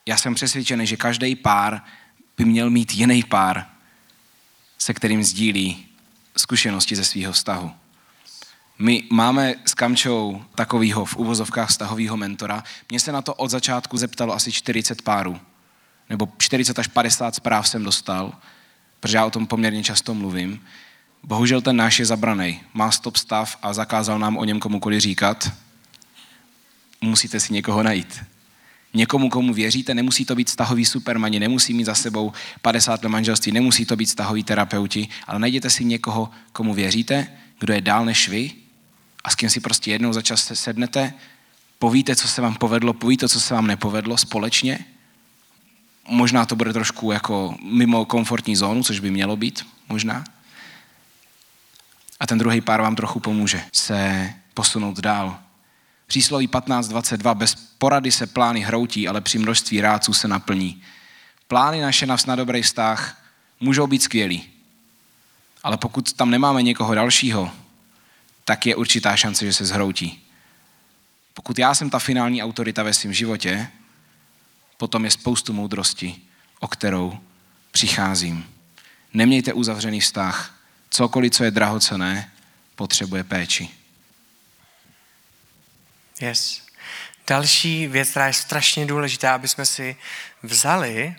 Já 0.05 0.17
jsem 0.17 0.35
přesvědčený, 0.35 0.87
že 0.87 0.97
každý 0.97 1.35
pár 1.35 1.81
by 2.37 2.45
měl 2.45 2.69
mít 2.69 2.93
jiný 2.93 3.23
pár, 3.23 3.65
se 4.77 4.93
kterým 4.93 5.23
sdílí 5.23 5.85
zkušenosti 6.37 6.95
ze 6.95 7.03
svého 7.03 7.33
vztahu. 7.33 7.71
My 8.79 9.03
máme 9.11 9.55
s 9.65 9.73
Kamčou 9.73 10.43
takovýho 10.55 11.05
v 11.05 11.15
uvozovkách 11.15 11.69
vztahového 11.69 12.17
mentora. 12.17 12.63
Mně 12.89 12.99
se 12.99 13.11
na 13.11 13.21
to 13.21 13.33
od 13.33 13.49
začátku 13.49 13.97
zeptalo 13.97 14.33
asi 14.33 14.51
40 14.51 15.01
párů. 15.01 15.39
Nebo 16.09 16.27
40 16.37 16.79
až 16.79 16.87
50 16.87 17.35
zpráv 17.35 17.67
jsem 17.67 17.83
dostal, 17.83 18.33
protože 18.99 19.17
já 19.17 19.25
o 19.25 19.29
tom 19.29 19.47
poměrně 19.47 19.83
často 19.83 20.13
mluvím. 20.13 20.65
Bohužel 21.23 21.61
ten 21.61 21.75
náš 21.75 21.99
je 21.99 22.05
zabraný. 22.05 22.61
Má 22.73 22.91
stop 22.91 23.15
stav 23.15 23.57
a 23.61 23.73
zakázal 23.73 24.19
nám 24.19 24.37
o 24.37 24.45
něm 24.45 24.59
komukoli 24.59 24.99
říkat. 24.99 25.51
Musíte 27.01 27.39
si 27.39 27.53
někoho 27.53 27.83
najít. 27.83 28.23
Někomu, 28.93 29.29
komu 29.29 29.53
věříte, 29.53 29.93
nemusí 29.93 30.25
to 30.25 30.35
být 30.35 30.49
stahový 30.49 30.85
supermani, 30.85 31.39
nemusí 31.39 31.73
mít 31.73 31.83
za 31.83 31.95
sebou 31.95 32.33
50 32.61 33.03
let 33.03 33.09
manželství, 33.09 33.51
nemusí 33.51 33.85
to 33.85 33.95
být 33.95 34.09
stahový 34.09 34.43
terapeuti, 34.43 35.07
ale 35.27 35.39
najděte 35.39 35.69
si 35.69 35.85
někoho, 35.85 36.29
komu 36.51 36.73
věříte, 36.73 37.27
kdo 37.59 37.73
je 37.73 37.81
dál 37.81 38.05
než 38.05 38.29
vy 38.29 38.51
a 39.23 39.29
s 39.29 39.35
kým 39.35 39.49
si 39.49 39.59
prostě 39.59 39.91
jednou 39.91 40.13
za 40.13 40.21
čas 40.21 40.51
sednete, 40.53 41.13
povíte, 41.79 42.15
co 42.15 42.27
se 42.27 42.41
vám 42.41 42.55
povedlo, 42.55 42.93
povíte, 42.93 43.29
co 43.29 43.39
se 43.39 43.53
vám 43.53 43.67
nepovedlo 43.67 44.17
společně. 44.17 44.85
Možná 46.07 46.45
to 46.45 46.55
bude 46.55 46.73
trošku 46.73 47.11
jako 47.11 47.55
mimo 47.63 48.05
komfortní 48.05 48.55
zónu, 48.55 48.83
což 48.83 48.99
by 48.99 49.11
mělo 49.11 49.35
být, 49.35 49.65
možná. 49.89 50.23
A 52.23 52.27
ten 52.27 52.37
druhý 52.37 52.61
pár 52.61 52.81
vám 52.81 52.95
trochu 52.95 53.19
pomůže 53.19 53.63
se 53.71 54.33
posunout 54.53 54.99
dál. 54.99 55.39
Přísloví 56.07 56.47
15.22. 56.47 57.35
Bez 57.35 57.55
porady 57.55 58.11
se 58.11 58.27
plány 58.27 58.59
hroutí, 58.59 59.07
ale 59.07 59.21
při 59.21 59.39
množství 59.39 59.81
rádců 59.81 60.13
se 60.13 60.27
naplní. 60.27 60.81
Plány 61.47 61.81
naše 61.81 62.05
na 62.05 62.35
dobrý 62.35 62.61
vztah 62.61 63.21
můžou 63.59 63.87
být 63.87 64.03
skvělý. 64.03 64.49
Ale 65.63 65.77
pokud 65.77 66.13
tam 66.13 66.29
nemáme 66.29 66.63
někoho 66.63 66.95
dalšího, 66.95 67.51
tak 68.45 68.65
je 68.65 68.75
určitá 68.75 69.15
šance, 69.15 69.45
že 69.45 69.53
se 69.53 69.65
zhroutí. 69.65 70.23
Pokud 71.33 71.59
já 71.59 71.73
jsem 71.73 71.89
ta 71.89 71.99
finální 71.99 72.43
autorita 72.43 72.83
ve 72.83 72.93
svém 72.93 73.13
životě, 73.13 73.67
potom 74.77 75.05
je 75.05 75.11
spoustu 75.11 75.53
moudrosti, 75.53 76.15
o 76.59 76.67
kterou 76.67 77.17
přicházím. 77.71 78.45
Nemějte 79.13 79.53
uzavřený 79.53 79.99
vztah. 79.99 80.62
Cokoliv, 80.93 81.33
co 81.33 81.43
je 81.43 81.51
drahocené, 81.51 82.31
potřebuje 82.75 83.23
péči. 83.23 83.69
Yes. 86.21 86.61
Další 87.27 87.87
věc, 87.87 88.09
která 88.09 88.27
je 88.27 88.33
strašně 88.33 88.85
důležitá, 88.85 89.35
aby 89.35 89.47
jsme 89.47 89.65
si 89.65 89.95
vzali 90.43 91.15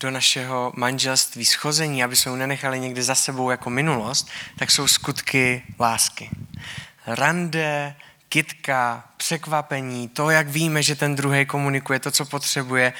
do 0.00 0.10
našeho 0.10 0.72
manželství 0.76 1.44
schození, 1.44 2.04
aby 2.04 2.16
jsme 2.16 2.30
ho 2.30 2.36
nenechali 2.36 2.80
někde 2.80 3.02
za 3.02 3.14
sebou 3.14 3.50
jako 3.50 3.70
minulost, 3.70 4.28
tak 4.58 4.70
jsou 4.70 4.88
skutky 4.88 5.62
lásky. 5.80 6.30
Rande, 7.06 7.94
kitka, 8.28 9.04
překvapení, 9.16 10.08
to, 10.08 10.30
jak 10.30 10.48
víme, 10.48 10.82
že 10.82 10.94
ten 10.94 11.16
druhý 11.16 11.46
komunikuje 11.46 11.98
to, 11.98 12.10
co 12.10 12.24
potřebuje, 12.24 12.92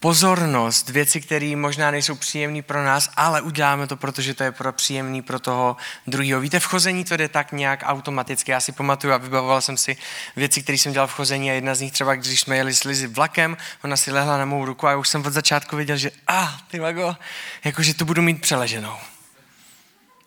pozornost, 0.00 0.88
věci, 0.88 1.20
které 1.20 1.56
možná 1.56 1.90
nejsou 1.90 2.14
příjemné 2.14 2.62
pro 2.62 2.84
nás, 2.84 3.10
ale 3.16 3.40
uděláme 3.40 3.86
to, 3.86 3.96
protože 3.96 4.34
to 4.34 4.44
je 4.44 4.52
pro 4.52 4.72
příjemný 4.72 5.22
pro 5.22 5.40
toho 5.40 5.76
druhého. 6.06 6.40
Víte, 6.40 6.60
v 6.60 6.64
chození 6.64 7.04
to 7.04 7.16
jde 7.16 7.28
tak 7.28 7.52
nějak 7.52 7.82
automaticky. 7.86 8.50
Já 8.50 8.60
si 8.60 8.72
pamatuju 8.72 9.12
a 9.12 9.16
vybavoval 9.16 9.60
jsem 9.60 9.76
si 9.76 9.96
věci, 10.36 10.62
které 10.62 10.78
jsem 10.78 10.92
dělal 10.92 11.08
v 11.08 11.12
chození 11.12 11.50
a 11.50 11.54
jedna 11.54 11.74
z 11.74 11.80
nich 11.80 11.92
třeba, 11.92 12.14
když 12.14 12.40
jsme 12.40 12.56
jeli 12.56 12.74
s 12.74 12.84
Lizy 12.84 13.06
vlakem, 13.06 13.56
ona 13.84 13.96
si 13.96 14.12
lehla 14.12 14.38
na 14.38 14.44
mou 14.44 14.64
ruku 14.64 14.86
a 14.86 14.90
já 14.90 14.96
už 14.96 15.08
jsem 15.08 15.26
od 15.26 15.32
začátku 15.32 15.76
viděl, 15.76 15.96
že 15.96 16.10
a, 16.26 16.44
ah, 16.44 16.58
ty 16.68 16.78
vago, 16.78 17.16
jakože 17.64 17.94
to 17.94 18.04
budu 18.04 18.22
mít 18.22 18.40
přeleženou. 18.40 18.96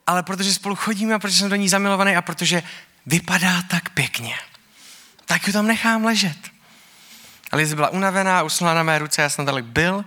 Ale 0.07 0.23
protože 0.23 0.53
spolu 0.53 0.75
chodíme 0.75 1.13
a 1.13 1.19
protože 1.19 1.37
jsem 1.37 1.49
do 1.49 1.55
ní 1.55 1.69
zamilovaný 1.69 2.15
a 2.15 2.21
protože 2.21 2.63
vypadá 3.05 3.61
tak 3.61 3.89
pěkně, 3.89 4.35
tak 5.25 5.47
ji 5.47 5.53
tam 5.53 5.67
nechám 5.67 6.05
ležet. 6.05 6.37
A 7.51 7.57
Lizy 7.57 7.75
byla 7.75 7.89
unavená, 7.89 8.43
usnula 8.43 8.73
na 8.73 8.83
mé 8.83 8.99
ruce, 8.99 9.21
já 9.21 9.29
jsem 9.29 9.45
tady 9.45 9.61
byl. 9.61 10.05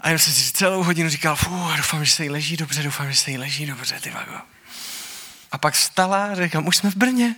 A 0.00 0.10
já 0.10 0.18
jsem 0.18 0.32
si 0.32 0.52
celou 0.52 0.82
hodinu 0.82 1.08
říkal, 1.10 1.36
fú, 1.36 1.68
doufám, 1.76 2.04
že 2.04 2.12
se 2.12 2.22
jí 2.22 2.30
leží 2.30 2.56
dobře, 2.56 2.82
doufám, 2.82 3.12
že 3.12 3.18
se 3.18 3.30
jí 3.30 3.38
leží 3.38 3.66
dobře, 3.66 4.00
ty 4.00 4.10
vago. 4.10 4.38
A 5.52 5.58
pak 5.58 5.74
vstala 5.74 6.34
říkám, 6.34 6.66
už 6.66 6.76
jsme 6.76 6.90
v 6.90 6.96
Brně. 6.96 7.34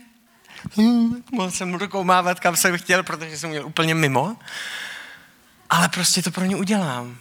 Hmm, 0.77 1.25
mohl 1.33 1.51
jsem 1.51 1.75
rukou 1.75 2.05
mávat, 2.05 2.41
kam 2.41 2.57
jsem 2.57 2.79
chtěl, 2.79 3.03
protože 3.03 3.39
jsem 3.39 3.51
měl 3.51 3.67
úplně 3.67 3.95
mimo. 3.95 4.37
Ale 5.71 5.89
prostě 5.89 6.23
to 6.23 6.31
pro 6.31 6.45
ně 6.45 6.57
udělám. 6.57 7.19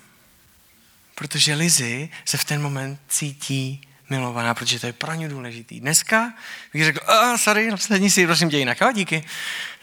Protože 1.16 1.54
Lizy 1.54 2.10
se 2.26 2.38
v 2.38 2.44
ten 2.44 2.62
moment 2.62 3.00
cítí 3.08 3.88
milovaná, 4.10 4.54
protože 4.54 4.80
to 4.80 4.88
je 4.88 4.94
pro 4.94 5.14
ně 5.14 5.30
důležitý. 5.30 5.80
Dneska 5.80 6.34
bych 6.74 6.84
řekl, 6.84 7.12
a 7.12 7.38
sorry, 7.38 7.72
sedni 7.76 8.10
si, 8.10 8.26
prosím 8.26 8.50
tě 8.50 8.58
jinak, 8.58 8.82
jo, 8.82 8.92
díky. 8.92 9.24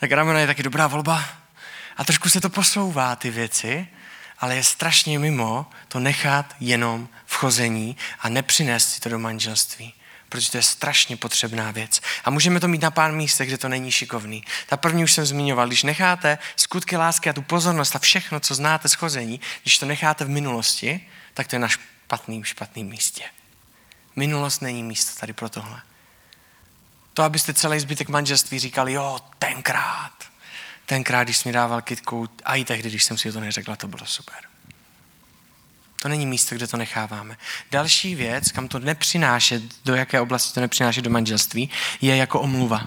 Tak 0.01 0.13
rameno 0.13 0.39
je 0.39 0.47
taky 0.47 0.63
dobrá 0.63 0.87
volba. 0.87 1.44
A 1.97 2.05
trošku 2.05 2.29
se 2.29 2.41
to 2.41 2.51
posouvá, 2.51 3.17
ty 3.17 3.31
věci, 3.31 3.89
ale 4.39 4.57
je 4.57 4.65
strašně 4.65 5.19
mimo 5.19 5.67
to 5.89 6.01
nechat 6.01 6.55
jenom 6.61 7.09
v 7.27 7.35
chození 7.35 7.97
a 8.21 8.29
nepřinést 8.29 8.89
si 8.89 9.01
to 9.01 9.09
do 9.09 9.19
manželství 9.19 9.95
protože 10.35 10.51
to 10.51 10.57
je 10.57 10.63
strašně 10.63 11.17
potřebná 11.17 11.71
věc. 11.71 12.01
A 12.25 12.31
můžeme 12.31 12.61
to 12.61 12.69
mít 12.69 12.83
na 12.83 12.91
pár 12.91 13.13
místech, 13.13 13.49
kde 13.49 13.59
to 13.59 13.69
není 13.69 13.91
šikovný. 13.91 14.45
Ta 14.67 14.77
první 14.77 15.05
už 15.05 15.13
jsem 15.13 15.27
zmiňoval, 15.27 15.67
když 15.67 15.83
necháte 15.83 16.39
skutky 16.57 16.97
lásky 16.97 17.31
a 17.31 17.33
tu 17.33 17.43
pozornost 17.43 17.97
a 17.97 17.99
všechno, 17.99 18.41
co 18.41 18.55
znáte 18.55 18.89
z 18.89 18.95
chození, 18.95 19.41
když 19.63 19.79
to 19.79 19.87
necháte 19.87 20.25
v 20.25 20.29
minulosti, 20.29 21.09
tak 21.35 21.47
to 21.47 21.57
je 21.57 21.61
na 21.61 21.69
špatným, 21.69 22.45
špatným 22.45 22.87
místě. 22.87 23.25
Minulost 24.17 24.63
není 24.63 24.83
místo 24.83 25.21
tady 25.21 25.33
pro 25.33 25.49
tohle. 25.49 25.83
To, 27.13 27.23
abyste 27.23 27.55
celý 27.55 27.81
zbytek 27.81 28.09
manželství 28.09 28.59
říkali, 28.59 28.93
jo, 28.93 29.21
tenkrát, 29.39 30.13
tenkrát, 30.87 31.25
když 31.25 31.37
jsi 31.37 31.49
mi 31.49 31.53
dával 31.53 31.83
kitku, 31.83 32.29
a 32.45 32.55
i 32.55 32.65
tehdy, 32.65 32.89
když 32.89 33.05
jsem 33.05 33.19
si 33.19 33.33
to 33.33 33.41
neřekla, 33.41 33.77
to 33.77 33.89
bylo 33.89 34.07
super. 34.07 34.37
To 36.03 36.09
není 36.09 36.27
místo, 36.27 36.55
kde 36.55 36.67
to 36.67 36.77
necháváme. 36.77 37.37
Další 37.71 38.15
věc, 38.15 38.53
kam 38.53 38.69
to 38.69 38.79
nepřinášet, 38.79 39.63
do 39.85 39.95
jaké 39.95 40.21
oblasti 40.21 40.55
to 40.55 40.61
nepřinášet 40.61 41.05
do 41.05 41.11
manželství, 41.11 41.71
je 42.01 42.17
jako 42.17 42.41
omluva. 42.41 42.87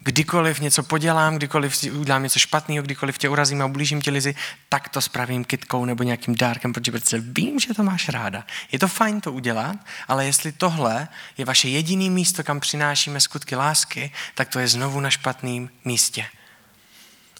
Kdykoliv 0.00 0.60
něco 0.60 0.82
podělám, 0.82 1.36
kdykoliv 1.36 1.84
udělám 1.92 2.22
něco 2.22 2.38
špatného, 2.38 2.82
kdykoliv 2.82 3.18
tě 3.18 3.28
urazím 3.28 3.62
a 3.62 3.66
ublížím 3.66 4.02
tě 4.02 4.10
lizy, 4.10 4.34
tak 4.68 4.88
to 4.88 5.00
spravím 5.00 5.44
kitkou 5.44 5.84
nebo 5.84 6.02
nějakým 6.02 6.34
dárkem, 6.34 6.72
protože 6.72 6.92
přece 6.92 7.18
vím, 7.20 7.60
že 7.60 7.74
to 7.74 7.82
máš 7.82 8.08
ráda. 8.08 8.46
Je 8.72 8.78
to 8.78 8.88
fajn 8.88 9.20
to 9.20 9.32
udělat, 9.32 9.76
ale 10.08 10.26
jestli 10.26 10.52
tohle 10.52 11.08
je 11.38 11.44
vaše 11.44 11.68
jediné 11.68 12.10
místo, 12.10 12.44
kam 12.44 12.60
přinášíme 12.60 13.20
skutky 13.20 13.56
lásky, 13.56 14.12
tak 14.34 14.48
to 14.48 14.58
je 14.58 14.68
znovu 14.68 15.00
na 15.00 15.10
špatném 15.10 15.68
místě. 15.84 16.26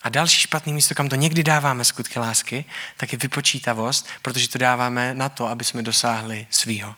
A 0.06 0.08
další 0.08 0.40
špatný 0.40 0.72
místo, 0.72 0.94
kam 0.94 1.08
to 1.08 1.16
někdy 1.16 1.42
dáváme 1.42 1.84
skutky 1.84 2.18
lásky, 2.18 2.64
tak 2.96 3.12
je 3.12 3.18
vypočítavost, 3.18 4.08
protože 4.22 4.48
to 4.48 4.58
dáváme 4.58 5.14
na 5.14 5.28
to, 5.28 5.46
aby 5.46 5.64
jsme 5.64 5.82
dosáhli 5.82 6.46
svýho. 6.50 6.94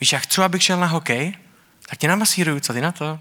Víš, 0.00 0.12
já 0.12 0.18
chci, 0.18 0.42
abych 0.42 0.62
šel 0.62 0.80
na 0.80 0.86
hokej, 0.86 1.38
tak 1.88 1.98
tě 1.98 2.08
namasíruju, 2.08 2.60
co 2.60 2.72
ty 2.72 2.80
na 2.80 2.92
to? 2.92 3.20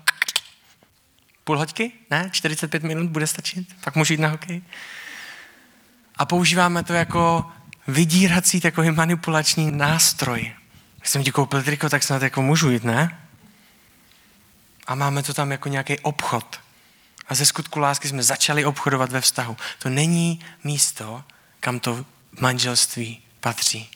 Půl 1.44 1.58
hoďky? 1.58 1.92
Ne? 2.12 2.30
45 2.32 2.84
minut 2.84 3.10
bude 3.10 3.28
stačit? 3.28 3.76
Pak 3.84 3.96
můžu 3.96 4.14
jít 4.14 4.20
na 4.20 4.30
hokej? 4.30 4.62
A 6.16 6.26
používáme 6.26 6.84
to 6.84 6.94
jako 6.94 7.52
vydírací 7.88 8.62
takový 8.62 8.92
manipulační 8.92 9.72
nástroj. 9.72 10.54
Když 10.98 11.10
jsem 11.10 11.24
ti 11.24 11.32
koupil 11.32 11.64
triko, 11.64 11.90
tak 11.90 12.04
snad 12.04 12.22
jako 12.22 12.42
můžu 12.42 12.72
jít, 12.72 12.84
ne? 12.84 13.20
A 14.88 14.96
máme 14.96 15.24
to 15.24 15.34
tam 15.34 15.52
jako 15.52 15.70
nějaký 15.70 16.00
obchod. 16.00 16.65
A 17.28 17.36
ze 17.36 17.46
skutku 17.46 17.80
lásky 17.80 18.08
jsme 18.08 18.24
začali 18.24 18.66
obchodovat 18.66 19.12
ve 19.12 19.22
vztahu. 19.22 19.58
To 19.80 19.90
není 19.90 20.40
místo, 20.64 21.24
kam 21.60 21.80
to 21.80 22.06
manželství 22.40 23.22
patří. 23.40 23.90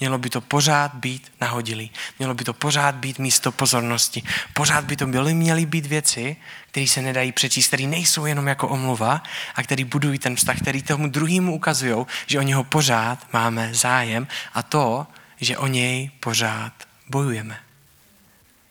Mělo 0.00 0.18
by 0.18 0.30
to 0.30 0.40
pořád 0.40 0.94
být 0.94 1.32
nahodilý. 1.40 1.90
Mělo 2.18 2.34
by 2.34 2.44
to 2.44 2.52
pořád 2.52 2.94
být 2.94 3.18
místo 3.18 3.52
pozornosti. 3.52 4.22
Pořád 4.54 4.84
by 4.84 4.96
to 4.96 5.06
byly, 5.06 5.34
měly 5.34 5.66
být 5.66 5.86
věci, 5.86 6.36
které 6.70 6.86
se 6.86 7.02
nedají 7.02 7.32
přečíst, 7.32 7.66
které 7.66 7.86
nejsou 7.86 8.26
jenom 8.26 8.46
jako 8.46 8.68
omluva 8.68 9.22
a 9.54 9.62
které 9.62 9.84
budují 9.84 10.18
ten 10.18 10.36
vztah, 10.36 10.58
který 10.58 10.82
tomu 10.82 11.08
druhému 11.08 11.54
ukazují, 11.54 12.06
že 12.26 12.38
o 12.38 12.42
něho 12.42 12.64
pořád 12.64 13.32
máme 13.32 13.74
zájem 13.74 14.26
a 14.52 14.62
to, 14.62 15.06
že 15.40 15.58
o 15.58 15.66
něj 15.66 16.10
pořád 16.20 16.72
bojujeme. 17.08 17.60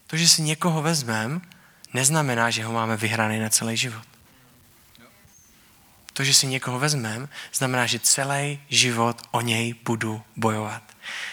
To, 0.07 0.17
že 0.17 0.27
si 0.27 0.41
někoho 0.41 0.81
vezmeme, 0.81 1.41
neznamená, 1.93 2.49
že 2.49 2.63
ho 2.63 2.73
máme 2.73 2.97
vyhraný 2.97 3.39
na 3.39 3.49
celý 3.49 3.77
život. 3.77 4.05
To, 6.13 6.23
že 6.23 6.33
si 6.33 6.47
někoho 6.47 6.79
vezmeme, 6.79 7.27
znamená, 7.53 7.85
že 7.85 7.99
celý 7.99 8.59
život 8.69 9.21
o 9.31 9.41
něj 9.41 9.75
budu 9.85 10.21
bojovat. 10.35 10.83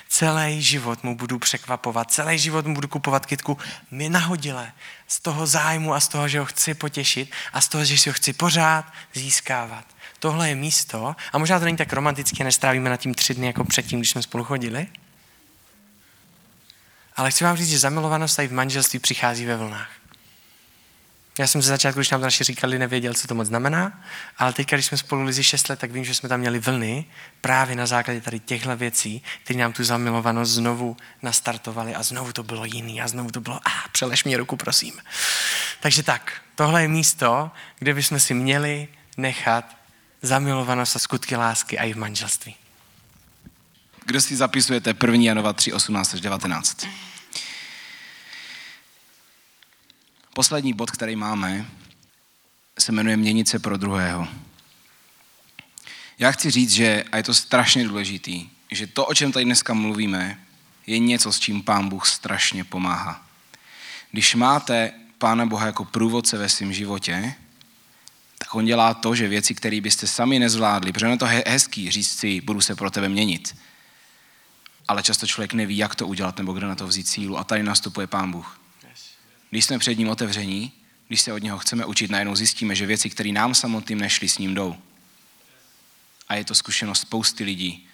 Celý 0.08 0.62
život 0.62 1.04
mu 1.04 1.16
budu 1.16 1.38
překvapovat, 1.38 2.12
celý 2.12 2.38
život 2.38 2.66
mu 2.66 2.74
budu 2.74 2.88
kupovat 2.88 3.26
kitku 3.26 3.58
mi 3.90 4.08
nahodile 4.08 4.72
z 5.06 5.20
toho 5.20 5.46
zájmu 5.46 5.94
a 5.94 6.00
z 6.00 6.08
toho, 6.08 6.28
že 6.28 6.38
ho 6.38 6.44
chci 6.44 6.74
potěšit 6.74 7.32
a 7.52 7.60
z 7.60 7.68
toho, 7.68 7.84
že 7.84 7.98
si 7.98 8.08
ho 8.08 8.14
chci 8.14 8.32
pořád 8.32 8.92
získávat. 9.14 9.84
Tohle 10.18 10.48
je 10.48 10.54
místo, 10.54 11.16
a 11.32 11.38
možná 11.38 11.58
to 11.58 11.64
není 11.64 11.76
tak 11.76 11.92
romantické, 11.92 12.44
nestrávíme 12.44 12.90
na 12.90 12.96
tím 12.96 13.14
tři 13.14 13.34
dny 13.34 13.46
jako 13.46 13.64
předtím, 13.64 13.98
když 13.98 14.10
jsme 14.10 14.22
spolu 14.22 14.44
chodili, 14.44 14.86
ale 17.16 17.30
chci 17.30 17.44
vám 17.44 17.56
říct, 17.56 17.70
že 17.70 17.78
zamilovanost 17.78 18.36
tady 18.36 18.48
v 18.48 18.52
manželství 18.52 18.98
přichází 18.98 19.44
ve 19.44 19.56
vlnách. 19.56 19.90
Já 21.38 21.46
jsem 21.46 21.62
ze 21.62 21.68
začátku, 21.68 21.98
když 21.98 22.10
nám 22.10 22.20
to 22.20 22.26
naši 22.26 22.44
říkali, 22.44 22.78
nevěděl, 22.78 23.14
co 23.14 23.28
to 23.28 23.34
moc 23.34 23.48
znamená, 23.48 24.04
ale 24.38 24.52
teď, 24.52 24.70
když 24.70 24.86
jsme 24.86 24.98
spolu 24.98 25.22
lizi 25.22 25.44
6 25.44 25.68
let, 25.68 25.78
tak 25.78 25.90
vím, 25.90 26.04
že 26.04 26.14
jsme 26.14 26.28
tam 26.28 26.40
měli 26.40 26.58
vlny 26.58 27.04
právě 27.40 27.76
na 27.76 27.86
základě 27.86 28.20
tady 28.20 28.40
těchto 28.40 28.76
věcí, 28.76 29.22
které 29.44 29.58
nám 29.58 29.72
tu 29.72 29.84
zamilovanost 29.84 30.52
znovu 30.52 30.96
nastartovali 31.22 31.94
a 31.94 32.02
znovu 32.02 32.32
to 32.32 32.42
bylo 32.42 32.64
jiný 32.64 33.02
a 33.02 33.08
znovu 33.08 33.30
to 33.30 33.40
bylo, 33.40 33.56
a 33.56 33.60
ah, 33.66 33.88
přeleš 33.92 34.24
mě 34.24 34.36
ruku, 34.36 34.56
prosím. 34.56 34.92
Takže 35.80 36.02
tak, 36.02 36.32
tohle 36.54 36.82
je 36.82 36.88
místo, 36.88 37.50
kde 37.78 37.94
bychom 37.94 38.20
si 38.20 38.34
měli 38.34 38.88
nechat 39.16 39.76
zamilovanost 40.22 40.96
a 40.96 40.98
skutky 40.98 41.36
lásky 41.36 41.78
a 41.78 41.84
i 41.84 41.92
v 41.92 41.96
manželství. 41.96 42.54
Kdo 44.04 44.20
si 44.20 44.36
zapisujete 44.36 44.94
1. 45.02 45.22
Janova 45.22 45.52
3, 45.52 45.72
18 45.72 46.14
až 46.14 46.20
19? 46.20 46.86
Poslední 50.36 50.72
bod, 50.72 50.90
který 50.90 51.16
máme, 51.16 51.66
se 52.78 52.92
jmenuje 52.92 53.16
Měnit 53.16 53.48
se 53.48 53.58
pro 53.58 53.76
druhého. 53.76 54.28
Já 56.18 56.32
chci 56.32 56.50
říct, 56.50 56.70
že, 56.70 57.04
a 57.12 57.16
je 57.16 57.22
to 57.22 57.34
strašně 57.34 57.84
důležitý, 57.84 58.48
že 58.70 58.86
to, 58.86 59.06
o 59.06 59.14
čem 59.14 59.32
tady 59.32 59.44
dneska 59.44 59.74
mluvíme, 59.74 60.40
je 60.86 60.98
něco, 60.98 61.32
s 61.32 61.38
čím 61.38 61.62
Pán 61.62 61.88
Bůh 61.88 62.06
strašně 62.06 62.64
pomáhá. 62.64 63.26
Když 64.10 64.34
máte 64.34 64.92
Pána 65.18 65.46
Boha 65.46 65.66
jako 65.66 65.84
průvodce 65.84 66.38
ve 66.38 66.48
svém 66.48 66.72
životě, 66.72 67.34
tak 68.38 68.54
on 68.54 68.64
dělá 68.64 68.94
to, 68.94 69.14
že 69.14 69.28
věci, 69.28 69.54
které 69.54 69.80
byste 69.80 70.06
sami 70.06 70.38
nezvládli, 70.38 70.92
protože 70.92 71.06
je 71.06 71.16
to 71.16 71.28
hezký 71.46 71.90
říct 71.90 72.18
si, 72.18 72.40
budu 72.40 72.60
se 72.60 72.76
pro 72.76 72.90
tebe 72.90 73.08
měnit, 73.08 73.56
ale 74.88 75.02
často 75.02 75.26
člověk 75.26 75.52
neví, 75.52 75.76
jak 75.76 75.94
to 75.94 76.06
udělat 76.06 76.38
nebo 76.38 76.52
kde 76.52 76.66
na 76.66 76.74
to 76.74 76.86
vzít 76.86 77.08
sílu 77.08 77.38
a 77.38 77.44
tady 77.44 77.62
nastupuje 77.62 78.06
Pán 78.06 78.32
Bůh. 78.32 78.65
Když 79.56 79.64
jsme 79.64 79.78
před 79.78 79.98
ním 79.98 80.08
otevření, 80.08 80.72
když 81.08 81.20
se 81.20 81.32
od 81.32 81.42
něho 81.42 81.58
chceme 81.58 81.84
učit, 81.84 82.10
najednou 82.10 82.36
zjistíme, 82.36 82.74
že 82.74 82.86
věci, 82.86 83.10
které 83.10 83.32
nám 83.32 83.54
samotným 83.54 83.98
nešly, 83.98 84.28
s 84.28 84.38
ním 84.38 84.54
jdou. 84.54 84.76
A 86.28 86.34
je 86.34 86.44
to 86.44 86.54
zkušenost 86.54 87.00
spousty 87.00 87.44
lidí. 87.44 87.88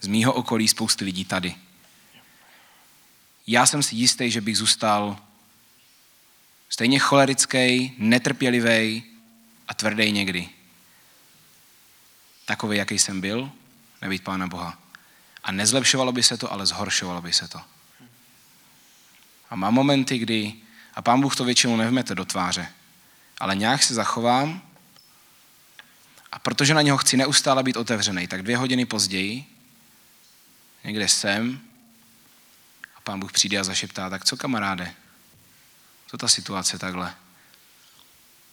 Z 0.00 0.06
mýho 0.06 0.32
okolí 0.32 0.68
spousty 0.68 1.04
lidí 1.04 1.24
tady. 1.24 1.54
Já 3.46 3.66
jsem 3.66 3.82
si 3.82 3.96
jistý, 3.96 4.30
že 4.30 4.40
bych 4.40 4.58
zůstal 4.58 5.18
stejně 6.68 6.98
cholerický, 6.98 7.94
netrpělivý 7.98 9.04
a 9.68 9.74
tvrdý 9.74 10.12
někdy. 10.12 10.48
Takový, 12.44 12.78
jaký 12.78 12.98
jsem 12.98 13.20
byl, 13.20 13.50
nebýt 14.02 14.24
Pána 14.24 14.46
Boha. 14.46 14.78
A 15.44 15.52
nezlepšovalo 15.52 16.12
by 16.12 16.22
se 16.22 16.36
to, 16.36 16.52
ale 16.52 16.66
zhoršovalo 16.66 17.22
by 17.22 17.32
se 17.32 17.48
to. 17.48 17.60
A 19.50 19.56
mám 19.56 19.74
momenty, 19.74 20.18
kdy 20.18 20.65
a 20.96 21.02
pán 21.02 21.20
Bůh 21.20 21.36
to 21.36 21.44
většinou 21.44 21.76
nevmete 21.76 22.14
do 22.14 22.24
tváře. 22.24 22.72
Ale 23.40 23.56
nějak 23.56 23.82
se 23.82 23.94
zachovám 23.94 24.62
a 26.32 26.38
protože 26.38 26.74
na 26.74 26.82
něho 26.82 26.98
chci 26.98 27.16
neustále 27.16 27.62
být 27.62 27.76
otevřený, 27.76 28.26
tak 28.26 28.42
dvě 28.42 28.56
hodiny 28.56 28.86
později 28.86 29.44
někde 30.84 31.08
jsem 31.08 31.60
a 32.96 33.00
pán 33.00 33.20
Bůh 33.20 33.32
přijde 33.32 33.58
a 33.58 33.64
zašeptá, 33.64 34.10
tak 34.10 34.24
co 34.24 34.36
kamaráde? 34.36 34.94
Co 36.06 36.18
ta 36.18 36.28
situace 36.28 36.78
takhle? 36.78 37.14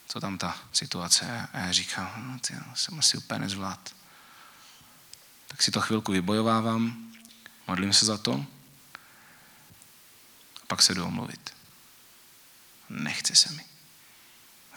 Co 0.07 0.19
tam 0.19 0.37
ta 0.37 0.57
situace? 0.73 1.47
A 1.53 1.59
já 1.59 1.71
říkám, 1.71 2.31
no 2.31 2.39
ty, 2.39 2.53
jsem 2.75 2.99
asi 2.99 3.17
úplně 3.17 3.39
nezvlád. 3.39 3.95
Tak 5.47 5.61
si 5.61 5.71
to 5.71 5.81
chvilku 5.81 6.11
vybojovávám, 6.11 7.11
modlím 7.67 7.93
se 7.93 8.05
za 8.05 8.17
to 8.17 8.45
a 10.63 10.65
pak 10.67 10.81
se 10.81 10.93
jdu 10.93 11.05
omluvit 11.05 11.62
nechce 12.89 13.35
se 13.35 13.53
mi. 13.53 13.63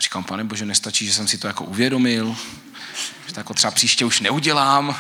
Říkám, 0.01 0.25
pane 0.25 0.45
Bože, 0.45 0.65
nestačí, 0.65 1.07
že 1.07 1.13
jsem 1.13 1.29
si 1.29 1.39
to 1.39 1.47
jako 1.47 1.65
uvědomil, 1.65 2.37
že 3.27 3.35
to 3.35 3.41
jako 3.41 3.55
třeba 3.55 3.71
příště 3.71 4.05
už 4.05 4.21
neudělám. 4.21 4.97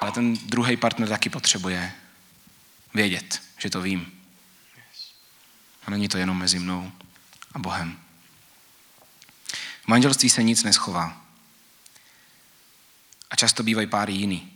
Ale 0.00 0.12
ten 0.12 0.34
druhý 0.34 0.76
partner 0.76 1.08
taky 1.08 1.30
potřebuje 1.30 1.92
vědět, 2.94 3.42
že 3.58 3.70
to 3.70 3.82
vím. 3.82 4.22
A 5.86 5.90
není 5.90 6.08
to 6.08 6.18
jenom 6.18 6.38
mezi 6.38 6.58
mnou 6.58 6.92
a 7.52 7.58
Bohem. 7.58 7.98
V 9.84 9.88
manželství 9.88 10.30
se 10.30 10.42
nic 10.42 10.62
neschová. 10.62 11.26
A 13.30 13.36
často 13.36 13.62
bývají 13.62 13.86
páry 13.86 14.12
jiný. 14.12 14.51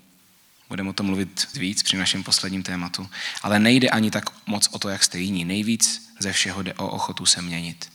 Budeme 0.68 0.90
o 0.90 0.92
tom 0.92 1.06
mluvit 1.06 1.48
víc 1.54 1.82
při 1.82 1.96
našem 1.96 2.24
posledním 2.24 2.62
tématu. 2.62 3.10
Ale 3.42 3.58
nejde 3.58 3.88
ani 3.88 4.10
tak 4.10 4.46
moc 4.46 4.68
o 4.72 4.78
to, 4.78 4.88
jak 4.88 5.04
jste 5.04 5.18
jiní. 5.18 5.44
Nejvíc 5.44 6.12
ze 6.18 6.32
všeho 6.32 6.62
jde 6.62 6.74
o 6.74 6.88
ochotu 6.88 7.26
se 7.26 7.42
měnit. 7.42 7.92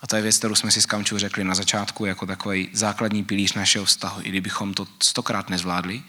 A 0.00 0.06
to 0.06 0.16
je 0.16 0.22
věc, 0.22 0.38
kterou 0.38 0.54
jsme 0.54 0.70
si 0.70 0.82
s 0.82 0.86
Kamčou 0.86 1.18
řekli 1.18 1.44
na 1.44 1.54
začátku 1.54 2.04
jako 2.04 2.26
takový 2.26 2.68
základní 2.72 3.24
pilíř 3.24 3.52
našeho 3.52 3.84
vztahu. 3.84 4.20
I 4.24 4.28
kdybychom 4.28 4.74
to 4.74 4.86
stokrát 5.02 5.50
nezvládli, 5.50 6.02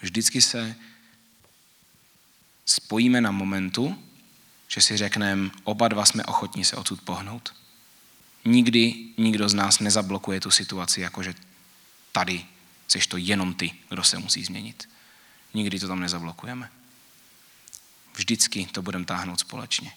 vždycky 0.00 0.42
se 0.42 0.74
spojíme 2.66 3.20
na 3.20 3.30
momentu, 3.30 3.98
že 4.68 4.80
si 4.80 4.96
řekneme, 4.96 5.50
oba 5.64 5.88
dva 5.88 6.06
jsme 6.06 6.24
ochotní 6.24 6.64
se 6.64 6.76
odsud 6.76 7.00
pohnout. 7.02 7.54
Nikdy 8.44 8.94
nikdo 9.18 9.48
z 9.48 9.54
nás 9.54 9.78
nezablokuje 9.78 10.40
tu 10.40 10.50
situaci, 10.50 11.00
jakože 11.00 11.34
tady 12.12 12.44
jsi 12.88 13.08
to 13.08 13.16
jenom 13.16 13.54
ty, 13.54 13.72
kdo 13.88 14.04
se 14.04 14.18
musí 14.18 14.44
změnit. 14.44 14.88
Nikdy 15.54 15.80
to 15.80 15.88
tam 15.88 16.00
nezablokujeme. 16.00 16.70
Vždycky 18.14 18.66
to 18.66 18.82
budeme 18.82 19.04
táhnout 19.04 19.40
společně. 19.40 19.92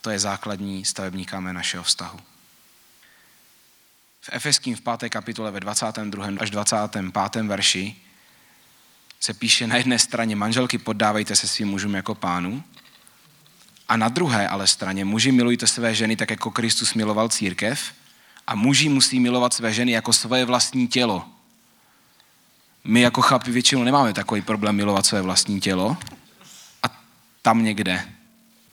To 0.00 0.10
je 0.10 0.18
základní 0.18 0.84
stavební 0.84 1.24
kámen 1.24 1.56
našeho 1.56 1.84
vztahu. 1.84 2.20
V 4.20 4.30
Efeským 4.32 4.76
v 4.76 4.80
5. 4.80 5.08
kapitole 5.08 5.50
ve 5.50 5.60
22. 5.60 6.26
až 6.40 6.50
25. 6.50 7.42
verši 7.42 7.96
se 9.20 9.34
píše 9.34 9.66
na 9.66 9.76
jedné 9.76 9.98
straně 9.98 10.36
manželky 10.36 10.78
poddávejte 10.78 11.36
se 11.36 11.48
svým 11.48 11.68
mužům 11.68 11.94
jako 11.94 12.14
pánu 12.14 12.64
a 13.88 13.96
na 13.96 14.08
druhé 14.08 14.48
ale 14.48 14.66
straně 14.66 15.04
muži 15.04 15.32
milujte 15.32 15.66
své 15.66 15.94
ženy 15.94 16.16
tak, 16.16 16.30
jako 16.30 16.50
Kristus 16.50 16.94
miloval 16.94 17.28
církev 17.28 17.92
a 18.46 18.54
muži 18.54 18.88
musí 18.88 19.20
milovat 19.20 19.54
své 19.54 19.72
ženy 19.72 19.92
jako 19.92 20.12
svoje 20.12 20.44
vlastní 20.44 20.88
tělo. 20.88 21.28
My 22.84 23.00
jako 23.00 23.22
chlapi 23.22 23.50
většinou 23.50 23.82
nemáme 23.82 24.12
takový 24.12 24.42
problém 24.42 24.76
milovat 24.76 25.06
své 25.06 25.22
vlastní 25.22 25.60
tělo 25.60 25.96
a 26.82 27.02
tam 27.42 27.64
někde 27.64 28.04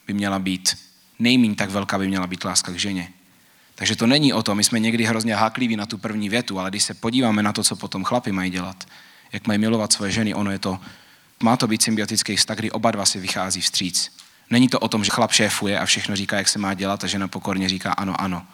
by 0.07 0.13
měla 0.13 0.39
být 0.39 0.77
nejmín 1.19 1.55
tak 1.55 1.69
velká 1.69 1.97
by 1.97 2.07
měla 2.07 2.27
být 2.27 2.43
láska 2.43 2.71
k 2.71 2.79
ženě. 2.79 3.09
Takže 3.75 3.95
to 3.95 4.07
není 4.07 4.33
o 4.33 4.43
tom, 4.43 4.57
my 4.57 4.63
jsme 4.63 4.79
někdy 4.79 5.03
hrozně 5.03 5.35
hákliví 5.35 5.75
na 5.75 5.85
tu 5.85 5.97
první 5.97 6.29
větu, 6.29 6.59
ale 6.59 6.69
když 6.69 6.83
se 6.83 6.93
podíváme 6.93 7.43
na 7.43 7.53
to, 7.53 7.63
co 7.63 7.75
potom 7.75 8.03
chlapi 8.03 8.31
mají 8.31 8.51
dělat, 8.51 8.87
jak 9.31 9.47
mají 9.47 9.59
milovat 9.59 9.93
své 9.93 10.11
ženy, 10.11 10.33
ono 10.33 10.51
je 10.51 10.59
to, 10.59 10.79
má 11.43 11.57
to 11.57 11.67
být 11.67 11.81
symbiotický 11.81 12.35
vztah, 12.35 12.57
kdy 12.57 12.71
oba 12.71 12.91
dva 12.91 13.05
si 13.05 13.19
vychází 13.19 13.61
vstříc. 13.61 14.17
Není 14.49 14.67
to 14.67 14.79
o 14.79 14.87
tom, 14.87 15.03
že 15.03 15.11
chlap 15.11 15.31
šéfuje 15.31 15.79
a 15.79 15.85
všechno 15.85 16.15
říká, 16.15 16.37
jak 16.37 16.47
se 16.47 16.59
má 16.59 16.73
dělat 16.73 17.03
a 17.03 17.07
žena 17.07 17.27
pokorně 17.27 17.69
říká 17.69 17.91
ano, 17.91 18.21
ano. 18.21 18.47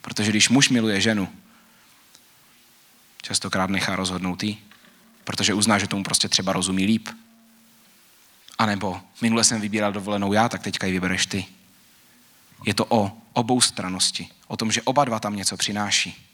Protože 0.00 0.30
když 0.30 0.48
muž 0.48 0.68
miluje 0.68 1.00
ženu, 1.00 1.28
častokrát 3.22 3.70
nechá 3.70 3.96
rozhodnout 3.96 4.42
jí, 4.42 4.58
protože 5.26 5.54
uzná, 5.54 5.78
že 5.78 5.86
tomu 5.86 6.04
prostě 6.04 6.28
třeba 6.28 6.52
rozumí 6.52 6.86
líp. 6.86 7.08
A 8.58 8.66
nebo 8.66 9.00
minule 9.20 9.44
jsem 9.44 9.60
vybíral 9.60 9.92
dovolenou 9.92 10.32
já, 10.32 10.48
tak 10.48 10.62
teďka 10.62 10.86
ji 10.86 10.92
vybereš 10.92 11.26
ty. 11.26 11.46
Je 12.66 12.74
to 12.74 12.86
o 12.88 13.18
obou 13.32 13.60
stranosti. 13.60 14.28
O 14.46 14.56
tom, 14.56 14.72
že 14.72 14.82
oba 14.82 15.04
dva 15.04 15.20
tam 15.20 15.36
něco 15.36 15.56
přináší. 15.56 16.26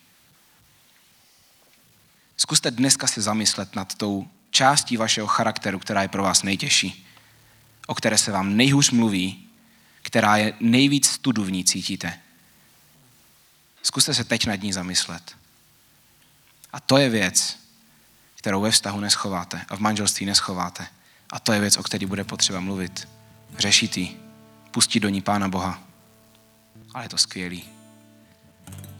Zkuste 2.37 2.71
dneska 2.71 3.07
se 3.07 3.23
zamyslet 3.23 3.77
nad 3.77 3.95
tou 3.95 4.29
částí 4.51 4.97
vašeho 4.97 5.27
charakteru, 5.27 5.79
která 5.79 6.03
je 6.03 6.09
pro 6.09 6.23
vás 6.23 6.43
nejtěžší, 6.43 7.07
o 7.87 7.95
které 7.95 8.19
se 8.19 8.33
vám 8.33 8.57
nejhůř 8.57 8.91
mluví, 8.91 9.49
která 10.03 10.37
je 10.37 10.55
nejvíc 10.61 11.09
studu 11.11 11.45
v 11.45 11.51
ní 11.51 11.65
cítíte. 11.65 12.21
Zkuste 13.83 14.15
se 14.15 14.25
teď 14.25 14.47
nad 14.47 14.63
ní 14.63 14.73
zamyslet. 14.73 15.37
A 16.73 16.81
to 16.81 16.99
je 16.99 17.11
věc, 17.11 17.62
kterou 18.43 18.61
ve 18.61 18.71
vztahu 18.71 19.01
neschováte 19.01 19.61
a 19.69 19.77
v 19.77 19.81
manželství 19.81 20.27
neschováte. 20.27 20.87
A 21.31 21.41
to 21.41 21.53
je 21.53 21.61
věc, 21.61 21.77
o 21.77 21.83
které 21.83 22.07
bude 22.07 22.25
potřeba 22.25 22.61
mluvit. 22.61 23.09
Řešit 23.59 23.97
ji, 23.97 24.17
pustit 24.71 25.01
do 25.01 25.09
ní 25.09 25.23
Pána 25.23 25.49
Boha. 25.49 25.83
Ale 26.95 27.05
je 27.05 27.09
to 27.09 27.19
skvělý. 27.19 27.65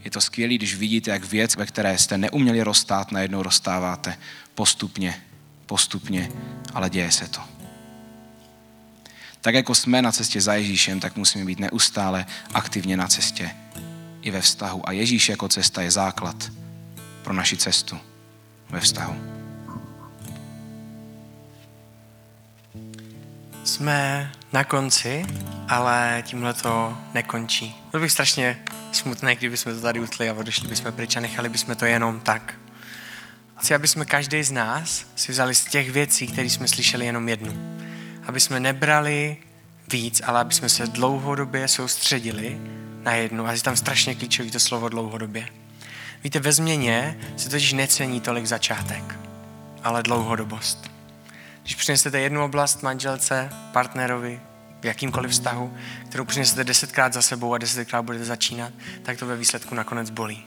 Je 0.05 0.11
to 0.11 0.21
skvělý, 0.21 0.59
když 0.59 0.75
vidíte, 0.75 1.11
jak 1.11 1.25
věc, 1.25 1.57
ve 1.57 1.67
které 1.67 1.99
jste 1.99 2.19
neuměli 2.19 2.63
rozstát, 2.63 3.13
najednou 3.13 3.43
rozstáváte 3.43 4.19
postupně, 4.55 5.23
postupně, 5.67 6.33
ale 6.75 6.91
děje 6.91 7.13
se 7.13 7.29
to. 7.29 7.41
Tak 9.41 9.55
jako 9.55 9.75
jsme 9.75 10.03
na 10.03 10.13
cestě 10.13 10.41
za 10.41 10.55
Ježíšem, 10.55 11.01
tak 11.01 11.17
musíme 11.17 11.45
být 11.45 11.59
neustále 11.59 12.27
aktivně 12.55 12.97
na 12.97 13.09
cestě 13.09 13.51
i 14.21 14.31
ve 14.31 14.41
vztahu. 14.41 14.89
A 14.89 14.93
Ježíš 14.93 15.29
jako 15.29 15.49
cesta 15.49 15.83
je 15.83 15.91
základ 15.91 16.53
pro 17.23 17.33
naši 17.33 17.57
cestu 17.57 18.12
ve 18.73 18.81
vztahu. 18.81 19.17
Jsme 23.65 24.33
na 24.53 24.65
konci, 24.65 25.27
ale 25.69 26.23
tímhle 26.27 26.55
to 26.55 26.99
nekončí. 27.15 27.77
Byl 27.91 28.01
bych 28.01 28.13
strašně 28.13 28.63
smutný, 28.93 29.35
kdyby 29.35 29.57
jsme 29.57 29.75
to 29.75 29.81
tady 29.81 30.01
utli 30.01 30.31
a 30.31 30.35
odešli 30.35 30.69
bychom 30.69 30.93
pryč 30.93 31.17
a 31.17 31.21
nechali 31.21 31.49
bychom 31.49 31.77
to 31.77 31.85
jenom 31.85 32.21
tak. 32.21 32.55
Chci, 33.59 33.75
aby 33.75 33.89
jsme 33.89 34.05
každý 34.05 34.43
z 34.43 34.51
nás 34.51 35.07
si 35.17 35.33
vzali 35.33 35.55
z 35.55 35.65
těch 35.65 35.91
věcí, 35.91 36.27
které 36.27 36.51
jsme 36.51 36.69
slyšeli 36.69 37.07
jenom 37.07 37.29
jednu. 37.29 37.79
Aby 38.27 38.41
jsme 38.41 38.61
nebrali 38.61 39.37
víc, 39.93 40.23
ale 40.25 40.41
aby 40.41 40.55
jsme 40.55 40.69
se 40.69 40.87
dlouhodobě 40.87 41.69
soustředili 41.69 42.61
na 43.03 43.13
jednu. 43.15 43.47
A 43.47 43.53
je 43.53 43.61
tam 43.61 43.77
strašně 43.77 44.15
klíčový 44.15 44.51
to 44.51 44.61
slovo 44.61 44.89
dlouhodobě. 44.89 45.62
Víte, 46.25 46.41
ve 46.41 46.53
změně 46.53 47.19
se 47.37 47.49
totiž 47.49 47.73
necení 47.73 48.21
tolik 48.21 48.47
začátek, 48.47 49.19
ale 49.83 50.03
dlouhodobost. 50.03 50.91
Když 51.63 51.75
přinesete 51.75 52.21
jednu 52.21 52.45
oblast 52.45 52.83
manželce, 52.83 53.51
partnerovi, 53.73 54.41
v 54.81 54.85
jakýmkoliv 54.85 55.31
vztahu, 55.31 55.77
kterou 56.09 56.25
přinesete 56.25 56.65
desetkrát 56.65 57.13
za 57.13 57.23
sebou 57.23 57.55
a 57.55 57.59
desetkrát 57.59 58.05
budete 58.05 58.25
začínat, 58.25 58.73
tak 59.03 59.19
to 59.19 59.27
ve 59.27 59.37
výsledku 59.37 59.75
nakonec 59.75 60.11
bolí. 60.11 60.45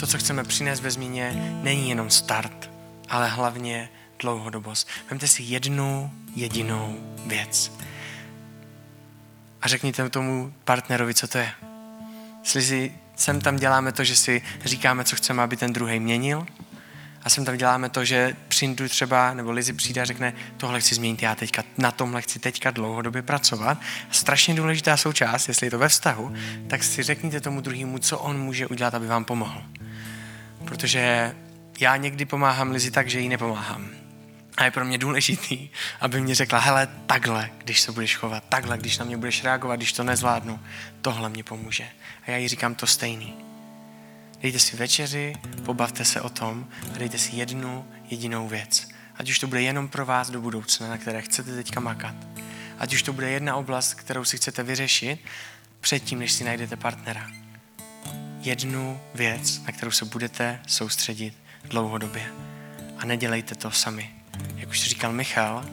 To, 0.00 0.06
co 0.06 0.18
chceme 0.18 0.44
přinést 0.44 0.80
ve 0.80 0.90
změně, 0.90 1.58
není 1.62 1.88
jenom 1.88 2.10
start, 2.10 2.70
ale 3.08 3.28
hlavně 3.28 3.88
dlouhodobost. 4.18 4.88
Vemte 5.10 5.28
si 5.28 5.42
jednu 5.42 6.10
jedinou 6.34 6.98
věc. 7.26 7.72
A 9.62 9.68
řekněte 9.68 10.10
tomu 10.10 10.52
partnerovi, 10.64 11.14
co 11.14 11.28
to 11.28 11.38
je. 11.38 11.52
Jestli 12.44 12.62
si 12.62 12.94
sem 13.18 13.40
tam 13.40 13.56
děláme 13.56 13.92
to, 13.92 14.04
že 14.04 14.16
si 14.16 14.42
říkáme, 14.64 15.04
co 15.04 15.16
chceme, 15.16 15.42
aby 15.42 15.56
ten 15.56 15.72
druhý 15.72 16.00
měnil, 16.00 16.46
a 17.22 17.30
sem 17.30 17.44
tam 17.44 17.56
děláme 17.56 17.88
to, 17.88 18.04
že 18.04 18.36
přijdu 18.48 18.88
třeba, 18.88 19.34
nebo 19.34 19.50
Lizy 19.50 19.72
přijde 19.72 20.00
a 20.00 20.04
řekne, 20.04 20.32
tohle 20.56 20.80
chci 20.80 20.94
změnit 20.94 21.22
já 21.22 21.34
teďka, 21.34 21.62
na 21.78 21.90
tomhle 21.90 22.22
chci 22.22 22.38
teďka 22.38 22.70
dlouhodobě 22.70 23.22
pracovat. 23.22 23.78
Strašně 24.10 24.54
důležitá 24.54 24.96
součást, 24.96 25.48
jestli 25.48 25.66
je 25.66 25.70
to 25.70 25.78
ve 25.78 25.88
vztahu, 25.88 26.34
tak 26.66 26.84
si 26.84 27.02
řekněte 27.02 27.40
tomu 27.40 27.60
druhému, 27.60 27.98
co 27.98 28.18
on 28.18 28.38
může 28.38 28.66
udělat, 28.66 28.94
aby 28.94 29.06
vám 29.06 29.24
pomohl. 29.24 29.62
Protože 30.64 31.34
já 31.80 31.96
někdy 31.96 32.24
pomáhám 32.24 32.70
Lizy 32.70 32.90
tak, 32.90 33.10
že 33.10 33.20
jí 33.20 33.28
nepomáhám. 33.28 33.97
A 34.58 34.64
je 34.64 34.70
pro 34.70 34.84
mě 34.84 34.98
důležitý, 34.98 35.68
aby 36.00 36.20
mě 36.20 36.34
řekla, 36.34 36.58
hele, 36.58 36.88
takhle, 37.06 37.50
když 37.58 37.80
se 37.80 37.92
budeš 37.92 38.16
chovat, 38.16 38.44
takhle, 38.48 38.78
když 38.78 38.98
na 38.98 39.04
mě 39.04 39.16
budeš 39.16 39.44
reagovat, 39.44 39.76
když 39.76 39.92
to 39.92 40.04
nezvládnu, 40.04 40.60
tohle 41.02 41.28
mě 41.28 41.44
pomůže. 41.44 41.88
A 42.26 42.30
já 42.30 42.36
jí 42.36 42.48
říkám 42.48 42.74
to 42.74 42.86
stejný. 42.86 43.34
Dejte 44.40 44.58
si 44.58 44.76
večeři, 44.76 45.34
pobavte 45.64 46.04
se 46.04 46.20
o 46.20 46.28
tom 46.28 46.68
a 46.94 46.98
dejte 46.98 47.18
si 47.18 47.36
jednu 47.36 47.88
jedinou 48.10 48.48
věc. 48.48 48.88
Ať 49.16 49.30
už 49.30 49.38
to 49.38 49.46
bude 49.46 49.62
jenom 49.62 49.88
pro 49.88 50.06
vás 50.06 50.30
do 50.30 50.40
budoucna, 50.40 50.88
na 50.88 50.98
které 50.98 51.22
chcete 51.22 51.54
teďka 51.54 51.80
makat. 51.80 52.14
Ať 52.78 52.94
už 52.94 53.02
to 53.02 53.12
bude 53.12 53.30
jedna 53.30 53.56
oblast, 53.56 53.94
kterou 53.94 54.24
si 54.24 54.36
chcete 54.36 54.62
vyřešit 54.62 55.20
předtím, 55.80 56.18
než 56.18 56.32
si 56.32 56.44
najdete 56.44 56.76
partnera. 56.76 57.30
Jednu 58.40 59.00
věc, 59.14 59.62
na 59.62 59.72
kterou 59.72 59.90
se 59.90 60.04
budete 60.04 60.60
soustředit 60.66 61.34
dlouhodobě. 61.64 62.32
A 62.98 63.04
nedělejte 63.04 63.54
to 63.54 63.70
sami. 63.70 64.17
Jak 64.56 64.68
už 64.68 64.82
říkal 64.82 65.12
Michal, 65.12 65.64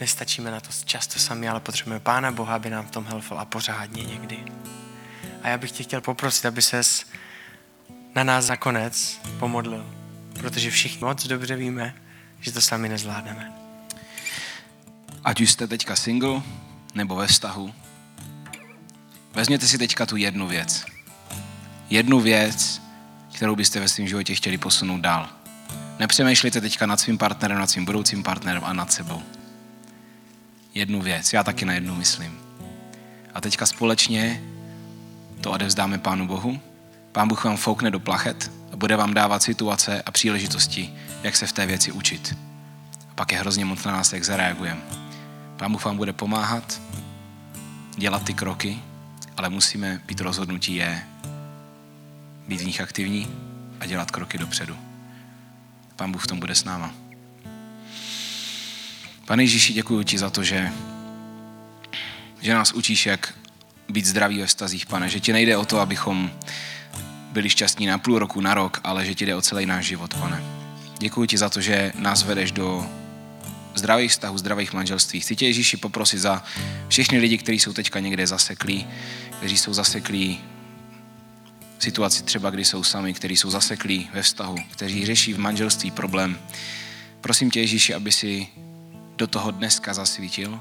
nestačíme 0.00 0.50
na 0.50 0.60
to 0.60 0.68
často 0.84 1.18
sami, 1.18 1.48
ale 1.48 1.60
potřebujeme 1.60 2.00
Pána 2.00 2.32
Boha, 2.32 2.54
aby 2.54 2.70
nám 2.70 2.86
v 2.86 2.90
tom 2.90 3.04
helfal 3.04 3.38
a 3.40 3.44
pořádně 3.44 4.02
někdy. 4.02 4.44
A 5.42 5.48
já 5.48 5.58
bych 5.58 5.70
tě 5.70 5.82
chtěl 5.82 6.00
poprosit, 6.00 6.46
aby 6.46 6.62
ses 6.62 7.06
na 8.14 8.24
nás 8.24 8.48
nakonec 8.48 9.20
pomodlil. 9.38 9.86
Protože 10.40 10.70
všichni 10.70 11.04
moc 11.04 11.26
dobře 11.26 11.56
víme, 11.56 11.94
že 12.40 12.52
to 12.52 12.60
sami 12.60 12.88
nezvládneme. 12.88 13.52
Ať 15.24 15.40
už 15.40 15.50
jste 15.50 15.66
teďka 15.66 15.96
single 15.96 16.42
nebo 16.94 17.16
ve 17.16 17.26
vztahu, 17.26 17.74
vezměte 19.32 19.66
si 19.66 19.78
teďka 19.78 20.06
tu 20.06 20.16
jednu 20.16 20.46
věc. 20.46 20.84
Jednu 21.90 22.20
věc, 22.20 22.82
kterou 23.34 23.56
byste 23.56 23.80
ve 23.80 23.88
svém 23.88 24.08
životě 24.08 24.34
chtěli 24.34 24.58
posunout 24.58 25.00
dál. 25.00 25.37
Nepřemýšlejte 25.98 26.60
teďka 26.60 26.86
nad 26.86 27.00
svým 27.00 27.18
partnerem, 27.18 27.58
nad 27.58 27.70
svým 27.70 27.84
budoucím 27.84 28.22
partnerem 28.22 28.64
a 28.64 28.72
nad 28.72 28.92
sebou. 28.92 29.22
Jednu 30.74 31.02
věc, 31.02 31.32
já 31.32 31.44
taky 31.44 31.64
na 31.64 31.72
jednu 31.72 31.94
myslím. 31.94 32.38
A 33.34 33.40
teďka 33.40 33.66
společně 33.66 34.42
to 35.40 35.50
odevzdáme 35.50 35.98
Pánu 35.98 36.26
Bohu 36.26 36.60
Pán 37.18 37.28
Bůh 37.28 37.44
vám 37.44 37.56
foukne 37.56 37.90
do 37.90 38.00
plachet 38.00 38.50
a 38.72 38.76
bude 38.76 38.96
vám 38.96 39.14
dávat 39.14 39.42
situace 39.42 40.02
a 40.02 40.10
příležitosti, 40.10 40.94
jak 41.22 41.36
se 41.36 41.46
v 41.46 41.52
té 41.52 41.66
věci 41.66 41.92
učit. 41.92 42.36
A 43.10 43.14
pak 43.14 43.32
je 43.32 43.38
hrozně 43.38 43.64
moc 43.64 43.84
na 43.84 43.92
nás, 43.92 44.12
jak 44.12 44.24
zareagujeme. 44.24 44.80
Pán 45.56 45.72
Bůh 45.72 45.84
vám 45.84 45.96
bude 45.96 46.12
pomáhat 46.12 46.80
dělat 47.96 48.24
ty 48.24 48.34
kroky, 48.34 48.78
ale 49.36 49.48
musíme 49.48 50.00
být 50.06 50.20
rozhodnutí 50.20 50.74
je 50.74 51.02
být 52.48 52.60
v 52.60 52.66
nich 52.66 52.80
aktivní 52.80 53.26
a 53.80 53.86
dělat 53.86 54.10
kroky 54.10 54.38
dopředu. 54.38 54.87
Pán 55.98 56.12
Bůh 56.12 56.24
v 56.24 56.26
tom 56.26 56.38
bude 56.38 56.54
s 56.54 56.64
náma. 56.64 56.94
Pane 59.26 59.42
Ježíši, 59.42 59.72
děkuji 59.72 60.02
ti 60.02 60.18
za 60.18 60.30
to, 60.30 60.44
že, 60.44 60.72
že 62.40 62.54
nás 62.54 62.72
učíš, 62.72 63.06
jak 63.06 63.34
být 63.88 64.06
zdraví 64.06 64.38
ve 64.38 64.46
vztazích, 64.46 64.86
pane. 64.86 65.08
Že 65.08 65.20
ti 65.20 65.32
nejde 65.32 65.56
o 65.56 65.64
to, 65.64 65.80
abychom 65.80 66.30
byli 67.32 67.50
šťastní 67.50 67.86
na 67.86 67.98
půl 67.98 68.18
roku, 68.18 68.40
na 68.40 68.54
rok, 68.54 68.80
ale 68.84 69.04
že 69.04 69.14
ti 69.14 69.26
jde 69.26 69.34
o 69.34 69.42
celý 69.42 69.66
náš 69.66 69.86
život, 69.86 70.14
pane. 70.14 70.42
Děkuji 70.98 71.26
ti 71.26 71.38
za 71.38 71.48
to, 71.48 71.60
že 71.60 71.92
nás 71.98 72.22
vedeš 72.22 72.52
do 72.52 72.86
zdravých 73.74 74.10
vztahů, 74.10 74.38
zdravých 74.38 74.72
manželství. 74.72 75.20
Chci 75.20 75.36
tě 75.36 75.46
Ježíši 75.46 75.76
poprosit 75.76 76.18
za 76.18 76.44
všechny 76.88 77.18
lidi, 77.18 77.38
kteří 77.38 77.58
jsou 77.58 77.72
teďka 77.72 78.00
někde 78.00 78.26
zaseklí, 78.26 78.86
kteří 79.38 79.58
jsou 79.58 79.74
zaseklí 79.74 80.40
situaci 81.78 82.22
třeba, 82.22 82.50
kdy 82.50 82.64
jsou 82.64 82.84
sami, 82.84 83.14
kteří 83.14 83.36
jsou 83.36 83.50
zaseklí 83.50 84.10
ve 84.14 84.22
vztahu, 84.22 84.56
kteří 84.70 85.06
řeší 85.06 85.32
v 85.32 85.38
manželství 85.38 85.90
problém. 85.90 86.38
Prosím 87.20 87.50
tě 87.50 87.60
Ježíši, 87.60 87.94
aby 87.94 88.12
si 88.12 88.46
do 89.16 89.26
toho 89.26 89.50
dneska 89.50 89.94
zasvítil, 89.94 90.60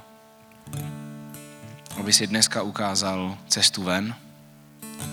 aby 2.00 2.14
si 2.14 2.28
dneska 2.28 2.62
ukázal 2.62 3.38
cestu 3.48 3.84
ven, 3.84 4.16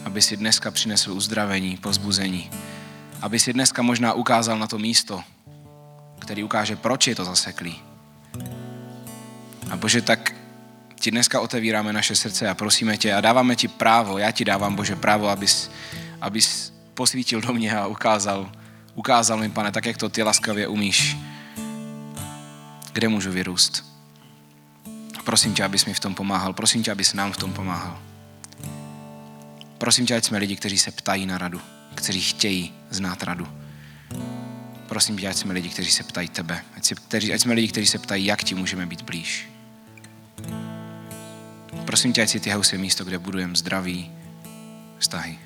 aby 0.04 0.22
si 0.22 0.36
dneska 0.36 0.70
přinesl 0.70 1.12
uzdravení, 1.12 1.76
pozbuzení. 1.76 2.50
Aby 3.20 3.38
si 3.38 3.52
dneska 3.52 3.82
možná 3.82 4.12
ukázal 4.12 4.58
na 4.58 4.66
to 4.66 4.78
místo, 4.78 5.24
který 6.18 6.44
ukáže, 6.44 6.76
proč 6.76 7.06
je 7.06 7.14
to 7.14 7.24
zaseklý. 7.24 7.82
A 9.70 9.76
Bože, 9.76 10.02
tak 10.02 10.34
ti 11.04 11.10
dneska 11.10 11.40
otevíráme 11.40 11.92
naše 11.92 12.16
srdce 12.16 12.48
a 12.48 12.54
prosíme 12.54 12.96
tě 12.96 13.14
a 13.14 13.20
dáváme 13.20 13.56
ti 13.56 13.68
právo, 13.68 14.18
já 14.18 14.30
ti 14.30 14.44
dávám, 14.44 14.74
Bože, 14.74 14.96
právo, 14.96 15.28
abys, 15.28 15.70
abys 16.20 16.72
posvítil 16.94 17.40
do 17.40 17.52
mě 17.52 17.76
a 17.76 17.86
ukázal, 17.86 18.52
ukázal 18.94 19.38
mi, 19.38 19.50
pane, 19.50 19.72
tak 19.72 19.86
jak 19.86 19.96
to 19.96 20.08
ty 20.08 20.22
laskavě 20.22 20.68
umíš, 20.68 21.16
kde 22.92 23.08
můžu 23.08 23.30
vyrůst. 23.30 23.84
Prosím 25.24 25.54
tě, 25.54 25.64
abys 25.64 25.84
mi 25.84 25.94
v 25.94 26.00
tom 26.00 26.14
pomáhal, 26.14 26.52
prosím 26.52 26.82
tě, 26.82 26.92
abys 26.92 27.12
nám 27.12 27.32
v 27.32 27.36
tom 27.36 27.52
pomáhal. 27.52 27.98
Prosím 29.78 30.06
tě, 30.06 30.16
ať 30.16 30.24
jsme 30.24 30.38
lidi, 30.38 30.56
kteří 30.56 30.78
se 30.78 30.90
ptají 30.90 31.26
na 31.26 31.38
radu, 31.38 31.60
kteří 31.94 32.20
chtějí 32.20 32.72
znát 32.90 33.22
radu. 33.22 33.48
Prosím 34.86 35.18
tě, 35.18 35.28
ať 35.28 35.36
jsme 35.36 35.54
lidi, 35.54 35.68
kteří 35.68 35.90
se 35.90 36.02
ptají 36.02 36.28
tebe. 36.28 36.64
Ať, 36.76 36.84
si, 36.84 36.94
kteří, 36.94 37.32
ať 37.32 37.40
jsme 37.40 37.54
lidi, 37.54 37.68
kteří 37.68 37.86
se 37.86 37.98
ptají, 37.98 38.24
jak 38.24 38.44
ti 38.44 38.54
můžeme 38.54 38.86
být 38.86 39.02
blíž. 39.02 39.48
Prosím 41.84 42.12
tě, 42.12 42.22
ať 42.22 42.28
si 42.28 42.40
ty 42.40 42.50
je 42.72 42.78
místo, 42.78 43.04
kde 43.04 43.18
budujeme 43.18 43.56
zdraví 43.56 44.10
vztahy. 44.98 45.38